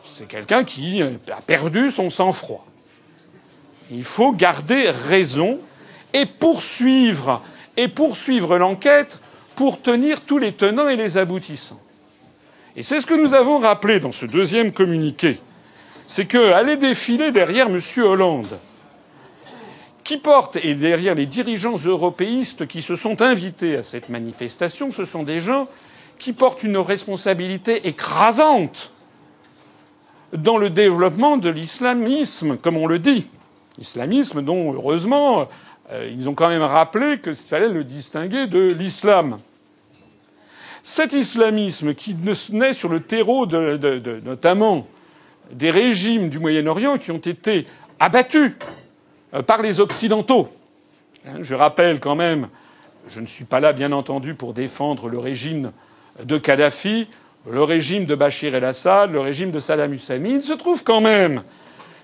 C'est 0.00 0.26
quelqu'un 0.26 0.64
qui 0.64 1.02
a 1.02 1.40
perdu 1.46 1.90
son 1.90 2.10
sang-froid. 2.10 2.64
Il 3.90 4.04
faut 4.04 4.32
garder 4.32 4.90
raison 4.90 5.58
et 6.12 6.26
poursuivre 6.26 7.40
l'enquête 8.58 9.20
pour 9.54 9.80
tenir 9.80 10.20
tous 10.20 10.38
les 10.38 10.52
tenants 10.52 10.88
et 10.88 10.96
les 10.96 11.18
aboutissants. 11.18 11.80
Et 12.76 12.82
c'est 12.82 13.00
ce 13.00 13.06
que 13.06 13.14
nous 13.14 13.34
avons 13.34 13.58
rappelé 13.58 13.98
dans 13.98 14.12
ce 14.12 14.24
deuxième 14.26 14.72
communiqué. 14.72 15.38
C'est 16.06 16.26
que 16.26 16.52
aller 16.52 16.76
défiler 16.76 17.32
derrière 17.32 17.66
M. 17.66 17.78
Hollande, 17.98 18.58
qui 20.08 20.16
porte, 20.16 20.56
et 20.56 20.74
derrière 20.74 21.14
les 21.14 21.26
dirigeants 21.26 21.76
européistes 21.84 22.66
qui 22.66 22.80
se 22.80 22.96
sont 22.96 23.20
invités 23.20 23.76
à 23.76 23.82
cette 23.82 24.08
manifestation, 24.08 24.90
ce 24.90 25.04
sont 25.04 25.22
des 25.22 25.38
gens 25.38 25.68
qui 26.16 26.32
portent 26.32 26.62
une 26.62 26.78
responsabilité 26.78 27.86
écrasante 27.86 28.94
dans 30.32 30.56
le 30.56 30.70
développement 30.70 31.36
de 31.36 31.50
l'islamisme, 31.50 32.56
comme 32.56 32.78
on 32.78 32.86
le 32.86 32.98
dit. 32.98 33.30
Islamisme 33.78 34.40
dont, 34.40 34.72
heureusement, 34.72 35.46
euh, 35.90 36.10
ils 36.10 36.30
ont 36.30 36.34
quand 36.34 36.48
même 36.48 36.62
rappelé 36.62 37.20
qu'il 37.20 37.36
fallait 37.36 37.68
le 37.68 37.84
distinguer 37.84 38.46
de 38.46 38.60
l'islam. 38.60 39.38
Cet 40.82 41.12
islamisme 41.12 41.92
qui 41.92 42.16
naît 42.52 42.72
sur 42.72 42.88
le 42.88 43.00
terreau 43.00 43.44
de, 43.44 44.22
notamment 44.24 44.86
des 45.52 45.70
régimes 45.70 46.30
du 46.30 46.38
Moyen-Orient 46.38 46.96
qui 46.96 47.10
ont 47.10 47.18
été 47.18 47.66
abattus 47.98 48.52
par 49.46 49.62
les 49.62 49.80
Occidentaux. 49.80 50.48
Hein, 51.26 51.38
je 51.40 51.54
rappelle 51.54 52.00
quand 52.00 52.14
même, 52.14 52.48
je 53.08 53.20
ne 53.20 53.26
suis 53.26 53.44
pas 53.44 53.60
là 53.60 53.72
bien 53.72 53.92
entendu 53.92 54.34
pour 54.34 54.54
défendre 54.54 55.08
le 55.08 55.18
régime 55.18 55.72
de 56.22 56.38
Kadhafi, 56.38 57.08
le 57.50 57.62
régime 57.62 58.04
de 58.04 58.14
Bachir 58.14 58.54
el-Assad, 58.54 59.12
le 59.12 59.20
régime 59.20 59.50
de 59.50 59.58
Saddam 59.58 59.92
Hussein. 59.92 60.22
il 60.24 60.42
se 60.42 60.52
trouve 60.52 60.84
quand 60.84 61.00
même 61.00 61.42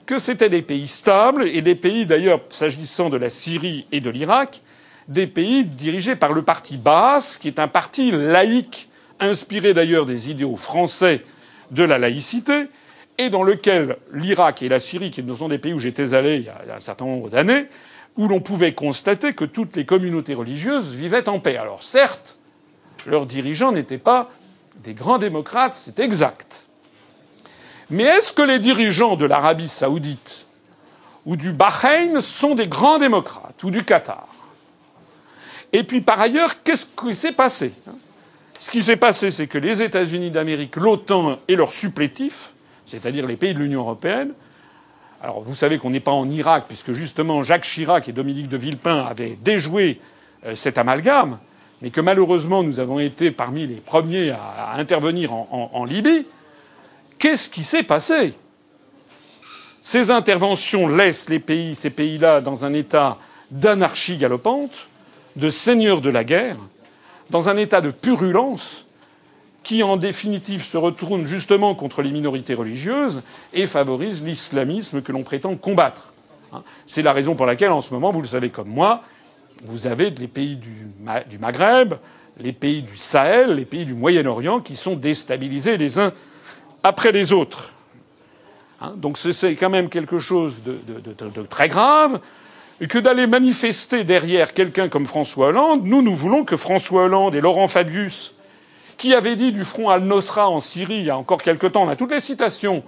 que 0.06 0.18
c'était 0.18 0.50
des 0.50 0.62
pays 0.62 0.86
stables 0.86 1.48
et 1.48 1.62
des 1.62 1.74
pays 1.74 2.06
d'ailleurs, 2.06 2.40
s'agissant 2.48 3.08
de 3.08 3.16
la 3.16 3.30
Syrie 3.30 3.86
et 3.90 4.00
de 4.00 4.10
l'Irak, 4.10 4.60
des 5.08 5.26
pays 5.26 5.64
dirigés 5.64 6.16
par 6.16 6.32
le 6.32 6.42
parti 6.42 6.76
Baas, 6.76 7.38
qui 7.40 7.48
est 7.48 7.58
un 7.58 7.68
parti 7.68 8.10
laïque, 8.10 8.88
inspiré 9.20 9.74
d'ailleurs 9.74 10.06
des 10.06 10.30
idéaux 10.30 10.56
français 10.56 11.22
de 11.70 11.82
la 11.82 11.98
laïcité, 11.98 12.68
et 13.18 13.30
dans 13.30 13.42
lequel 13.42 13.96
l'Irak 14.12 14.62
et 14.62 14.68
la 14.68 14.78
Syrie, 14.78 15.10
qui 15.10 15.24
sont 15.36 15.48
des 15.48 15.58
pays 15.58 15.72
où 15.72 15.78
j'étais 15.78 16.14
allé 16.14 16.36
il 16.36 16.44
y 16.44 16.48
a 16.48 16.76
un 16.76 16.80
certain 16.80 17.04
nombre 17.04 17.28
d'années, 17.28 17.66
où 18.16 18.28
l'on 18.28 18.40
pouvait 18.40 18.74
constater 18.74 19.34
que 19.34 19.44
toutes 19.44 19.76
les 19.76 19.86
communautés 19.86 20.34
religieuses 20.34 20.94
vivaient 20.94 21.28
en 21.28 21.38
paix. 21.38 21.56
Alors 21.56 21.82
certes, 21.82 22.38
leurs 23.06 23.26
dirigeants 23.26 23.72
n'étaient 23.72 23.98
pas 23.98 24.30
des 24.82 24.94
grands 24.94 25.18
démocrates, 25.18 25.74
c'est 25.74 26.00
exact. 26.00 26.66
Mais 27.90 28.04
est-ce 28.04 28.32
que 28.32 28.42
les 28.42 28.58
dirigeants 28.58 29.16
de 29.16 29.26
l'Arabie 29.26 29.68
saoudite 29.68 30.46
ou 31.26 31.36
du 31.36 31.52
Bahreïn 31.52 32.20
sont 32.20 32.54
des 32.54 32.66
grands 32.66 32.98
démocrates 32.98 33.62
ou 33.62 33.70
du 33.70 33.84
Qatar? 33.84 34.28
Et 35.72 35.84
puis 35.84 36.00
par 36.00 36.20
ailleurs, 36.20 36.62
qu'est-ce 36.62 36.86
qui 36.86 37.14
s'est 37.14 37.32
passé? 37.32 37.72
Ce 38.58 38.70
qui 38.70 38.82
s'est 38.82 38.96
passé, 38.96 39.30
c'est 39.30 39.48
que 39.48 39.58
les 39.58 39.82
États-Unis 39.82 40.30
d'Amérique, 40.30 40.76
l'OTAN 40.76 41.38
et 41.48 41.56
leurs 41.56 41.72
supplétifs, 41.72 42.53
c'est-à-dire 42.84 43.26
les 43.26 43.36
pays 43.36 43.54
de 43.54 43.60
l'Union 43.60 43.80
européenne, 43.80 44.32
alors 45.22 45.40
vous 45.40 45.54
savez 45.54 45.78
qu'on 45.78 45.90
n'est 45.90 46.00
pas 46.00 46.12
en 46.12 46.28
Irak, 46.28 46.64
puisque 46.68 46.92
justement 46.92 47.42
Jacques 47.42 47.64
Chirac 47.64 48.08
et 48.08 48.12
Dominique 48.12 48.48
de 48.48 48.56
Villepin 48.56 49.04
avaient 49.04 49.38
déjoué 49.42 50.00
euh, 50.44 50.54
cet 50.54 50.76
amalgame, 50.76 51.38
mais 51.80 51.90
que 51.90 52.00
malheureusement 52.00 52.62
nous 52.62 52.80
avons 52.80 52.98
été 52.98 53.30
parmi 53.30 53.66
les 53.66 53.76
premiers 53.76 54.30
à, 54.30 54.74
intervenir 54.76 55.32
en 55.32 55.84
Libye, 55.84 56.26
Qu'est-ce 57.24 57.48
qui 57.48 57.64
s'est 57.64 57.82
passé? 57.82 58.34
Ces 59.80 60.10
interventions 60.10 60.88
laissent 60.88 61.26
ces 61.26 61.90
pays-là 61.90 62.42
dans 62.42 62.66
un 62.66 62.74
état 62.74 63.16
d'anarchie 63.50 64.18
galopante, 64.18 64.88
de 65.36 65.48
seigneur 65.48 66.02
de 66.02 66.10
la 66.10 66.22
guerre, 66.22 66.58
dans 67.30 67.48
un 67.48 67.56
état 67.56 67.80
de 67.80 67.90
purulence 67.90 68.83
qui 69.64 69.82
en 69.82 69.96
définitive 69.96 70.62
se 70.62 70.76
retourne 70.76 71.26
justement 71.26 71.74
contre 71.74 72.02
les 72.02 72.12
minorités 72.12 72.54
religieuses 72.54 73.22
et 73.54 73.66
favorise 73.66 74.22
l'islamisme 74.22 75.02
que 75.02 75.10
l'on 75.10 75.22
prétend 75.22 75.56
combattre. 75.56 76.12
Hein. 76.52 76.62
C'est 76.86 77.02
la 77.02 77.12
raison 77.12 77.34
pour 77.34 77.46
laquelle 77.46 77.72
en 77.72 77.80
ce 77.80 77.92
moment, 77.92 78.10
vous 78.10 78.20
le 78.20 78.28
savez 78.28 78.50
comme 78.50 78.68
moi, 78.68 79.00
vous 79.64 79.86
avez 79.86 80.10
les 80.10 80.28
pays 80.28 80.56
du, 80.56 80.70
Maghreb, 81.40 81.94
les 82.38 82.52
pays 82.52 82.82
du 82.82 82.96
Sahel, 82.96 83.54
les 83.54 83.64
pays 83.64 83.86
du 83.86 83.94
Moyen-Orient 83.94 84.60
qui 84.60 84.76
sont 84.76 84.94
déstabilisés 84.94 85.78
les 85.78 85.98
uns 85.98 86.12
après 86.82 87.10
les 87.10 87.32
autres. 87.32 87.72
Hein, 88.82 88.92
donc 88.96 89.16
c'est 89.16 89.56
quand 89.56 89.70
même 89.70 89.88
quelque 89.88 90.18
chose 90.18 90.62
de, 90.62 91.46
très 91.48 91.68
grave. 91.68 92.20
Que 92.88 92.98
d'aller 92.98 93.26
manifester 93.26 94.04
derrière 94.04 94.52
quelqu'un 94.52 94.88
comme 94.88 95.06
François 95.06 95.48
Hollande, 95.48 95.84
nous, 95.84 96.02
nous 96.02 96.14
voulons 96.14 96.44
que 96.44 96.56
François 96.56 97.04
Hollande 97.04 97.34
et 97.34 97.40
Laurent 97.40 97.68
Fabius, 97.68 98.33
qui 98.96 99.14
avaient 99.14 99.36
dit 99.36 99.52
du 99.52 99.64
front 99.64 99.90
al-Nosra 99.90 100.48
en 100.48 100.60
Syrie 100.60 100.98
il 100.98 101.04
y 101.04 101.10
a 101.10 101.18
encore 101.18 101.42
quelque 101.42 101.66
temps, 101.66 101.84
on 101.84 101.88
a 101.88 101.96
toutes 101.96 102.12
les 102.12 102.20
citations, 102.20 102.82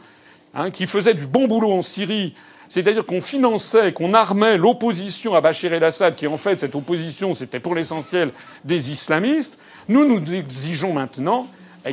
hein, 0.55 0.71
qui 0.71 0.87
faisaient 0.87 1.15
du 1.15 1.27
bon 1.27 1.47
boulot 1.47 1.73
en 1.73 1.83
Syrie, 1.83 2.35
c'est-à-dire 2.69 3.07
qu'on 3.07 3.21
finançait, 3.21 3.93
qu'on 3.93 4.15
armait 4.15 4.57
l'opposition 4.57 5.35
à 5.35 5.41
Bachir 5.41 5.73
el-Assad, 5.73 6.15
qui 6.15 6.27
en 6.27 6.37
fait, 6.37 6.59
cette 6.59 6.75
opposition, 6.75 7.35
c'était 7.35 7.61
pour 7.61 7.75
l'essentiel 7.75 8.33
des 8.65 8.91
islamistes, 8.91 9.59
nous 9.89 10.05
nous 10.05 10.35
exigeons 10.35 10.93
maintenant 10.93 11.47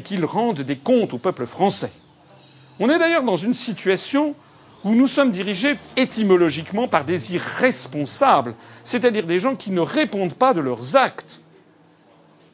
qu'ils 0.04 0.26
rendent 0.26 0.62
des 0.62 0.78
comptes 0.78 1.14
au 1.14 1.20
peuple 1.20 1.46
français. 1.46 1.92
On 2.80 2.90
est 2.90 2.98
d'ailleurs 2.98 3.24
dans 3.24 3.38
une 3.38 3.54
situation 3.54 4.34
où 4.84 4.96
nous 4.96 5.08
sommes 5.08 5.32
dirigés 5.32 5.78
étymologiquement 5.96 6.88
par 6.88 7.06
des 7.06 7.36
irresponsables, 7.36 8.56
c'est-à-dire 8.84 9.28
des 9.28 9.40
gens 9.40 9.56
qui 9.56 9.72
ne 9.72 9.80
répondent 9.80 10.34
pas 10.34 10.54
de 10.54 10.60
leurs 10.60 10.96
actes. 10.96 11.43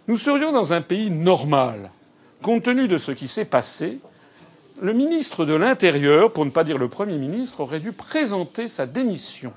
Nous 0.10 0.18
serions 0.18 0.52
dans 0.52 0.74
un 0.74 0.82
pays 0.82 1.12
normal. 1.12 1.92
Compte 2.42 2.64
tenu 2.64 2.88
de 2.88 2.98
ce 2.98 3.12
qui 3.12 3.28
s'est 3.28 3.46
passé, 3.46 4.00
le 4.82 4.92
ministre 4.94 5.46
de 5.46 5.54
l'Intérieur, 5.54 6.34
pour 6.34 6.46
ne 6.46 6.50
pas 6.50 6.64
dire 6.64 6.80
le 6.80 6.90
Premier 6.90 7.20
ministre, 7.20 7.60
aurait 7.60 7.80
dû 7.80 7.92
présenter 7.92 8.68
sa 8.68 8.88
démission, 8.88 9.54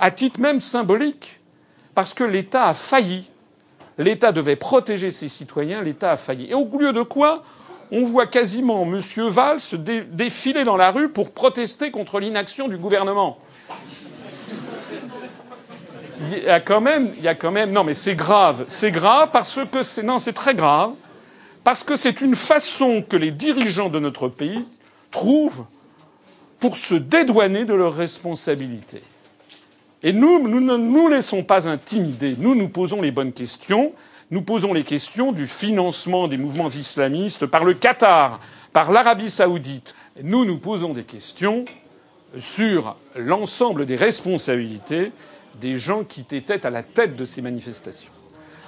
à 0.00 0.10
titre 0.10 0.40
même 0.40 0.58
symbolique, 0.58 1.38
parce 1.94 2.12
que 2.12 2.24
l'État 2.24 2.66
a 2.66 2.74
failli. 2.74 3.30
L'État 3.98 4.32
devait 4.32 4.56
protéger 4.56 5.12
ses 5.12 5.28
citoyens, 5.28 5.80
l'État 5.80 6.10
a 6.10 6.16
failli. 6.16 6.50
Et 6.50 6.54
au 6.54 6.68
lieu 6.76 6.92
de 6.92 7.02
quoi 7.02 7.44
on 7.92 8.04
voit 8.04 8.26
quasiment 8.26 8.82
M. 8.82 8.98
Valls 9.28 9.60
défiler 10.10 10.64
dans 10.64 10.76
la 10.76 10.90
rue 10.90 11.10
pour 11.10 11.30
protester 11.30 11.92
contre 11.92 12.18
l'inaction 12.18 12.66
du 12.66 12.78
gouvernement. 12.78 13.38
Il 16.20 16.44
y 16.44 16.48
a 16.48 16.60
quand 16.60 16.80
même, 16.80 17.10
il 17.18 17.24
y 17.24 17.28
a 17.28 17.34
quand 17.34 17.50
même, 17.50 17.72
non 17.72 17.84
mais 17.84 17.94
c'est 17.94 18.14
grave, 18.14 18.64
c'est 18.68 18.90
grave 18.90 19.30
parce 19.32 19.58
que 19.66 19.82
c'est, 19.82 20.02
non 20.02 20.18
c'est 20.18 20.32
très 20.32 20.54
grave 20.54 20.92
parce 21.64 21.82
que 21.82 21.96
c'est 21.96 22.20
une 22.20 22.34
façon 22.34 23.02
que 23.02 23.16
les 23.16 23.30
dirigeants 23.30 23.88
de 23.88 23.98
notre 23.98 24.28
pays 24.28 24.64
trouvent 25.10 25.64
pour 26.60 26.76
se 26.76 26.94
dédouaner 26.94 27.64
de 27.64 27.74
leurs 27.74 27.94
responsabilités. 27.94 29.02
Et 30.02 30.12
nous, 30.12 30.46
nous 30.46 30.60
ne 30.60 30.76
nous 30.76 31.08
laissons 31.08 31.42
pas 31.42 31.66
intimider. 31.66 32.36
Nous, 32.38 32.54
nous 32.54 32.68
posons 32.68 33.00
les 33.00 33.10
bonnes 33.10 33.32
questions 33.32 33.92
nous 34.30 34.42
posons 34.42 34.72
les 34.72 34.84
questions 34.84 35.32
du 35.32 35.46
financement 35.46 36.28
des 36.28 36.38
mouvements 36.38 36.68
islamistes 36.68 37.46
par 37.46 37.64
le 37.64 37.74
Qatar, 37.74 38.40
par 38.72 38.90
l'Arabie 38.90 39.30
saoudite. 39.30 39.94
Nous 40.22 40.44
nous 40.44 40.58
posons 40.58 40.92
des 40.92 41.04
questions 41.04 41.64
sur 42.38 42.96
l'ensemble 43.16 43.86
des 43.86 43.96
responsabilités 43.96 45.12
des 45.60 45.78
gens 45.78 46.04
qui 46.04 46.24
étaient 46.32 46.66
à 46.66 46.70
la 46.70 46.82
tête 46.82 47.16
de 47.16 47.24
ces 47.24 47.42
manifestations. 47.42 48.12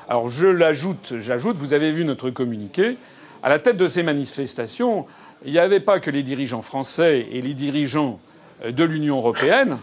Alors 0.08 0.28
je 0.28 0.46
l'ajoute, 0.46 1.14
j'ajoute, 1.18 1.56
vous 1.56 1.72
avez 1.72 1.90
vu 1.90 2.04
notre 2.04 2.30
communiqué, 2.30 2.98
à 3.42 3.48
la 3.48 3.58
tête 3.58 3.76
de 3.76 3.88
ces 3.88 4.02
manifestations, 4.02 5.06
il 5.44 5.52
n'y 5.52 5.58
avait 5.58 5.80
pas 5.80 6.00
que 6.00 6.10
les 6.10 6.22
dirigeants 6.22 6.62
français 6.62 7.26
et 7.30 7.42
les 7.42 7.54
dirigeants 7.54 8.18
de 8.66 8.84
l'Union 8.84 9.18
européenne, 9.18 9.78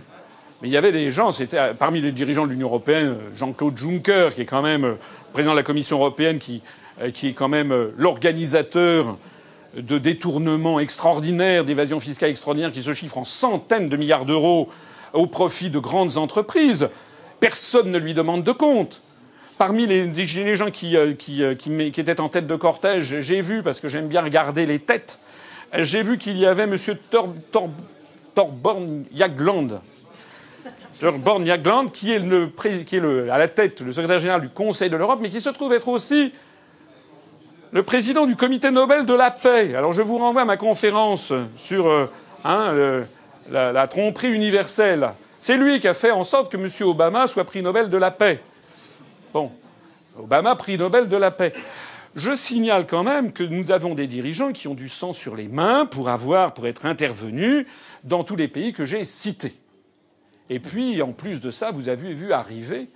mais 0.62 0.70
il 0.70 0.72
y 0.72 0.78
avait 0.78 0.94
des 0.94 1.12
gens, 1.12 1.32
c'était 1.32 1.74
parmi 1.78 2.00
les 2.00 2.14
dirigeants 2.14 2.46
de 2.46 2.52
l'Union 2.52 2.68
européenne, 2.68 3.18
Jean-Claude 3.36 3.78
Juncker, 3.78 4.30
qui 4.34 4.42
est 4.42 4.46
quand 4.46 4.62
même 4.62 4.96
président 5.34 5.52
de 5.52 5.58
la 5.58 5.64
Commission 5.64 5.98
européenne, 5.98 6.40
qui, 6.40 6.62
euh, 7.02 7.08
est 7.08 7.34
quand 7.34 7.50
même 7.50 7.74
euh, 7.74 7.94
l'organisateur 7.98 9.18
de 9.76 9.98
détournements 9.98 10.80
extraordinaires, 10.80 11.66
d'évasion 11.66 12.00
fiscale 12.00 12.30
extraordinaire, 12.30 12.72
qui 12.72 12.82
se 12.82 12.94
chiffrent 12.94 13.18
en 13.18 13.26
centaines 13.26 13.90
de 13.90 13.98
milliards 13.98 14.24
d'euros 14.24 14.70
au 15.14 15.28
profit 15.28 15.70
de 15.70 15.80
grandes 15.80 16.18
entreprises. 16.18 16.90
Personne 17.40 17.92
ne 17.92 17.98
lui 17.98 18.14
demande 18.14 18.44
de 18.44 18.52
compte. 18.52 19.02
Parmi 19.58 19.86
les, 19.86 20.56
gens 20.56 20.72
qui, 20.72 20.98
euh, 20.98 21.14
qui, 21.14 21.44
étaient 21.44 22.20
en 22.20 22.30
tête 22.30 22.48
de 22.48 22.56
cortège, 22.56 23.20
j'ai 23.22 23.42
vu, 23.42 23.64
parce 23.64 23.80
que 23.80 23.88
j'aime 23.88 24.08
bien 24.08 24.22
regarder 24.22 24.66
les 24.66 24.80
têtes, 24.80 25.20
j'ai 25.78 26.04
vu 26.04 26.18
qu'il 26.18 26.38
y 26.38 26.46
avait 26.46 26.64
M. 26.64 26.76
Torborn 28.34 29.06
Jagland, 29.14 29.80
Born 31.02 31.46
Jagland, 31.46 31.88
qui 31.88 32.14
est, 32.14 32.20
le, 32.20 32.48
qui 32.86 32.98
à 32.98 33.38
la 33.38 33.48
tête, 33.48 33.82
le 33.82 33.92
secrétaire 33.92 34.20
général 34.20 34.42
du 34.42 34.50
Conseil 34.50 34.90
de 34.90 34.96
l'Europe, 34.96 35.20
mais 35.22 35.30
qui 35.30 35.42
se 35.42 35.50
trouve 35.50 35.74
être 35.74 35.88
aussi 35.88 36.34
le 37.72 37.84
président 37.84 38.26
du 38.26 38.36
Comité 38.36 38.72
Nobel 38.72 39.06
de 39.06 39.14
la 39.14 39.32
paix. 39.32 39.76
Alors 39.76 39.94
je 39.94 40.02
vous 40.02 40.18
renvoie 40.18 40.44
à 40.44 40.46
ma 40.46 40.58
conférence 40.58 41.34
sur 41.58 41.88
euh, 41.88 42.10
hein, 42.46 42.74
la, 43.50 43.88
tromperie 43.88 44.34
universelle. 44.34 45.14
C'est 45.40 45.58
lui 45.58 45.80
qui 45.80 45.88
a 45.88 45.94
fait 45.94 46.12
en 46.12 46.24
sorte 46.24 46.52
que 46.52 46.58
M. 46.58 46.68
Obama 46.88 47.28
soit 47.28 47.44
prix 47.44 47.62
Nobel 47.62 47.90
de 47.90 47.98
la 47.98 48.12
paix. 48.12 48.42
Bon, 49.34 49.52
Obama 50.18 50.56
prix 50.56 50.78
Nobel 50.78 51.08
de 51.08 51.18
la 51.18 51.32
paix. 51.32 51.54
Je 52.16 52.36
signale 52.36 52.86
quand 52.86 53.04
même 53.04 53.32
que 53.32 53.44
nous 53.44 53.72
avons 53.72 53.96
des 53.96 54.08
dirigeants 54.08 54.52
qui 54.52 54.68
ont 54.68 54.76
du 54.76 54.88
sang 54.88 55.14
sur 55.14 55.36
les 55.36 55.48
mains 55.48 55.86
pour 55.88 56.10
avoir, 56.10 56.54
pour 56.54 56.68
être 56.68 56.86
intervenus 56.86 57.66
dans 58.04 58.24
tous 58.24 58.36
les 58.36 58.48
pays 58.48 58.72
que 58.72 58.86
j'ai 58.86 59.04
cités. 59.04 59.56
Et 60.50 60.60
puis, 60.60 61.02
en 61.02 61.12
plus 61.12 61.42
de 61.42 61.50
ça, 61.50 61.72
vous 61.72 61.90
avez 61.90 62.14
vu 62.14 62.32
arriver 62.32 62.90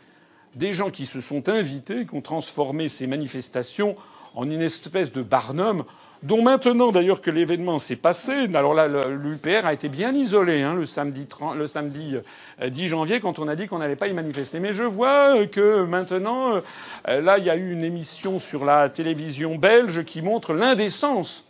des 0.56 0.74
gens 0.74 0.89
qui 0.89 1.06
se 1.06 1.22
sont 1.22 1.50
invités, 1.50 2.06
qui 2.06 2.16
ont 2.16 2.22
transformé 2.22 2.89
ces 2.89 3.08
manifestations 3.08 3.95
en 4.36 4.50
une 4.50 4.62
espèce 4.62 5.12
de 5.12 5.24
barnum, 5.24 5.84
dont 6.24 6.41
maintenant, 6.41 6.91
d'ailleurs, 6.91 7.22
que 7.22 7.30
l'événement 7.30 7.78
s'est 7.78 7.95
passé, 7.95 8.47
alors 8.53 8.74
là, 8.74 8.88
l'UPR 8.88 9.65
a 9.65 9.74
été 9.74 9.88
bien 9.88 10.13
isolé 10.13 10.63
hein, 10.63 10.74
le 10.74 10.86
samedi, 10.86 11.28
30, 11.28 11.55
le 11.55 11.68
samedi 11.68 12.15
10 12.65 12.84
euh, 12.84 12.88
janvier, 12.88 13.20
quand 13.20 13.38
on 13.38 13.47
a 13.47 13.55
dit 13.55 13.68
qu'on 13.68 13.78
n'allait 13.78 13.95
pas 13.95 14.07
y 14.07 14.13
manifester. 14.13 14.59
Mais 14.59 14.74
je 14.74 14.84
vois 14.84 15.45
que 15.45 15.84
maintenant, 15.86 16.61
euh, 17.07 17.22
là, 17.22 17.38
il 17.38 17.45
y 17.45 17.51
a 17.51 17.55
eu 17.55 17.72
une 17.72 17.84
émission 17.84 18.39
sur 18.39 18.65
la 18.65 18.89
télévision 18.89 19.55
belge 19.55 20.03
qui 20.05 20.24
montre 20.24 20.53
l'indécence 20.53 21.45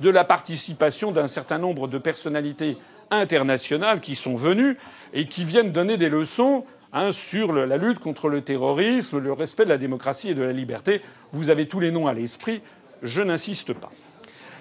de 0.00 0.10
la 0.10 0.24
participation 0.24 1.12
d'un 1.12 1.26
certain 1.26 1.58
nombre 1.58 1.88
de 1.88 1.98
personnalités 1.98 2.76
internationales 3.10 4.00
qui 4.00 4.16
sont 4.16 4.36
venues 4.36 4.76
et 5.14 5.26
qui 5.26 5.44
viennent 5.44 5.72
donner 5.72 5.96
des 5.96 6.10
leçons 6.10 6.64
hein, 6.92 7.10
sur 7.12 7.52
la 7.52 7.76
lutte 7.78 7.98
contre 7.98 8.28
le 8.28 8.42
terrorisme, 8.42 9.18
le 9.18 9.32
respect 9.32 9.64
de 9.64 9.70
la 9.70 9.78
démocratie 9.78 10.30
et 10.30 10.34
de 10.34 10.42
la 10.42 10.52
liberté. 10.52 11.00
Vous 11.32 11.50
avez 11.50 11.66
tous 11.66 11.80
les 11.80 11.90
noms 11.90 12.06
à 12.06 12.12
l'esprit. 12.12 12.60
Je 13.02 13.22
n'insiste 13.22 13.72
pas. 13.72 13.90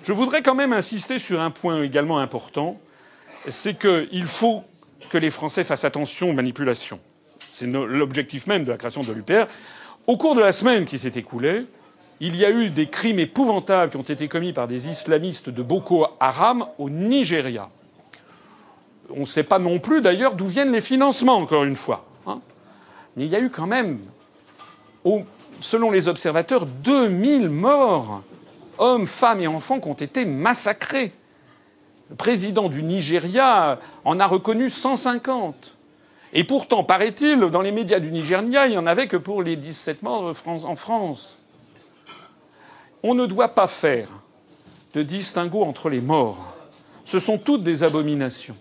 Je 0.04 0.14
voudrais 0.14 0.42
quand 0.42 0.56
même 0.56 0.74
insister 0.74 1.20
sur 1.20 1.42
un 1.42 1.52
point 1.52 1.84
également 1.84 2.20
important, 2.20 2.80
c'est 3.48 3.78
qu'il 3.78 4.26
faut 4.26 4.64
que 5.10 5.18
les 5.18 5.30
Français 5.30 5.64
fassent 5.64 5.86
attention 5.86 6.30
aux 6.30 6.34
manipulations. 6.34 7.00
C'est 7.52 7.68
l'objectif 7.68 8.48
même 8.48 8.64
de 8.64 8.72
la 8.72 8.78
création 8.78 9.04
de 9.04 9.12
l'UPR. 9.12 9.48
Au 10.08 10.18
cours 10.18 10.36
de 10.36 10.42
la 10.42 10.52
semaine 10.52 10.86
qui 10.86 10.98
s'est 10.98 11.14
écoulée, 11.16 11.66
il 12.20 12.36
y 12.36 12.46
a 12.46 12.52
eu 12.52 12.70
des 12.70 12.88
crimes 12.88 13.20
épouvantables 13.20 13.92
qui 13.92 13.98
ont 13.98 14.02
été 14.02 14.28
commis 14.28 14.54
par 14.54 14.68
des 14.68 14.90
islamistes 14.90 15.50
de 15.50 15.64
Boko 15.64 16.08
Haram 16.20 16.66
au 16.78 16.90
Nigeria. 16.90 17.70
On 19.10 19.22
ne 19.22 19.26
sait 19.26 19.44
pas 19.44 19.60
non 19.60 19.80
plus 19.80 20.02
d'ailleurs 20.02 20.36
d'où 20.36 20.46
viennent 20.46 20.72
les 20.72 20.82
financements, 20.82 21.38
encore 21.38 21.64
une 21.64 21.76
fois. 21.76 22.06
Hein. 22.28 22.42
Mais 23.16 23.26
il 23.26 23.32
y 23.32 23.36
a 23.36 23.40
eu 23.40 23.50
quand 23.50 23.68
même, 23.68 24.00
selon 25.60 25.92
les 25.92 26.08
observateurs, 26.08 26.66
2000 26.66 27.50
morts, 27.50 28.22
hommes, 28.80 29.06
femmes 29.06 29.42
et 29.42 29.48
enfants, 29.48 29.80
qui 29.80 29.88
ont 29.88 29.94
été 29.94 30.26
massacrés. 30.26 31.12
Le 32.10 32.16
président 32.16 32.70
du 32.70 32.82
Nigeria 32.82 33.80
en 34.04 34.20
a 34.20 34.26
reconnu 34.26 34.70
150. 34.70 35.78
Et 36.34 36.44
pourtant, 36.44 36.84
paraît-il, 36.84 37.40
dans 37.40 37.62
les 37.62 37.72
médias 37.72 38.00
du 38.00 38.12
Nigeria, 38.12 38.66
il 38.66 38.72
n'y 38.72 38.78
en 38.78 38.88
avait 38.88 39.08
que 39.08 39.18
pour 39.18 39.44
les 39.44 39.56
17 39.56 40.04
morts 40.04 40.34
en 40.46 40.76
France. 40.76 41.38
On 43.04 43.14
ne 43.14 43.26
doit 43.26 43.50
pas 43.50 43.68
faire 43.68 44.10
de 44.94 45.04
distinguo 45.04 45.64
entre 45.64 45.90
les 45.90 46.02
morts. 46.02 46.56
Ce 47.06 47.20
sont 47.20 47.38
toutes 47.38 47.64
des 47.64 47.84
abominations. 47.84 48.56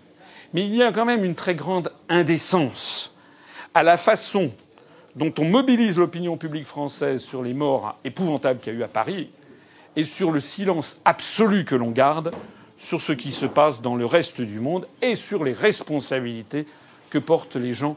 Mais 0.55 0.63
il 0.63 0.75
y 0.75 0.83
a 0.83 0.93
quand 0.93 1.05
même 1.05 1.25
une 1.25 1.35
très 1.35 1.55
grande 1.55 1.93
indécence 2.09 3.15
à 3.75 3.83
la 3.83 3.97
façon 3.97 4.51
dont 5.17 5.33
on 5.39 5.45
mobilise 5.45 5.99
l'opinion 5.99 6.37
publique 6.37 6.65
française 6.67 7.23
sur 7.23 7.43
les 7.43 7.53
morts 7.53 7.99
épouvantables 8.05 8.61
qu'il 8.61 8.75
y 8.75 8.77
a 8.77 8.79
eu 8.79 8.83
à 8.83 8.89
Paris 8.89 9.31
et 9.99 10.05
sur 10.05 10.31
le 10.31 10.39
silence 10.39 11.01
absolu 11.05 11.65
que 11.65 11.75
l'on 11.75 11.91
garde 11.91 12.33
sur 12.77 13.03
ce 13.03 13.13
qui 13.13 13.33
se 13.33 13.47
passe 13.47 13.83
dans 13.83 13.97
le 13.97 14.07
reste 14.07 14.41
du 14.41 14.61
monde 14.61 14.87
et 15.03 15.17
sur 15.17 15.43
les 15.43 15.53
responsabilités 15.53 16.67
que 17.11 17.19
portent 17.19 17.57
les 17.57 17.73
gens 17.73 17.97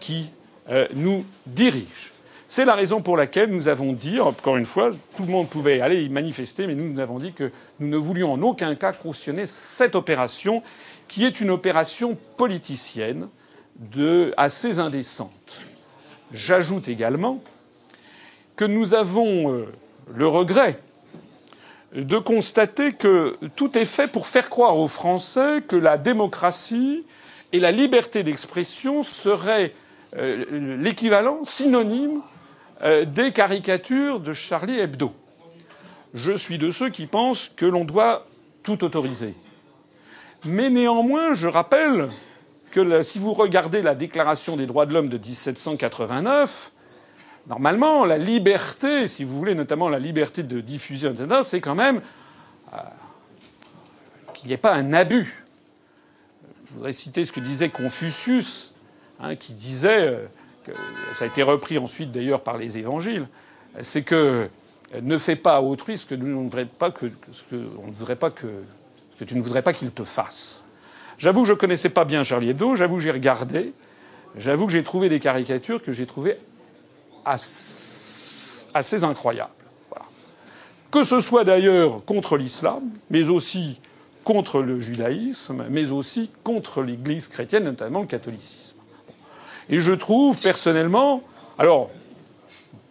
qui 0.00 0.28
euh, 0.68 0.86
nous 0.94 1.24
dirigent. 1.46 2.10
C'est 2.46 2.66
la 2.66 2.74
raison 2.74 3.00
pour 3.00 3.16
laquelle 3.16 3.48
nous 3.48 3.68
avons 3.68 3.94
dit, 3.94 4.20
encore 4.20 4.58
une 4.58 4.66
fois, 4.66 4.90
tout 5.16 5.22
le 5.22 5.30
monde 5.30 5.48
pouvait 5.48 5.80
aller 5.80 6.02
y 6.02 6.10
manifester, 6.10 6.66
mais 6.66 6.74
nous, 6.74 6.92
nous 6.92 7.00
avons 7.00 7.18
dit 7.18 7.32
que 7.32 7.50
nous 7.78 7.88
ne 7.88 7.96
voulions 7.96 8.34
en 8.34 8.42
aucun 8.42 8.74
cas 8.74 8.92
cautionner 8.92 9.46
cette 9.46 9.94
opération 9.94 10.62
qui 11.08 11.24
est 11.24 11.40
une 11.40 11.48
opération 11.48 12.18
politicienne 12.36 13.28
de, 13.76 14.34
assez 14.36 14.78
indécente. 14.78 15.62
J'ajoute 16.32 16.88
également 16.88 17.42
que 18.56 18.66
nous 18.66 18.92
avons 18.92 19.54
euh, 19.54 19.72
le 20.12 20.26
regret 20.26 20.78
de 21.94 22.18
constater 22.18 22.92
que 22.92 23.36
tout 23.56 23.76
est 23.76 23.84
fait 23.84 24.06
pour 24.06 24.26
faire 24.26 24.48
croire 24.48 24.78
aux 24.78 24.88
Français 24.88 25.60
que 25.66 25.76
la 25.76 25.98
démocratie 25.98 27.04
et 27.52 27.58
la 27.58 27.72
liberté 27.72 28.22
d'expression 28.22 29.02
seraient 29.02 29.72
euh, 30.16 30.76
l'équivalent 30.78 31.40
synonyme 31.44 32.20
euh, 32.82 33.04
des 33.04 33.32
caricatures 33.32 34.20
de 34.20 34.32
Charlie 34.32 34.78
Hebdo. 34.78 35.12
Je 36.14 36.32
suis 36.32 36.58
de 36.58 36.70
ceux 36.70 36.90
qui 36.90 37.06
pensent 37.06 37.48
que 37.48 37.66
l'on 37.66 37.84
doit 37.84 38.26
tout 38.62 38.84
autoriser. 38.84 39.34
Mais 40.44 40.70
néanmoins, 40.70 41.34
je 41.34 41.48
rappelle 41.48 42.08
que 42.70 43.02
si 43.02 43.18
vous 43.18 43.32
regardez 43.32 43.82
la 43.82 43.94
Déclaration 43.94 44.56
des 44.56 44.66
droits 44.66 44.86
de 44.86 44.94
l'homme 44.94 45.08
de 45.08 45.18
1789, 45.18 46.72
normalement, 47.50 48.04
la 48.04 48.16
liberté, 48.16 49.08
si 49.08 49.24
vous 49.24 49.36
voulez, 49.36 49.56
notamment 49.56 49.88
la 49.88 49.98
liberté 49.98 50.44
de 50.44 50.60
diffusion, 50.60 51.10
etc., 51.10 51.40
c'est 51.42 51.60
quand 51.60 51.74
même 51.74 52.00
euh, 52.72 52.76
qu'il 54.32 54.46
n'y 54.48 54.54
ait 54.54 54.56
pas 54.56 54.72
un 54.72 54.92
abus. 54.92 55.44
Je 56.68 56.74
voudrais 56.74 56.92
citer 56.92 57.24
ce 57.24 57.32
que 57.32 57.40
disait 57.40 57.68
Confucius, 57.68 58.72
hein, 59.18 59.34
qui 59.34 59.52
disait, 59.52 60.00
euh, 60.00 60.26
ça 61.12 61.24
a 61.24 61.26
été 61.26 61.42
repris 61.42 61.76
ensuite 61.76 62.12
d'ailleurs 62.12 62.42
par 62.42 62.56
les 62.56 62.78
évangiles, 62.78 63.26
c'est 63.80 64.02
que 64.02 64.48
ne 65.02 65.18
fais 65.18 65.36
pas 65.36 65.56
à 65.56 65.60
autrui 65.60 65.98
ce 65.98 66.06
que, 66.06 66.14
nous, 66.14 66.44
ne 66.44 66.64
pas 66.64 66.92
ce 67.32 67.42
que, 67.42 67.56
ne 67.56 69.24
tu 69.26 69.34
ne 69.34 69.42
voudrais 69.42 69.62
pas 69.62 69.72
qu'il 69.72 69.90
te 69.90 70.04
fasse. 70.04 70.62
J'avoue 71.18 71.42
que 71.42 71.48
je 71.48 71.54
connaissais 71.54 71.88
pas 71.88 72.04
bien 72.04 72.22
Charlie 72.22 72.50
Hebdo, 72.50 72.76
j'avoue 72.76 72.96
que 72.96 73.02
j'ai 73.02 73.10
regardé, 73.10 73.72
j'avoue 74.36 74.66
que 74.66 74.72
j'ai 74.72 74.84
trouvé 74.84 75.08
des 75.08 75.18
caricatures 75.18 75.82
que 75.82 75.90
j'ai 75.90 76.06
trouvées 76.06 76.38
assez. 77.30 78.66
Voilà. 79.88 80.06
Que 80.90 81.02
ce 81.02 81.20
soit 81.20 81.44
d'ailleurs 81.44 82.04
contre 82.04 82.36
l'islam, 82.36 82.82
mais 83.10 83.28
aussi 83.28 83.80
contre 84.24 84.60
le 84.60 84.78
judaïsme, 84.78 85.64
mais 85.70 85.90
aussi 85.90 86.30
contre 86.44 86.82
l'Église 86.82 87.28
chrétienne, 87.28 87.64
notamment 87.64 88.00
le 88.00 88.06
catholicisme. 88.06 88.76
Et 89.68 89.80
je 89.80 89.92
trouve 89.92 90.38
personnellement, 90.40 91.22
alors, 91.58 91.90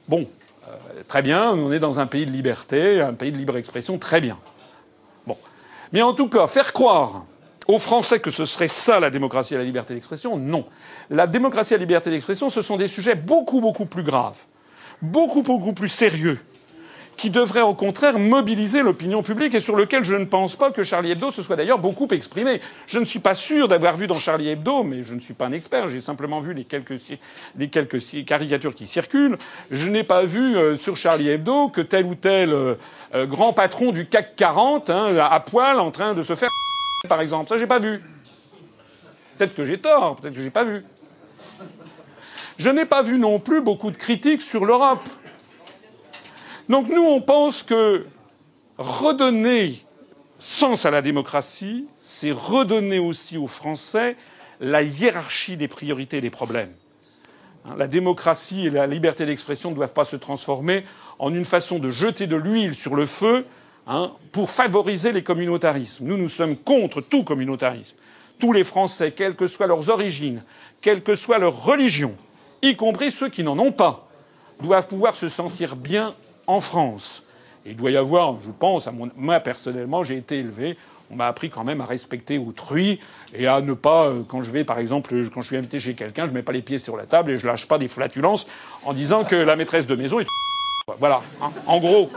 bon, 0.07 0.27
euh, 0.67 0.71
très 1.07 1.21
bien, 1.21 1.51
on 1.51 1.71
est 1.71 1.79
dans 1.79 1.99
un 1.99 2.07
pays 2.07 2.25
de 2.25 2.31
liberté, 2.31 3.01
un 3.01 3.13
pays 3.13 3.31
de 3.31 3.37
libre 3.37 3.57
expression, 3.57 3.97
très 3.97 4.21
bien. 4.21 4.37
Bon. 5.27 5.37
Mais 5.93 6.01
en 6.01 6.13
tout 6.13 6.29
cas, 6.29 6.47
faire 6.47 6.73
croire 6.73 7.25
aux 7.70 7.78
Français 7.78 8.20
que 8.20 8.32
ce 8.32 8.45
serait 8.45 8.67
ça 8.67 8.99
la 8.99 9.11
démocratie 9.11 9.53
et 9.53 9.57
la 9.57 9.63
liberté 9.63 9.93
d'expression, 9.93 10.38
non. 10.38 10.65
La 11.11 11.28
démocratie 11.28 11.76
et 11.76 11.78
la 11.78 11.82
liberté 11.82 12.09
d'expression, 12.09 12.49
ce 12.49 12.63
sont 12.63 12.78
des 12.78 12.88
sujets 12.88 13.13
beaucoup, 13.13 13.61
beaucoup 13.61 13.86
plus 13.86 14.01
graves, 14.01 14.39
beaucoup, 15.03 15.43
beaucoup 15.43 15.74
plus 15.74 15.88
sérieux 15.88 16.39
qui 17.15 17.30
devrait 17.30 17.61
au 17.61 17.76
contraire 17.76 18.17
mobiliser 18.17 18.82
l'opinion 18.82 19.22
publique 19.22 19.53
et 19.53 19.59
sur 19.59 19.76
lequel 19.76 20.03
je 20.03 20.15
ne 20.15 20.24
pense 20.26 20.55
pas 20.55 20.72
que 20.72 20.84
Charlie 20.84 21.11
Hebdo 21.11 21.30
se 21.32 21.41
soit 21.41 21.57
d'ailleurs 21.57 21.78
beaucoup 21.78 22.07
exprimé. 22.07 22.61
Je 22.88 22.97
ne 22.97 23.05
suis 23.05 23.20
pas 23.20 23.36
sûr 23.36 23.67
d'avoir 23.67 23.97
vu 23.97 24.07
dans 24.07 24.20
Charlie 24.20 24.47
Hebdo, 24.47 24.84
mais 24.84 25.03
je 25.03 25.13
ne 25.13 25.20
suis 25.20 25.34
pas 25.34 25.45
un 25.45 25.51
expert, 25.51 25.89
j'ai 25.89 25.99
simplement 26.01 26.39
vu 26.39 26.53
les 26.53 26.63
quelques, 26.63 26.95
les 27.57 27.67
quelques 27.67 27.99
caricatures 28.26 28.74
qui 28.74 28.88
circulent. 28.88 29.38
Je 29.70 29.89
n'ai 29.89 30.05
pas 30.05 30.24
vu 30.24 30.55
euh, 30.55 30.76
sur 30.76 30.95
Charlie 30.95 31.30
Hebdo 31.30 31.67
que 31.67 31.82
tel 31.82 32.05
ou 32.05 32.15
tel 32.15 32.51
euh, 32.51 32.76
euh, 33.13 33.28
grand 33.28 33.51
patron 33.51 33.91
du 33.91 34.07
CAC 34.07 34.38
40 34.38 34.89
hein, 34.89 35.17
à 35.20 35.39
poil 35.41 35.80
en 35.82 35.91
train 35.91 36.13
de 36.13 36.22
se 36.22 36.36
faire 36.36 36.49
par 37.07 37.21
exemple. 37.21 37.49
Ça, 37.49 37.57
j'ai 37.57 37.67
pas 37.67 37.79
vu. 37.79 38.03
Peut-être 39.37 39.55
que 39.55 39.65
j'ai 39.65 39.79
tort, 39.79 40.17
peut-être 40.17 40.35
que 40.35 40.41
j'ai 40.41 40.49
pas 40.49 40.65
vu. 40.65 40.83
Je 42.57 42.69
n'ai 42.69 42.85
pas 42.85 43.01
vu 43.01 43.17
non 43.17 43.39
plus 43.39 43.61
beaucoup 43.61 43.89
de 43.89 43.97
critiques 43.97 44.41
sur 44.41 44.65
l'Europe. 44.65 45.07
Donc 46.67 46.89
nous, 46.89 47.01
on 47.01 47.21
pense 47.21 47.63
que 47.63 48.05
redonner 48.77 49.81
sens 50.37 50.85
à 50.85 50.91
la 50.91 51.01
démocratie, 51.01 51.87
c'est 51.97 52.31
redonner 52.31 52.99
aussi 52.99 53.37
aux 53.37 53.47
Français 53.47 54.15
la 54.59 54.81
hiérarchie 54.81 55.57
des 55.57 55.67
priorités 55.67 56.17
et 56.17 56.21
des 56.21 56.29
problèmes. 56.29 56.73
Hein, 57.65 57.75
la 57.77 57.87
démocratie 57.87 58.67
et 58.67 58.69
la 58.69 58.87
liberté 58.87 59.25
d'expression 59.25 59.71
ne 59.71 59.75
doivent 59.75 59.93
pas 59.93 60.05
se 60.05 60.15
transformer 60.15 60.83
en 61.17 61.33
une 61.33 61.45
façon 61.45 61.79
de 61.79 61.89
jeter 61.89 62.27
de 62.27 62.35
l'huile 62.35 62.75
sur 62.75 62.95
le 62.95 63.05
feu 63.05 63.45
hein, 63.89 64.11
pour 64.31 64.49
favoriser 64.49 65.11
les 65.11 65.23
communautarismes. 65.23 66.05
Nous, 66.05 66.17
nous 66.17 66.29
sommes 66.29 66.55
contre 66.55 67.01
tout 67.01 67.23
communautarisme. 67.23 67.97
Tous 68.37 68.53
les 68.53 68.63
Français, 68.63 69.11
quelles 69.11 69.35
que 69.35 69.47
soient 69.47 69.67
leurs 69.67 69.89
origines, 69.89 70.43
quelle 70.81 71.03
que 71.03 71.15
soit 71.15 71.39
leur 71.39 71.63
religion, 71.65 72.15
y 72.61 72.77
compris 72.77 73.11
ceux 73.11 73.27
qui 73.27 73.43
n'en 73.43 73.59
ont 73.59 73.73
pas, 73.73 74.07
doivent 74.61 74.87
pouvoir 74.87 75.15
se 75.15 75.27
sentir 75.27 75.75
bien 75.75 76.13
en 76.47 76.61
France. 76.61 77.23
il 77.65 77.75
doit 77.75 77.91
y 77.91 77.97
avoir, 77.97 78.39
je 78.39 78.51
pense, 78.51 78.87
à 78.87 78.93
moi 79.15 79.39
personnellement, 79.41 80.03
j'ai 80.03 80.17
été 80.17 80.39
élevé, 80.39 80.77
on 81.11 81.15
m'a 81.15 81.27
appris 81.27 81.49
quand 81.49 81.63
même 81.63 81.81
à 81.81 81.85
respecter 81.85 82.37
autrui 82.37 82.99
et 83.33 83.47
à 83.47 83.61
ne 83.61 83.73
pas, 83.73 84.07
euh, 84.07 84.23
quand 84.27 84.43
je 84.43 84.51
vais 84.51 84.63
par 84.63 84.79
exemple, 84.79 85.29
quand 85.33 85.41
je 85.41 85.47
suis 85.47 85.57
invité 85.57 85.79
chez 85.79 85.93
quelqu'un, 85.93 86.25
je 86.25 86.31
mets 86.31 86.43
pas 86.43 86.51
les 86.51 86.61
pieds 86.61 86.77
sur 86.77 86.95
la 86.95 87.05
table 87.05 87.31
et 87.31 87.37
je 87.37 87.45
lâche 87.45 87.67
pas 87.67 87.77
des 87.77 87.87
flatulences 87.87 88.47
en 88.85 88.93
disant 88.93 89.23
que 89.23 89.35
la 89.35 89.55
maîtresse 89.55 89.87
de 89.87 89.95
maison 89.95 90.19
est. 90.19 90.27
Voilà, 90.97 91.21
hein, 91.39 91.51
en 91.67 91.79
gros. 91.79 92.09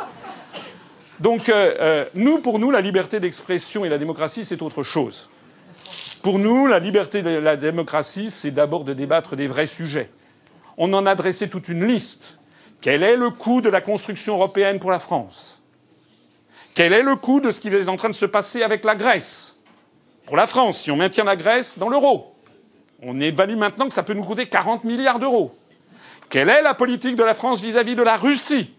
Donc, 1.23 1.49
euh, 1.49 1.75
euh, 1.79 2.05
nous, 2.15 2.41
pour 2.41 2.59
nous, 2.59 2.73
la 2.73 2.81
liberté 2.81 3.21
d'expression 3.21 3.85
et 3.85 3.89
la 3.89 3.97
démocratie, 3.97 4.45
c'est 4.45 4.61
autre 4.61 4.83
chose. 4.83 5.31
Pour 6.21 6.41
nous, 6.41 6.67
la 6.67 6.81
liberté 6.81 7.23
de 7.23 7.31
la 7.31 7.57
démocratie, 7.57 8.29
c'est 8.29 8.51
d'abord 8.51 8.83
de 8.83 8.93
débattre 8.93 9.37
des 9.37 9.47
vrais 9.47 9.67
sujets. 9.67 10.11
On 10.77 10.93
en 10.93 11.07
a 11.07 11.15
dressé 11.15 11.49
toute 11.49 11.69
une 11.69 11.87
liste. 11.87 12.39
Quel 12.81 13.05
est 13.05 13.15
le 13.15 13.31
coût 13.31 13.61
de 13.61 13.69
la 13.69 13.81
construction 13.81 14.35
européenne 14.35 14.81
pour 14.81 14.91
la 14.91 14.99
France? 14.99 15.63
Quel 16.75 16.93
est 16.93 17.05
le 17.05 17.15
coût 17.15 17.39
de 17.39 17.53
ce 17.53 17.61
qui 17.61 17.69
est 17.69 17.89
en 17.89 17.95
train 17.95 18.09
de 18.09 18.15
se 18.15 18.27
passer 18.27 18.65
avec 18.65 18.83
la 18.83 18.97
Grèce? 18.97 19.59
Pour 20.27 20.37
la 20.37 20.47
France, 20.47 20.79
si 20.81 20.91
on 20.91 20.97
maintient 20.97 21.23
la 21.23 21.37
Grèce 21.37 21.79
dans 21.79 21.89
l'euro, 21.89 22.35
on 23.01 23.21
évalue 23.21 23.57
maintenant 23.57 23.87
que 23.87 23.95
ça 23.95 24.03
peut 24.03 24.15
nous 24.15 24.25
coûter 24.25 24.47
40 24.47 24.83
milliards 24.83 25.21
d'euros. 25.21 25.55
Quelle 26.31 26.49
est 26.49 26.63
la 26.63 26.75
politique 26.75 27.15
de 27.15 27.23
la 27.23 27.35
France 27.35 27.63
vis-à-vis 27.63 27.95
de 27.95 28.03
la 28.03 28.17
Russie? 28.17 28.75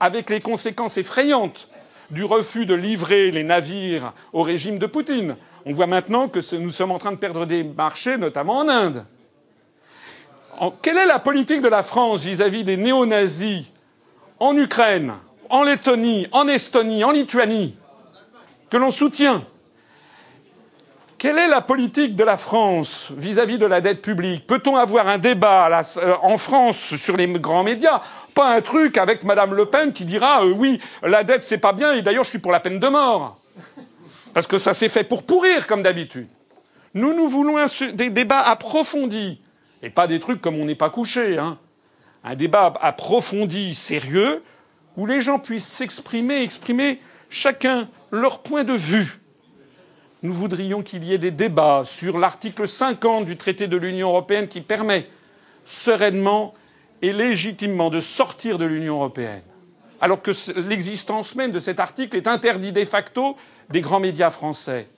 Avec 0.00 0.30
les 0.30 0.40
conséquences 0.40 0.96
effrayantes 0.96 1.68
du 2.10 2.24
refus 2.24 2.66
de 2.66 2.74
livrer 2.74 3.30
les 3.30 3.42
navires 3.42 4.12
au 4.32 4.42
régime 4.42 4.78
de 4.78 4.86
Poutine. 4.86 5.36
On 5.66 5.72
voit 5.72 5.86
maintenant 5.86 6.28
que 6.28 6.56
nous 6.56 6.70
sommes 6.70 6.92
en 6.92 6.98
train 6.98 7.12
de 7.12 7.16
perdre 7.16 7.44
des 7.44 7.64
marchés, 7.64 8.16
notamment 8.16 8.58
en 8.58 8.68
Inde 8.68 9.04
quelle 10.82 10.98
est 10.98 11.06
la 11.06 11.18
politique 11.18 11.60
de 11.60 11.68
la 11.68 11.82
France 11.82 12.24
vis-à-vis 12.24 12.64
des 12.64 12.76
néo-nazis 12.76 13.66
en 14.40 14.56
Ukraine, 14.56 15.14
en 15.50 15.62
Lettonie, 15.62 16.26
en 16.32 16.48
Estonie, 16.48 17.04
en 17.04 17.10
Lituanie, 17.10 17.76
que 18.70 18.76
l'on 18.76 18.90
soutient 18.90 19.44
Quelle 21.18 21.36
est 21.36 21.48
la 21.48 21.60
politique 21.60 22.14
de 22.14 22.22
la 22.22 22.36
France 22.36 23.12
vis-à-vis 23.16 23.58
de 23.58 23.66
la 23.66 23.80
dette 23.80 24.02
publique? 24.02 24.46
Peut-on 24.46 24.76
avoir 24.76 25.08
un 25.08 25.18
débat 25.18 25.68
euh, 25.96 26.14
en 26.22 26.38
France 26.38 26.94
sur 26.94 27.16
les 27.16 27.26
grands 27.26 27.64
médias? 27.64 28.00
Pas 28.34 28.54
un 28.54 28.60
truc 28.60 28.96
avec 28.96 29.24
Madame 29.24 29.52
Le 29.52 29.66
Pen 29.66 29.92
qui 29.92 30.04
dira 30.04 30.44
euh, 30.44 30.52
oui, 30.52 30.80
la 31.02 31.24
dette 31.24 31.42
c'est 31.42 31.58
pas 31.58 31.72
bien 31.72 31.94
et 31.94 32.02
d'ailleurs 32.02 32.22
je 32.22 32.30
suis 32.30 32.38
pour 32.38 32.52
la 32.52 32.60
peine 32.60 32.78
de 32.78 32.86
mort. 32.86 33.36
Parce 34.32 34.46
que 34.46 34.58
ça 34.58 34.74
s'est 34.74 34.88
fait 34.88 35.02
pour 35.02 35.24
pourrir 35.24 35.66
comme 35.66 35.82
d'habitude. 35.82 36.28
Nous, 36.94 37.12
nous 37.14 37.26
voulons 37.26 37.56
des 37.94 38.10
débats 38.10 38.42
approfondis 38.42 39.40
et 39.82 39.90
pas 39.90 40.06
des 40.06 40.20
trucs 40.20 40.40
comme 40.40 40.54
on 40.54 40.66
n'est 40.66 40.76
pas 40.76 40.90
couché. 40.90 41.36
Hein. 41.36 41.58
Un 42.22 42.36
débat 42.36 42.72
approfondi, 42.80 43.74
sérieux, 43.74 44.40
où 44.96 45.04
les 45.04 45.20
gens 45.20 45.40
puissent 45.40 45.66
s'exprimer, 45.66 46.42
exprimer 46.42 47.00
chacun 47.28 47.88
leur 48.12 48.38
point 48.38 48.62
de 48.62 48.74
vue. 48.74 49.18
Nous 50.22 50.32
voudrions 50.32 50.82
qu'il 50.82 51.04
y 51.04 51.14
ait 51.14 51.18
des 51.18 51.30
débats 51.30 51.82
sur 51.84 52.18
l'article 52.18 52.66
50 52.66 53.24
du 53.24 53.36
traité 53.36 53.68
de 53.68 53.76
l'Union 53.76 54.08
européenne 54.08 54.48
qui 54.48 54.60
permet 54.60 55.06
sereinement 55.64 56.54
et 57.02 57.12
légitimement 57.12 57.88
de 57.88 58.00
sortir 58.00 58.58
de 58.58 58.64
l'Union 58.64 58.96
européenne, 58.96 59.42
alors 60.00 60.20
que 60.20 60.32
l'existence 60.60 61.36
même 61.36 61.52
de 61.52 61.60
cet 61.60 61.78
article 61.78 62.16
est 62.16 62.26
interdite 62.26 62.74
de 62.74 62.82
facto 62.84 63.36
des 63.70 63.80
grands 63.80 64.00
médias 64.00 64.30
français. 64.30 64.88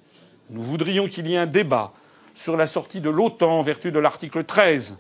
Nous 0.49 0.63
voudrions 0.63 1.07
qu'il 1.07 1.27
y 1.27 1.35
ait 1.35 1.39
un 1.39 1.47
débat 1.47 1.93
sur 2.35 2.57
la 2.57 2.67
sortie 2.67 3.03
de 3.03 3.11
l'OTAN 3.11 3.59
en 3.59 3.63
vertu 3.63 3.93
de 3.93 3.99
l'article 3.99 4.45
13 4.45 4.97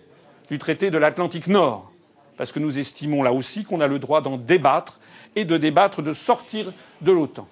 du 0.50 0.58
traité 0.58 0.90
de 0.90 0.98
l'Atlantique 0.98 1.46
Nord, 1.46 1.90
parce 2.36 2.52
que 2.52 2.58
nous 2.58 2.78
estimons 2.78 3.22
là 3.22 3.32
aussi 3.32 3.64
qu'on 3.64 3.80
a 3.80 3.86
le 3.86 3.98
droit 3.98 4.20
d'en 4.20 4.36
débattre 4.36 5.00
et 5.34 5.46
de 5.46 5.56
débattre 5.56 6.02
de 6.02 6.12
sortir 6.12 6.72
de 7.00 7.12
l'OTAN. 7.12 7.48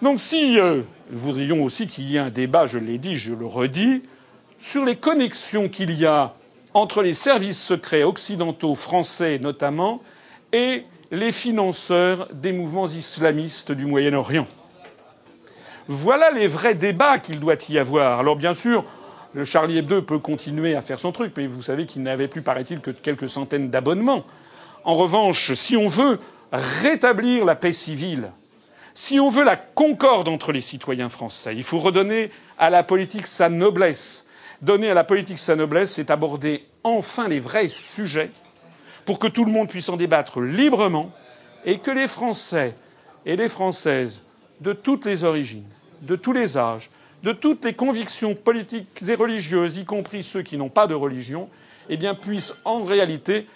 Donc 0.00 0.20
si 0.20 0.58
euh, 0.60 0.82
nous 1.10 1.18
voudrions 1.18 1.64
aussi 1.64 1.86
qu'il 1.86 2.04
y 2.04 2.16
ait 2.16 2.20
un 2.20 2.30
débat, 2.30 2.66
je 2.66 2.78
l'ai 2.78 2.98
dit, 2.98 3.16
je 3.16 3.34
le 3.34 3.46
redis, 3.46 4.02
sur 4.58 4.84
les 4.84 4.96
connexions 4.96 5.68
qu'il 5.68 5.90
y 5.92 6.06
a 6.06 6.34
entre 6.74 7.02
les 7.02 7.14
services 7.14 7.60
secrets 7.60 8.04
occidentaux, 8.04 8.74
français 8.74 9.38
notamment, 9.40 10.00
et 10.52 10.84
les 11.10 11.32
financeurs 11.32 12.28
des 12.32 12.52
mouvements 12.52 12.86
islamistes 12.86 13.72
du 13.72 13.86
Moyen-Orient. 13.86 14.46
Voilà 15.88 16.30
les 16.30 16.46
vrais 16.46 16.74
débats 16.74 17.18
qu'il 17.18 17.40
doit 17.40 17.56
y 17.68 17.78
avoir. 17.78 18.20
Alors 18.20 18.36
bien 18.36 18.54
sûr, 18.54 18.84
le 19.34 19.44
Charlie 19.44 19.78
Hebdo 19.78 20.02
peut 20.02 20.18
continuer 20.18 20.76
à 20.76 20.82
faire 20.82 20.98
son 20.98 21.12
truc, 21.12 21.32
mais 21.36 21.46
vous 21.46 21.62
savez 21.62 21.86
qu'il 21.86 22.02
n'avait 22.02 22.28
plus, 22.28 22.42
paraît-il, 22.42 22.80
que 22.80 22.90
quelques 22.90 23.28
centaines 23.28 23.70
d'abonnements. 23.70 24.24
En 24.84 24.94
revanche, 24.94 25.54
si 25.54 25.76
on 25.76 25.88
veut 25.88 26.20
rétablir 26.52 27.44
la 27.44 27.54
paix 27.54 27.72
civile, 27.72 28.32
si 28.98 29.20
on 29.20 29.28
veut 29.28 29.44
la 29.44 29.54
concorde 29.54 30.26
entre 30.26 30.50
les 30.50 30.60
citoyens 30.60 31.08
français, 31.08 31.54
il 31.54 31.62
faut 31.62 31.78
redonner 31.78 32.32
à 32.58 32.68
la 32.68 32.82
politique 32.82 33.28
sa 33.28 33.48
noblesse. 33.48 34.26
Donner 34.60 34.90
à 34.90 34.94
la 34.94 35.04
politique 35.04 35.38
sa 35.38 35.54
noblesse, 35.54 35.92
c'est 35.92 36.10
aborder 36.10 36.64
enfin 36.82 37.28
les 37.28 37.38
vrais 37.38 37.68
sujets 37.68 38.32
pour 39.04 39.20
que 39.20 39.28
tout 39.28 39.44
le 39.44 39.52
monde 39.52 39.68
puisse 39.68 39.88
en 39.88 39.96
débattre 39.96 40.40
librement 40.40 41.12
et 41.64 41.78
que 41.78 41.92
les 41.92 42.08
Français 42.08 42.74
et 43.24 43.36
les 43.36 43.48
Françaises 43.48 44.24
de 44.62 44.72
toutes 44.72 45.06
les 45.06 45.22
origines 45.22 45.68
de 46.02 46.16
tous 46.16 46.32
les 46.32 46.58
âges, 46.58 46.90
de 47.22 47.30
toutes 47.30 47.64
les 47.64 47.74
convictions 47.74 48.34
politiques 48.34 48.88
et 49.08 49.14
religieuses, 49.14 49.76
y 49.76 49.84
compris 49.84 50.24
ceux 50.24 50.42
qui 50.42 50.56
n'ont 50.56 50.70
pas 50.70 50.88
de 50.88 50.94
religion, 50.94 51.48
eh 51.88 51.96
bien, 51.96 52.16
puissent 52.16 52.54
en 52.64 52.82
réalité 52.82 53.46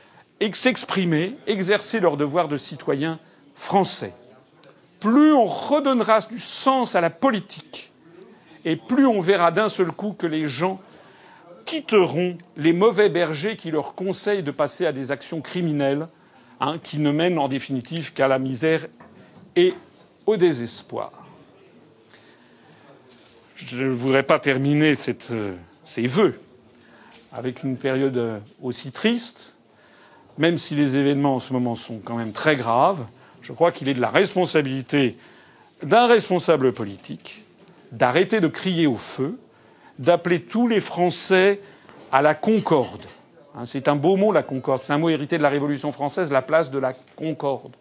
s'exprimer, 0.53 1.37
exercer 1.49 1.99
leur 1.99 2.17
devoir 2.17 2.47
de 2.47 2.57
citoyens 2.57 3.19
français. 3.57 4.13
Plus 5.03 5.33
on 5.33 5.47
redonnera 5.47 6.21
du 6.21 6.39
sens 6.39 6.95
à 6.95 7.01
la 7.01 7.11
politique 7.11 7.93
et 8.65 8.77
plus 8.77 9.05
on 9.05 9.21
verra 9.21 9.51
d'un 9.51 9.69
seul 9.69 9.91
coup 9.91 10.13
que 10.13 10.29
les 10.29 10.47
gens 10.47 10.81
quitteront 11.67 12.39
les 12.57 12.73
mauvais 12.73 13.09
bergers 13.09 13.57
qui 13.57 13.73
leur 13.73 13.97
conseillent 13.97 14.45
de 14.45 14.53
passer 14.53 14.87
à 14.87 14.93
des 14.93 15.11
actions 15.11 15.41
criminelles, 15.41 16.07
hein, 16.61 16.79
qui 16.81 17.01
ne 17.01 17.11
mènent 17.11 17.41
en 17.41 17.49
définitive 17.49 18.13
qu'à 18.13 18.29
la 18.29 18.39
misère 18.39 18.87
et 19.57 19.75
au 20.27 20.37
désespoir. 20.37 21.11
Je 23.57 23.85
ne 23.85 23.91
voudrais 23.91 24.23
pas 24.23 24.39
terminer 24.39 24.95
euh, 25.33 25.57
ces 25.85 26.07
vœux 26.07 26.41
avec 27.33 27.65
une 27.65 27.77
période 27.77 28.19
euh, 28.19 28.39
aussi 28.63 28.93
triste, 28.93 29.57
même 30.39 30.59
si 30.59 30.77
les 30.77 30.97
événements 30.97 31.35
en 31.35 31.41
ce 31.41 31.53
moment 31.53 31.75
sont 31.75 31.99
quand 31.99 32.17
même 32.17 32.33
très 32.33 32.55
graves. 32.55 33.05
Je 33.43 33.53
crois 33.53 33.73
qu'il 33.73 33.89
est 33.89 33.95
de 33.95 34.01
la 34.01 34.11
responsabilité 34.11 35.17
d'un 35.83 36.07
responsable 36.07 36.73
politique 36.73 37.45
d'arrêter 37.93 38.41
de 38.41 38.49
crier 38.49 38.87
au 38.87 38.97
feu, 38.97 39.39
d'appeler 39.99 40.41
tous 40.41 40.67
les 40.67 40.81
Français 40.81 41.61
à 42.11 42.23
la 42.23 42.35
concorde. 42.35 43.03
Hein, 43.55 43.67
c'est 43.67 43.87
un 43.87 43.97
beau 43.97 44.17
mot, 44.17 44.33
la 44.33 44.43
concorde. 44.43 44.81
C'est 44.81 44.93
un 44.93 44.99
mot 44.99 45.11
hérité 45.11 45.37
de 45.39 45.43
la 45.43 45.51
Révolution 45.51 45.93
française, 45.93 46.33
la 46.33 46.43
place 46.43 46.71
de 46.71 46.79
la 46.79 46.95
concorde. 47.17 47.77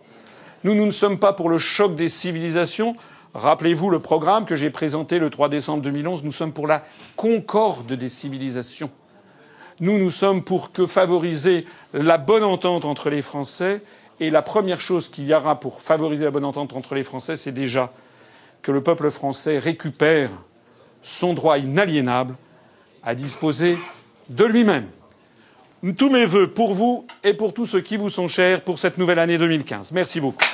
Nous, 0.63 0.75
nous 0.75 0.85
ne 0.85 0.91
sommes 0.91 1.17
pas 1.17 1.33
pour 1.33 1.49
le 1.49 1.57
choc 1.57 1.95
des 1.95 2.09
civilisations. 2.09 2.93
Rappelez-vous 3.33 3.89
le 3.89 3.99
programme 3.99 4.45
que 4.45 4.57
j'ai 4.57 4.69
présenté 4.69 5.17
le 5.17 5.29
3 5.29 5.47
décembre 5.49 5.81
2011. 5.81 6.23
Nous 6.23 6.33
sommes 6.33 6.53
pour 6.53 6.67
la 6.67 6.83
concorde 7.15 7.93
des 7.93 8.09
civilisations. 8.09 8.91
Nous, 9.79 9.97
nous 9.97 10.11
sommes 10.11 10.43
pour 10.43 10.73
que 10.73 10.85
favoriser 10.85 11.65
la 11.93 12.17
bonne 12.17 12.43
entente 12.43 12.85
entre 12.85 13.09
les 13.09 13.21
Français. 13.21 13.81
Et 14.21 14.29
la 14.29 14.43
première 14.43 14.79
chose 14.79 15.09
qu'il 15.09 15.25
y 15.25 15.33
aura 15.33 15.59
pour 15.59 15.81
favoriser 15.81 16.25
la 16.25 16.31
bonne 16.31 16.45
entente 16.45 16.73
entre 16.73 16.93
les 16.93 17.03
Français, 17.03 17.35
c'est 17.35 17.51
déjà 17.51 17.91
que 18.61 18.71
le 18.71 18.83
peuple 18.83 19.09
français 19.09 19.57
récupère 19.57 20.29
son 21.01 21.33
droit 21.33 21.57
inaliénable 21.57 22.35
à 23.03 23.15
disposer 23.15 23.79
de 24.29 24.45
lui-même. 24.45 24.85
Tous 25.97 26.11
mes 26.11 26.27
vœux 26.27 26.47
pour 26.47 26.75
vous 26.75 27.07
et 27.23 27.33
pour 27.33 27.55
tous 27.55 27.65
ceux 27.65 27.81
qui 27.81 27.97
vous 27.97 28.09
sont 28.09 28.27
chers 28.27 28.61
pour 28.61 28.77
cette 28.77 28.99
nouvelle 28.99 29.17
année 29.17 29.39
2015. 29.39 29.91
Merci 29.91 30.21
beaucoup. 30.21 30.45